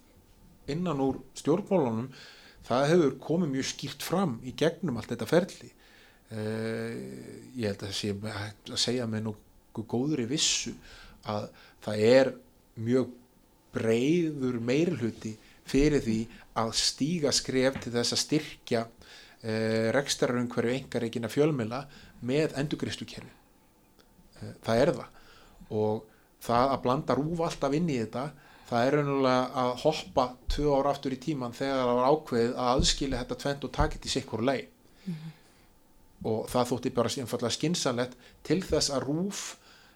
innan 0.74 1.04
úr 1.06 1.20
stjórnmálunum 1.38 2.10
það 2.66 2.88
hefur 2.92 3.16
komið 3.28 3.54
mjög 3.54 3.70
skýrt 3.72 4.06
fram 4.06 4.40
í 4.42 4.56
gegnum 4.58 4.98
allt 4.98 5.14
þetta 5.14 5.30
ferli 5.30 5.70
uh, 6.36 6.94
ég 7.56 7.70
held 7.70 7.86
að 7.88 7.94
sé 7.98 8.14
að 8.14 8.80
segja 8.82 9.08
með 9.10 9.30
nokkuð 9.30 9.88
góðri 9.92 10.28
vissu 10.30 10.76
að 11.32 11.50
það 11.86 12.04
er 12.10 12.32
mjög 12.86 13.14
breiður 13.76 14.60
meirhluti 14.64 15.36
fyrir 15.66 16.04
því 16.06 16.20
að 16.62 16.74
stíga 16.80 17.32
skref 17.36 17.80
til 17.84 17.94
þess 17.96 18.16
að 18.16 18.24
styrkja 18.24 18.84
uh, 18.86 19.88
rekstararumhverju 19.96 20.78
engareikina 20.80 21.32
fjölmila 21.32 21.86
með 22.26 22.56
endurgristukerfi. 22.62 23.32
Uh, 24.42 24.52
það 24.66 24.82
er 24.84 24.94
það. 25.00 25.22
Og 25.76 26.04
það 26.46 26.76
að 26.76 26.84
blanda 26.84 27.18
rúf 27.18 27.42
alltaf 27.48 27.74
inn 27.76 27.90
í 27.90 28.02
þetta 28.04 28.30
það 28.70 28.88
er 28.88 28.98
raunulega 28.98 29.62
að 29.62 29.72
hoppa 29.84 30.26
tvö 30.52 30.68
ára 30.74 30.94
aftur 30.96 31.16
í 31.16 31.22
tíman 31.22 31.56
þegar 31.56 31.82
það 31.82 31.92
var 31.92 32.14
ákveðið 32.14 32.54
að 32.54 32.70
aðskilja 32.74 33.22
þetta 33.22 33.40
tvent 33.44 33.68
og 33.68 33.74
takit 33.78 34.06
í 34.06 34.14
sikkur 34.14 34.46
leið 34.46 35.12
og 36.26 36.50
það 36.50 36.72
þótti 36.72 36.94
bara 36.96 37.12
einfallega 37.22 37.54
skinsanlegt 37.54 38.18
til 38.46 38.62
þess 38.66 38.94
að 38.94 39.06
rúf 39.10 39.44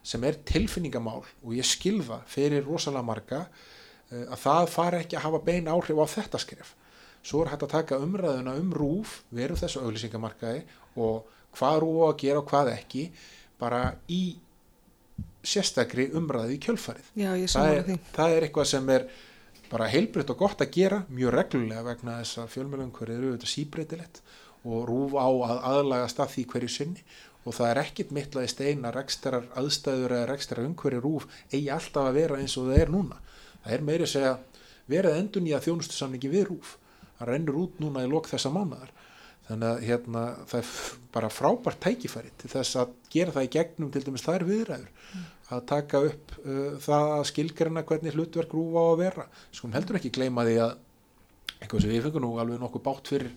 sem 0.05 0.23
er 0.23 0.39
tilfinningamál 0.47 1.23
og 1.23 1.55
ég 1.55 1.67
skilfa 1.67 2.21
fyrir 2.29 2.65
rosalega 2.67 3.05
marga 3.05 3.39
eh, 4.11 4.25
að 4.25 4.43
það 4.45 4.69
fari 4.75 5.01
ekki 5.03 5.19
að 5.19 5.25
hafa 5.27 5.41
bein 5.49 5.71
áhrif 5.71 5.99
á 5.99 6.05
þetta 6.15 6.41
skref 6.41 6.75
svo 7.25 7.43
er 7.43 7.51
hægt 7.53 7.65
að 7.67 7.73
taka 7.75 7.99
umræðuna 7.99 8.55
um 8.59 8.69
rúf 8.75 9.19
veru 9.35 9.57
þessu 9.59 9.83
auglýsingamarkaði 9.83 10.61
og 11.03 11.27
hvað 11.57 11.81
rúf 11.83 12.03
að 12.07 12.19
gera 12.23 12.43
og 12.43 12.51
hvað 12.51 12.71
ekki 12.77 13.09
bara 13.59 13.81
í 14.07 14.21
sérstakri 15.43 16.09
umræði 16.15 16.57
í 16.57 16.61
kjölfarið 16.63 17.09
Já, 17.19 17.31
ég 17.39 17.49
er, 17.49 17.83
því. 17.87 17.97
það 18.15 18.35
er 18.35 18.45
eitthvað 18.47 18.69
sem 18.71 18.93
er 18.95 19.07
bara 19.69 19.89
heilbritt 19.91 20.31
og 20.33 20.39
gott 20.39 20.63
að 20.63 20.71
gera 20.73 21.03
mjög 21.13 21.35
reglulega 21.35 21.85
vegna 21.85 22.19
þess 22.21 22.41
að 22.41 22.53
fjölmjölum 22.55 22.93
hverju 22.95 23.17
eru 23.17 23.29
auðvitað 23.29 23.51
síbreytilegt 23.53 24.21
og 24.21 24.48
rúf 24.63 25.15
á 25.15 25.27
að 25.27 25.65
aðlagast 25.71 26.21
að 26.21 26.33
því 26.35 26.45
hverju 26.53 26.71
sinni. 26.75 27.03
Og 27.47 27.55
það 27.55 27.69
er 27.71 27.81
ekkit 27.85 28.13
mittlaði 28.13 28.51
steina 28.51 28.91
rekstarar 28.93 29.47
aðstæður 29.57 30.15
eða 30.17 30.29
rekstarar 30.29 30.67
umhverju 30.67 31.01
rúf 31.01 31.27
eigi 31.49 31.69
alltaf 31.73 32.09
að 32.09 32.17
vera 32.19 32.39
eins 32.41 32.57
og 32.59 32.67
það 32.69 32.81
er 32.83 32.93
núna. 32.93 33.19
Það 33.63 33.75
er 33.75 33.85
meiri 33.87 34.05
að 34.05 34.13
segja 34.13 34.33
verið 34.89 35.19
endur 35.21 35.45
nýja 35.45 35.61
þjónustusamningi 35.63 36.31
við 36.33 36.49
rúf. 36.51 36.75
Það 37.19 37.31
rennur 37.31 37.61
út 37.63 37.79
núna 37.79 38.03
í 38.03 38.11
lok 38.11 38.27
þessa 38.29 38.51
mánuðar 38.53 38.91
þannig 39.49 39.69
að 39.69 39.85
hérna, 39.87 40.23
það 40.45 40.59
er 40.59 40.73
bara 41.15 41.29
frábært 41.33 41.79
tækifæri 41.81 42.31
til 42.37 42.51
þess 42.51 42.77
að 42.83 42.91
gera 43.09 43.33
það 43.33 43.47
í 43.47 43.51
gegnum 43.55 43.89
til 43.93 44.03
dæmis 44.05 44.25
þær 44.25 44.45
viðræður. 44.45 45.15
Að 45.49 45.63
taka 45.71 46.01
upp 46.05 46.35
uh, 46.43 46.75
það 46.83 47.13
að 47.15 47.23
skilgreina 47.31 47.85
hvernig 47.89 48.13
hlutverk 48.13 48.53
rúfa 48.53 48.83
á 48.85 48.87
að 48.91 48.99
vera. 49.01 49.25
Skulum 49.49 49.73
heldur 49.73 49.97
ekki 49.97 50.13
gleyma 50.13 50.45
því 50.45 50.59
að 50.67 50.75
eitthvað 51.55 51.81
sem 51.81 51.93
við 51.95 52.05
fengum 52.05 52.25
nú 52.27 52.31
alveg 52.37 52.61
nokkuð 52.61 52.85
bátt 52.85 53.09
fyrir 53.09 53.33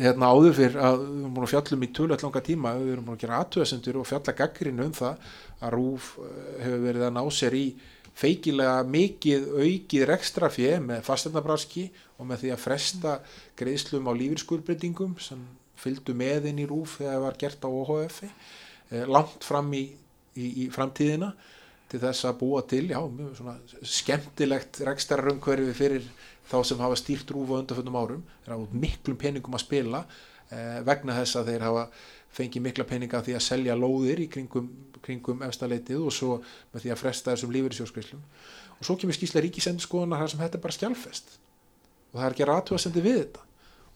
hérna 0.00 0.30
áður 0.32 0.56
fyrir 0.56 0.78
að 0.80 1.02
við 1.02 1.18
erum 1.20 1.34
búin 1.36 1.46
að 1.46 1.52
fjallum 1.54 1.84
í 1.84 1.90
tölvöld 1.96 2.24
langa 2.24 2.42
tíma 2.46 2.72
við 2.78 2.92
erum 2.94 3.06
búin 3.08 3.18
að 3.18 3.24
gera 3.24 3.40
aðtöðasendur 3.42 3.98
og 4.00 4.08
fjalla 4.08 4.34
gaggrinu 4.40 4.86
um 4.86 4.96
það 4.96 5.28
að 5.60 5.76
rúf 5.76 6.08
uh, 6.20 6.32
hefur 6.62 6.82
verið 6.86 7.06
að 7.06 7.14
ná 7.16 7.22
sér 7.34 7.56
í 7.56 7.66
feikilega 8.16 8.76
mikið 8.88 9.48
aukið 9.60 10.06
rekstrafjö 10.08 10.72
með 10.84 11.02
fasteignabraski 11.04 11.86
og 12.16 12.30
með 12.30 12.44
því 12.44 12.52
að 12.54 12.62
fresta 12.62 13.16
greiðslum 13.60 14.08
á 14.08 14.12
lífyrskuldbreytingum 14.16 15.18
sem 15.20 15.42
fylgdu 15.76 16.14
með 16.16 16.48
inn 16.50 16.62
í 16.64 16.68
rúf 16.68 16.96
þegar 17.00 17.12
það 17.18 17.26
var 17.26 17.38
gert 17.42 17.66
á 17.66 17.68
OHF 17.68 18.22
eh, 18.24 19.04
langt 19.04 19.44
fram 19.44 19.68
í, 19.76 19.84
í, 20.36 20.46
í 20.64 20.68
framtíðina 20.72 21.34
til 21.90 22.00
þess 22.02 22.26
að 22.26 22.38
búa 22.40 22.62
til 22.66 22.84
já, 22.90 22.98
skemmtilegt 23.86 24.80
rekstararumhverfi 24.88 25.76
fyrir 25.76 26.08
þá 26.50 26.58
sem 26.66 26.82
hafa 26.82 26.98
stýrt 26.98 27.30
rúf 27.34 27.52
á 27.54 27.60
undanföndum 27.60 27.98
árum. 27.98 28.26
Þeir 28.44 28.54
hafa 28.56 28.80
miklum 28.84 29.18
peningum 29.20 29.56
að 29.58 29.64
spila 29.64 30.02
eh, 30.50 30.82
vegna 30.86 31.16
þess 31.20 31.40
að 31.40 31.52
þeir 31.52 31.66
hafa 31.68 31.88
fengið 32.36 32.66
mikla 32.66 32.86
peninga 32.88 33.22
því 33.24 33.38
að 33.38 33.46
selja 33.46 33.78
lóðir 33.78 34.20
í 34.26 34.28
kringum, 34.32 34.68
kringum 35.04 35.42
efstaleitið 35.46 36.04
og 36.04 36.14
svo 36.14 36.38
með 36.74 36.84
því 36.84 36.92
að 36.92 37.02
fresta 37.02 37.32
þessum 37.32 37.54
lífyrirsjóskreislum 37.54 38.22
og 38.76 38.84
svo 38.84 38.96
kemur 39.00 39.16
skýsla 39.16 39.40
ríkisendurskoðunar 39.46 40.20
þar 40.20 40.32
sem 40.32 40.42
þetta 40.42 40.58
er 40.58 40.64
bara 40.66 40.76
skjálfest 40.76 41.36
og 42.16 42.18
það 42.18 42.26
er 42.26 42.34
ekki 42.34 42.48
aðtúasendi 42.56 43.04
við 43.04 43.20
þetta. 43.22 43.42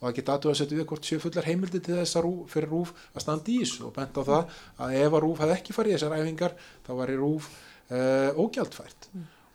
Og 0.01 0.07
það 0.07 0.15
geta 0.17 0.35
aðtúasendi 0.35 0.77
við 0.77 0.87
hvort 0.89 1.07
séu 1.07 1.21
fullar 1.21 1.45
heimildi 1.45 1.79
til 1.85 1.97
þess 1.99 2.17
að 2.17 2.23
rúf, 2.25 2.53
fyrir 2.53 2.71
rúf 2.73 2.93
að 3.13 3.23
standa 3.23 3.51
í 3.53 3.57
þessu. 3.61 3.83
Og 3.85 3.93
bent 3.93 4.17
á 4.17 4.21
það 4.25 4.55
að 4.81 4.95
ef 4.97 5.17
að 5.17 5.23
rúf 5.25 5.41
hefði 5.43 5.57
ekki 5.57 5.75
farið 5.77 5.91
í 5.91 5.95
þessar 5.97 6.15
æfingar 6.17 6.55
þá 6.87 6.91
var 6.97 7.13
í 7.13 7.17
rúf 7.19 7.49
uh, 7.91 8.39
ógjaldfært. 8.39 9.09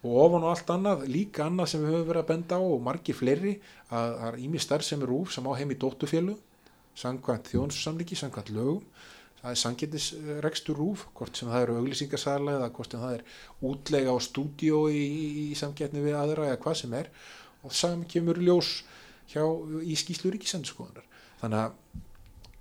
Og 0.07 0.19
ofan 0.23 0.45
og 0.45 0.53
allt 0.53 0.69
annað, 0.71 1.07
líka 1.11 1.47
annað 1.49 1.73
sem 1.73 1.83
við 1.83 1.95
höfum 1.95 2.11
verið 2.11 2.23
að 2.23 2.29
benda 2.31 2.59
á 2.61 2.63
og 2.63 2.83
margir 2.85 3.17
fleiri 3.19 3.57
að 3.89 4.13
það 4.21 4.29
er 4.29 4.43
ími 4.45 4.61
starf 4.63 4.87
sem 4.87 5.03
er 5.03 5.11
rúf 5.11 5.33
sem 5.35 5.49
á 5.49 5.53
heim 5.59 5.73
í 5.73 5.79
dóttufélu 5.81 6.37
samkvæmt 6.97 7.51
þjónussamliki, 7.53 8.17
samkvæmt 8.17 8.53
lögum. 8.57 8.85
Það 9.41 9.51
er 9.53 9.61
sangetisrekstur 9.61 10.79
rúf 10.81 11.05
hvort 11.15 11.37
sem 11.37 11.51
það 11.51 11.65
eru 11.67 11.75
auglýsingasæla 11.81 12.55
eða 12.57 12.71
hvort 12.77 12.95
sem 12.95 13.03
það 13.03 13.17
er 13.19 13.25
útlega 13.69 14.15
á 14.15 14.17
stúdíó 14.25 14.87
í, 14.91 15.03
í, 15.03 15.27
í 15.53 15.59
samkettni 15.59 16.03
við 16.03 16.17
aðra 16.19 16.49
eða 16.51 16.61
hvað 16.63 16.79
sem 16.81 16.97
er. 16.97 17.11
Og 17.67 17.75
saman 17.77 18.07
kemur 18.11 18.41
ljós 18.41 18.81
hjá, 19.33 19.45
í 19.83 19.99
skýslu 19.99 20.33
ríkisendurskoðunar. 20.35 21.05
Þannig 21.43 21.63
að 21.67 22.01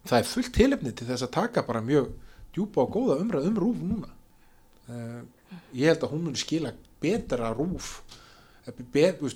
það 0.05 0.19
er 0.19 0.29
fullt 0.33 0.53
tilefni 0.59 0.93
til 0.93 1.07
þess 1.09 1.25
að 1.25 1.33
taka 1.37 1.65
bara 1.65 1.83
mjög 1.85 2.11
djúpa 2.55 2.83
og 2.83 2.93
góða 2.93 3.19
umræð 3.23 3.49
um 3.49 3.59
rúf 3.63 3.81
núna. 3.81 4.11
Uh, 4.85 5.23
ég 5.73 5.89
held 5.91 6.05
að 6.05 6.13
hún 6.13 6.27
muni 6.27 6.41
skila 6.41 6.73
betra 7.01 7.51
rúf 7.53 7.99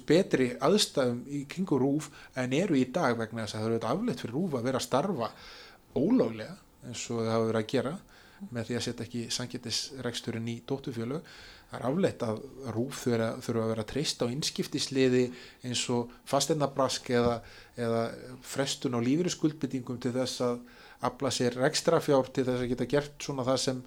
betri 0.10 0.49
aðstæðum 0.57 1.20
í 1.30 1.43
kringu 1.49 1.78
rúf 1.78 2.10
en 2.39 2.53
eru 2.57 2.78
í 2.80 2.88
dag 2.93 3.18
vegna 3.20 3.45
þess 3.45 3.57
að 3.60 3.66
það 3.66 3.76
eru 3.76 3.89
afleitt 3.91 4.24
fyrir 4.24 4.36
rúf 4.38 4.57
að 4.57 4.70
vera 4.70 4.82
að 4.82 4.88
starfa 4.88 5.30
ólöglega 5.93 6.55
eins 6.88 7.03
og 7.12 7.22
það 7.22 7.34
hafa 7.36 7.49
verið 7.49 7.62
að 7.62 7.72
gera 7.76 7.93
með 8.55 8.68
því 8.70 8.76
að 8.80 8.84
setja 8.86 9.05
ekki 9.05 9.24
sangetisreksturinn 9.36 10.49
í 10.49 10.57
dóttufjölu 10.66 11.20
það 11.70 11.78
er 11.80 11.86
afleitt 11.89 12.26
að 12.26 12.41
rúf 12.74 13.03
þurfa, 13.03 13.64
að 13.64 13.72
vera 13.74 13.86
treyst 13.86 14.24
á 14.26 14.32
innskiptisliði 14.32 15.24
eins 15.68 15.84
og 15.93 16.14
fasteinabrask 16.30 17.12
eða, 17.14 17.39
eða 17.78 18.03
frestun 18.41 18.97
á 18.97 18.99
lífyrirskuldbyttingum 19.05 19.99
til 20.01 20.16
þess 20.16 20.45
að 20.47 20.62
afla 21.05 21.32
sér 21.32 21.60
rekstrafjár 21.60 22.32
til 22.34 22.47
þess 22.47 22.64
að 22.64 22.72
geta 22.74 22.89
gert 22.89 23.28
svona 23.28 23.45
það 23.47 23.62
sem 23.68 23.84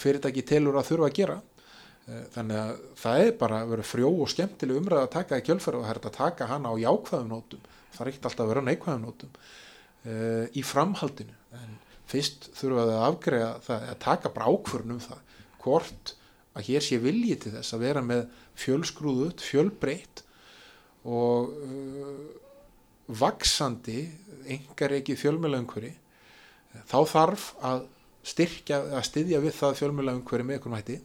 fyrirtæki 0.00 0.44
telur 0.48 0.78
að 0.80 0.90
þurfa 0.90 1.10
að 1.10 1.16
gera. 1.20 1.36
Uh, 2.06 2.22
þannig 2.36 2.60
að 2.60 2.82
það 3.02 3.22
er 3.24 3.32
bara 3.40 3.62
að 3.62 3.72
vera 3.74 3.86
frjó 3.86 4.10
og 4.14 4.30
skemmtileg 4.30 4.80
umræð 4.80 5.02
að 5.02 5.14
taka 5.16 5.40
í 5.40 5.46
kjölfæru 5.46 5.80
og 5.80 5.88
það 5.88 5.94
er 5.94 6.00
að 6.02 6.14
taka 6.16 6.46
hana 6.52 6.70
á 6.70 6.74
jákvæðum 6.78 7.32
nótum. 7.32 7.64
Það 7.96 8.02
er 8.04 8.10
ekkert 8.12 8.28
alltaf 8.30 8.44
að 8.44 8.52
vera 8.52 8.62
á 8.62 8.68
neikvæðum 8.68 9.06
nótum 9.06 9.32
uh, 9.40 10.44
í 10.46 10.62
framhaldinu. 10.66 11.34
En 11.58 11.74
fyrst 12.06 12.48
þurfa 12.54 12.84
það 12.84 12.94
að 12.94 13.08
afgreða 13.08 13.50
það 13.66 13.88
að 13.90 13.98
taka 14.06 14.32
bara 14.36 14.54
ákvörn 14.54 14.94
um 14.94 15.02
það 15.02 15.34
hvort 15.66 16.14
að 16.56 16.68
hér 16.70 16.86
sé 16.86 17.00
vilji 17.02 17.36
til 17.42 17.52
þess 17.56 17.74
að 17.74 17.82
vera 17.82 18.02
með 18.06 18.22
fjölskrúðut, 18.56 19.42
fjölbreytt 19.42 20.22
og 21.10 21.50
uh, 21.66 22.22
vaksandi 23.06 24.06
engar 24.54 24.94
ekki 24.96 25.18
fjölmjölaumhverfi 25.18 25.92
þá 26.86 26.98
þarf 27.10 27.50
að 27.64 27.84
styrkja, 28.26 28.80
að 28.98 29.04
styðja 29.06 29.42
við 29.44 29.54
það 29.56 29.76
fjölmjölaumhverfi 29.80 30.46
með 30.46 30.58
einhvern 30.58 30.78
hætti. 30.78 30.98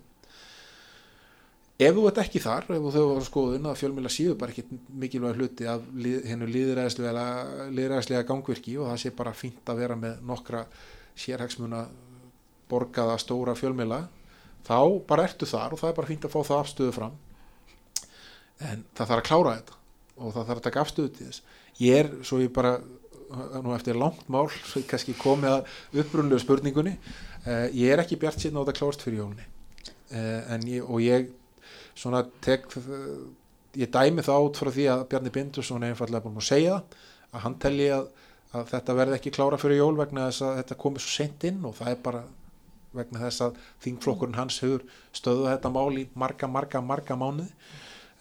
Ef 1.81 1.95
þú 1.97 2.05
ert 2.11 2.19
ekki 2.21 2.39
þar, 2.43 2.67
ef 2.75 2.87
þú 2.93 3.03
var 3.07 3.25
skoðun 3.25 3.67
að 3.71 3.79
fjölmjöla 3.79 4.11
síðu 4.13 4.35
bara 4.37 4.53
ekki 4.53 4.79
mikilvæg 5.01 5.39
hluti 5.39 5.65
af 5.69 5.85
hennu 6.29 6.49
líðræðislega, 6.49 7.25
líðræðislega 7.73 8.27
gangvirki 8.29 8.75
og 8.77 8.91
það 8.91 8.99
sé 9.01 9.11
bara 9.17 9.33
fínt 9.33 9.71
að 9.71 9.81
vera 9.81 9.97
með 9.97 10.21
nokkra 10.29 10.61
sérhagsmuna 11.17 11.81
borgaða 12.69 13.17
stóra 13.21 13.57
fjölmjöla 13.57 14.03
þá 14.67 14.77
bara 15.09 15.25
ertu 15.25 15.49
þar 15.49 15.73
og 15.73 15.81
það 15.81 15.89
er 15.89 15.97
bara 15.97 16.11
fínt 16.11 16.27
að 16.27 16.35
fá 16.35 16.39
það 16.51 16.61
afstöðu 16.61 16.95
fram. 16.99 17.17
En 18.61 18.85
það 18.93 19.07
þarf 19.07 19.17
að 19.23 19.27
klára 19.31 19.55
þetta 19.57 19.79
og 20.21 20.35
það 20.35 20.49
þarf 20.51 20.59
að 20.59 20.65
taka 20.67 20.83
afstöðu 20.85 21.13
til 21.15 21.29
þess. 21.31 21.43
Ég 21.81 22.03
er, 22.03 22.11
svo 22.27 22.41
ég 22.43 22.53
bara 22.53 22.75
nú 23.63 23.75
eftir 23.75 23.99
langt 23.99 24.23
mál, 24.31 24.47
kannski 24.89 25.15
komið 25.19 25.57
að 25.57 26.01
upprunlegu 26.03 26.41
spurningunni. 26.43 26.95
Uh, 27.45 27.67
ég 27.73 27.93
er 27.93 28.03
ekki 28.03 28.19
bjart 28.21 28.41
síðan 28.41 28.61
á 28.61 28.63
þetta 28.63 28.77
klárast 28.77 29.05
fyrir 29.05 29.23
jólunni 29.23 29.45
uh, 30.13 30.41
en 30.53 30.65
ég, 30.69 30.83
og 30.85 31.01
ég 31.01 31.31
svona 31.97 32.21
tek 32.43 32.67
ég 33.77 33.91
dæmi 33.91 34.23
það 34.25 34.43
át 34.45 34.59
frá 34.59 34.71
því 34.73 34.85
að 34.91 35.05
Bjarni 35.11 35.31
Bindursson 35.33 35.83
er 35.83 35.93
einfallega 35.93 36.25
búin 36.25 36.41
að 36.41 36.49
segja 36.49 36.77
að 37.31 37.43
hann 37.45 37.57
telli 37.63 37.87
að, 37.93 38.09
að 38.51 38.69
þetta 38.73 38.95
verði 38.99 39.17
ekki 39.17 39.33
klára 39.35 39.59
fyrir 39.61 39.79
jól 39.79 39.95
vegna 39.99 40.27
þess 40.29 40.45
að 40.47 40.57
þetta 40.61 40.79
komið 40.83 41.05
svo 41.05 41.13
sent 41.15 41.45
inn 41.47 41.61
og 41.67 41.75
það 41.79 41.93
er 41.93 42.01
bara 42.05 42.23
vegna 42.91 43.23
þess 43.23 43.45
að 43.45 43.59
þingflokkurinn 43.85 44.39
hans 44.39 44.59
hefur 44.63 44.83
stöðuð 45.15 45.51
þetta 45.53 45.71
mál 45.71 46.01
í 46.01 46.05
marga, 46.19 46.49
marga, 46.51 46.81
marga 46.83 47.15
mánuði. 47.15 47.51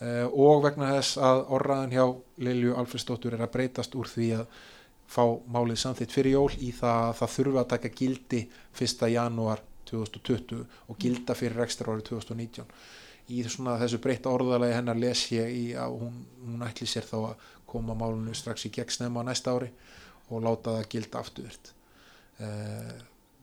Uh, 0.00 0.26
og 0.32 0.62
vegna 0.64 0.94
þess 0.94 1.18
að 1.20 1.42
orraðan 1.52 1.90
hjá 1.92 2.04
Lilju 2.40 2.76
Alfredsdóttur 2.80 3.34
er 3.36 3.42
að 3.44 3.52
breytast 3.56 3.96
úr 3.98 4.08
því 4.08 4.28
að 4.38 4.60
fá 5.10 5.24
málið 5.50 5.80
samþitt 5.82 6.14
fyrir 6.14 6.36
jól 6.36 6.54
í 6.62 6.70
það 6.76 7.04
að 7.08 7.16
það 7.20 7.34
þurfa 7.34 7.62
að 7.62 7.70
taka 7.74 7.92
gildi 8.00 8.40
1. 8.78 9.06
janúar 9.10 9.62
2020 9.90 10.64
og 10.86 10.98
gilda 11.02 11.34
fyrir 11.34 11.64
ekstra 11.64 11.90
árið 11.90 12.12
2019 12.12 12.68
í 13.30 13.42
þessu 13.44 14.00
breytta 14.02 14.30
orðalagi 14.32 14.76
hennar 14.76 14.98
les 14.98 15.24
ég 15.34 15.50
í 15.54 15.66
að 15.78 15.98
hún, 16.00 16.16
hún 16.46 16.64
ætli 16.66 16.88
sér 16.90 17.06
þá 17.06 17.16
að 17.20 17.44
koma 17.70 17.94
málunum 17.98 18.34
strax 18.34 18.66
í 18.66 18.72
gegn 18.74 18.90
snemma 18.90 19.22
næsta 19.26 19.54
ári 19.54 19.70
og 20.30 20.42
láta 20.46 20.76
það 20.78 20.88
gilda 20.94 21.22
afturvirt 21.22 21.72
uh, 22.42 22.96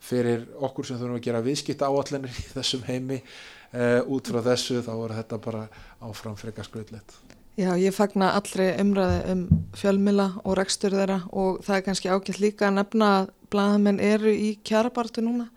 fyrir 0.08 0.46
okkur 0.68 0.88
sem 0.88 1.00
þurfum 1.00 1.20
að 1.20 1.26
gera 1.28 1.44
viðskipta 1.46 1.92
áallanir 1.92 2.32
í 2.32 2.50
þessum 2.56 2.84
heimi 2.88 3.22
uh, 3.22 4.02
út 4.08 4.32
frá 4.32 4.44
þessu 4.52 4.84
þá 4.86 4.94
er 4.98 5.18
þetta 5.22 5.42
bara 5.48 5.66
áfram 6.04 6.40
frekar 6.40 6.68
skröðlegt 6.68 7.16
Já, 7.58 7.72
ég 7.82 7.90
fagna 7.96 8.36
allri 8.38 8.68
umræði 8.78 9.22
um 9.34 9.40
fjölmila 9.74 10.28
og 10.44 10.60
rekstur 10.60 10.94
þeirra 10.94 11.24
og 11.34 11.64
það 11.66 11.78
er 11.80 11.84
kannski 11.88 12.10
ágætt 12.14 12.38
líka 12.38 12.68
að 12.68 12.76
nefna 12.76 13.08
að 13.16 13.30
bladamenn 13.50 14.02
eru 14.04 14.30
í 14.30 14.52
kjarabartu 14.62 15.24
núna 15.26 15.48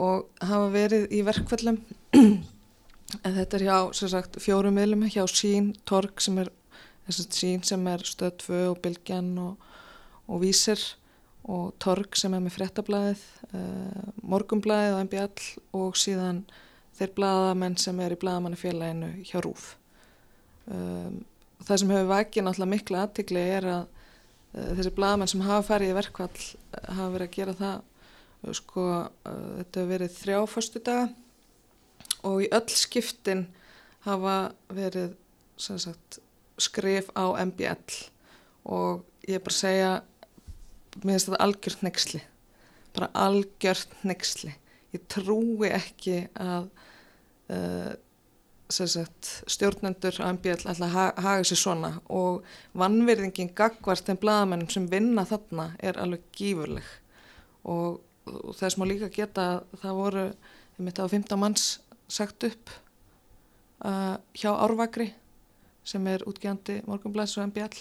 og 0.00 0.30
hafa 0.40 0.70
verið 0.72 1.04
í 1.12 1.18
verkvöldum 1.26 1.76
en 2.16 3.34
þetta 3.36 3.58
er 3.58 3.64
hjá 3.66 3.76
sagt, 3.98 4.38
fjórum 4.40 4.78
miðlum 4.78 5.04
hjá 5.04 5.26
sín, 5.28 5.74
torg 5.84 6.22
sem 6.24 6.38
er 6.40 6.48
sín 7.12 7.60
sem 7.60 7.84
er 7.92 8.04
stöð 8.08 8.38
2 8.46 8.62
og 8.70 8.80
bylgjan 8.86 9.28
og, 9.42 9.58
og 10.32 10.40
vísir 10.46 10.80
og 11.44 11.74
torg 11.76 12.16
sem 12.16 12.32
er 12.32 12.40
með 12.44 12.56
frettablaðið 12.56 13.26
uh, 13.52 14.08
morgumblaðið 14.24 14.96
og 14.96 15.04
MBL 15.10 15.52
og 15.76 16.00
síðan 16.00 16.40
þeir 16.96 17.12
blaðamenn 17.20 17.76
sem 17.76 18.00
er 18.00 18.16
í 18.16 18.20
blaðamannafélaginu 18.24 19.12
hjá 19.28 19.42
Rúf 19.44 19.74
um, 20.72 21.20
það 21.64 21.80
sem 21.82 21.92
hefur 21.94 22.10
vakið 22.12 22.46
náttúrulega 22.46 22.72
miklu 22.74 23.00
aðtikli 23.02 23.44
er 23.58 23.68
að 23.72 23.84
uh, 23.84 24.72
þessi 24.78 24.94
blaðamenn 24.96 25.32
sem 25.32 25.46
hafa 25.46 25.66
farið 25.70 25.92
í 25.92 25.96
verkvall 25.98 26.34
uh, 26.34 26.90
hafa 26.98 27.08
verið 27.14 27.28
að 27.28 27.36
gera 27.38 27.56
það 27.62 27.78
uh, 27.78 28.52
sko, 28.60 28.86
uh, 29.02 29.48
þetta 29.60 29.82
hefur 29.82 29.92
verið 29.94 30.18
þrjá 30.18 30.38
förstu 30.54 30.84
daga 30.84 31.08
og 32.28 32.44
í 32.44 32.50
öll 32.54 32.68
skiptin 32.72 33.46
hafa 34.06 34.36
verið 34.74 35.14
sagt, 35.58 36.20
skrif 36.58 37.10
á 37.18 37.34
MBL 37.42 37.98
og 38.68 39.04
ég 39.26 39.38
er 39.38 39.44
bara 39.44 39.54
að 39.54 39.60
segja 39.60 39.92
mér 40.98 41.14
finnst 41.14 41.28
þetta 41.28 41.44
algjört 41.44 41.84
nexli 41.86 42.20
bara 42.96 43.10
algjört 43.26 43.94
nexli 44.06 44.54
ég 44.94 45.04
trúi 45.12 45.70
ekki 45.70 46.20
að 46.40 46.68
uh, 47.52 47.92
sagt, 48.68 49.30
stjórnendur 49.48 50.18
á 50.20 50.28
MBL 50.28 50.68
ætla 50.68 50.88
að 50.88 50.94
ha 50.94 51.04
haga 51.24 51.44
sér 51.48 51.60
svona 51.60 51.92
og 52.12 52.44
vannverðingin 52.76 53.54
gagvart 53.56 54.10
en 54.12 54.20
bladamennum 54.20 54.68
sem 54.72 54.88
vinna 54.90 55.24
þarna 55.28 55.70
er 55.80 55.96
alveg 56.00 56.26
gífurleg. 56.36 56.84
Og, 57.64 58.00
og 58.28 58.56
þess 58.58 58.76
má 58.76 58.84
líka 58.88 59.08
geta 59.12 59.48
að 59.54 59.80
það 59.82 60.00
voru 60.02 60.24
ég 60.28 60.84
mitt 60.84 61.00
á 61.00 61.04
15 61.08 61.40
manns 61.40 61.68
sagt 62.08 62.44
upp 62.44 62.72
uh, 63.84 64.16
hjá 64.36 64.50
Árvakri 64.52 65.10
sem 65.88 66.04
er 66.12 66.24
útgjandi 66.28 66.82
morgunblæs 66.86 67.38
og 67.38 67.48
MBL 67.48 67.80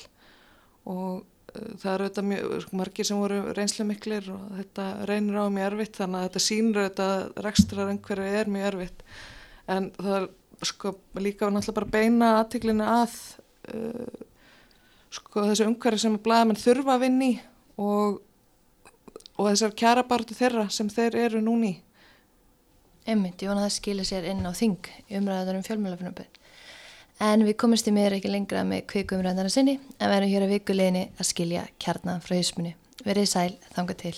og 0.88 1.22
uh, 1.22 1.70
það 1.84 1.94
eru 1.94 2.10
þetta 2.10 2.26
mjög 2.32 2.58
sko, 2.64 2.80
margir 2.80 3.10
sem 3.12 3.22
voru 3.22 3.44
reynslega 3.52 3.92
miklir 3.92 4.32
og 4.34 4.50
þetta 4.62 4.90
reynir 5.12 5.40
á 5.44 5.46
mjög 5.52 5.70
erfitt 5.74 6.02
þannig 6.02 6.20
að 6.20 6.28
þetta 6.30 6.46
sínur 6.48 6.84
þetta 6.88 7.12
rekstrar 7.44 7.92
einhverju 7.94 8.36
er 8.40 8.52
mjög 8.56 8.70
erfitt. 8.72 9.08
En 9.68 9.92
það 10.00 10.30
sko 10.66 10.96
líka 11.22 11.50
náttúrulega 11.52 11.80
bara 11.80 11.92
beina 11.92 12.30
aðtiklinu 12.40 12.86
að 12.88 13.18
uh, 13.74 14.22
sko 15.14 15.48
þessu 15.50 15.68
umhverju 15.70 16.02
sem 16.02 16.18
blæðamenn 16.22 16.62
þurfa 16.62 16.96
að 16.96 17.04
vinni 17.06 17.34
og, 17.78 18.22
og 19.38 19.52
þessar 19.52 19.76
kjarabartu 19.78 20.38
þeirra 20.38 20.70
sem 20.74 20.90
þeir 20.90 21.20
eru 21.28 21.44
núni 21.44 21.76
Einmitt, 23.08 23.40
ég 23.40 23.48
vona 23.48 23.62
að 23.62 23.70
það 23.70 23.76
skilir 23.78 24.08
sér 24.08 24.26
inn 24.28 24.44
á 24.44 24.52
þing 24.52 24.90
í 25.08 25.16
umræðaður 25.16 25.62
um 25.62 25.64
fjölmjölafunum. 25.64 26.18
En 27.24 27.46
við 27.48 27.56
komumst 27.64 27.88
í 27.88 27.94
miður 27.96 28.18
ekki 28.18 28.34
lengra 28.34 28.66
með 28.68 28.84
kviku 28.92 29.16
umræðaðarna 29.16 29.54
sinni 29.54 29.80
en 29.80 30.12
verðum 30.12 30.34
hér 30.36 30.48
að 30.50 30.56
vikuleginni 30.58 31.08
að 31.16 31.32
skilja 31.32 31.66
kjarnan 31.80 32.24
frá 32.26 32.36
hausmunni. 32.36 32.76
Verðið 33.08 33.32
sæl, 33.32 33.52
þanga 33.78 34.02
til. 34.04 34.18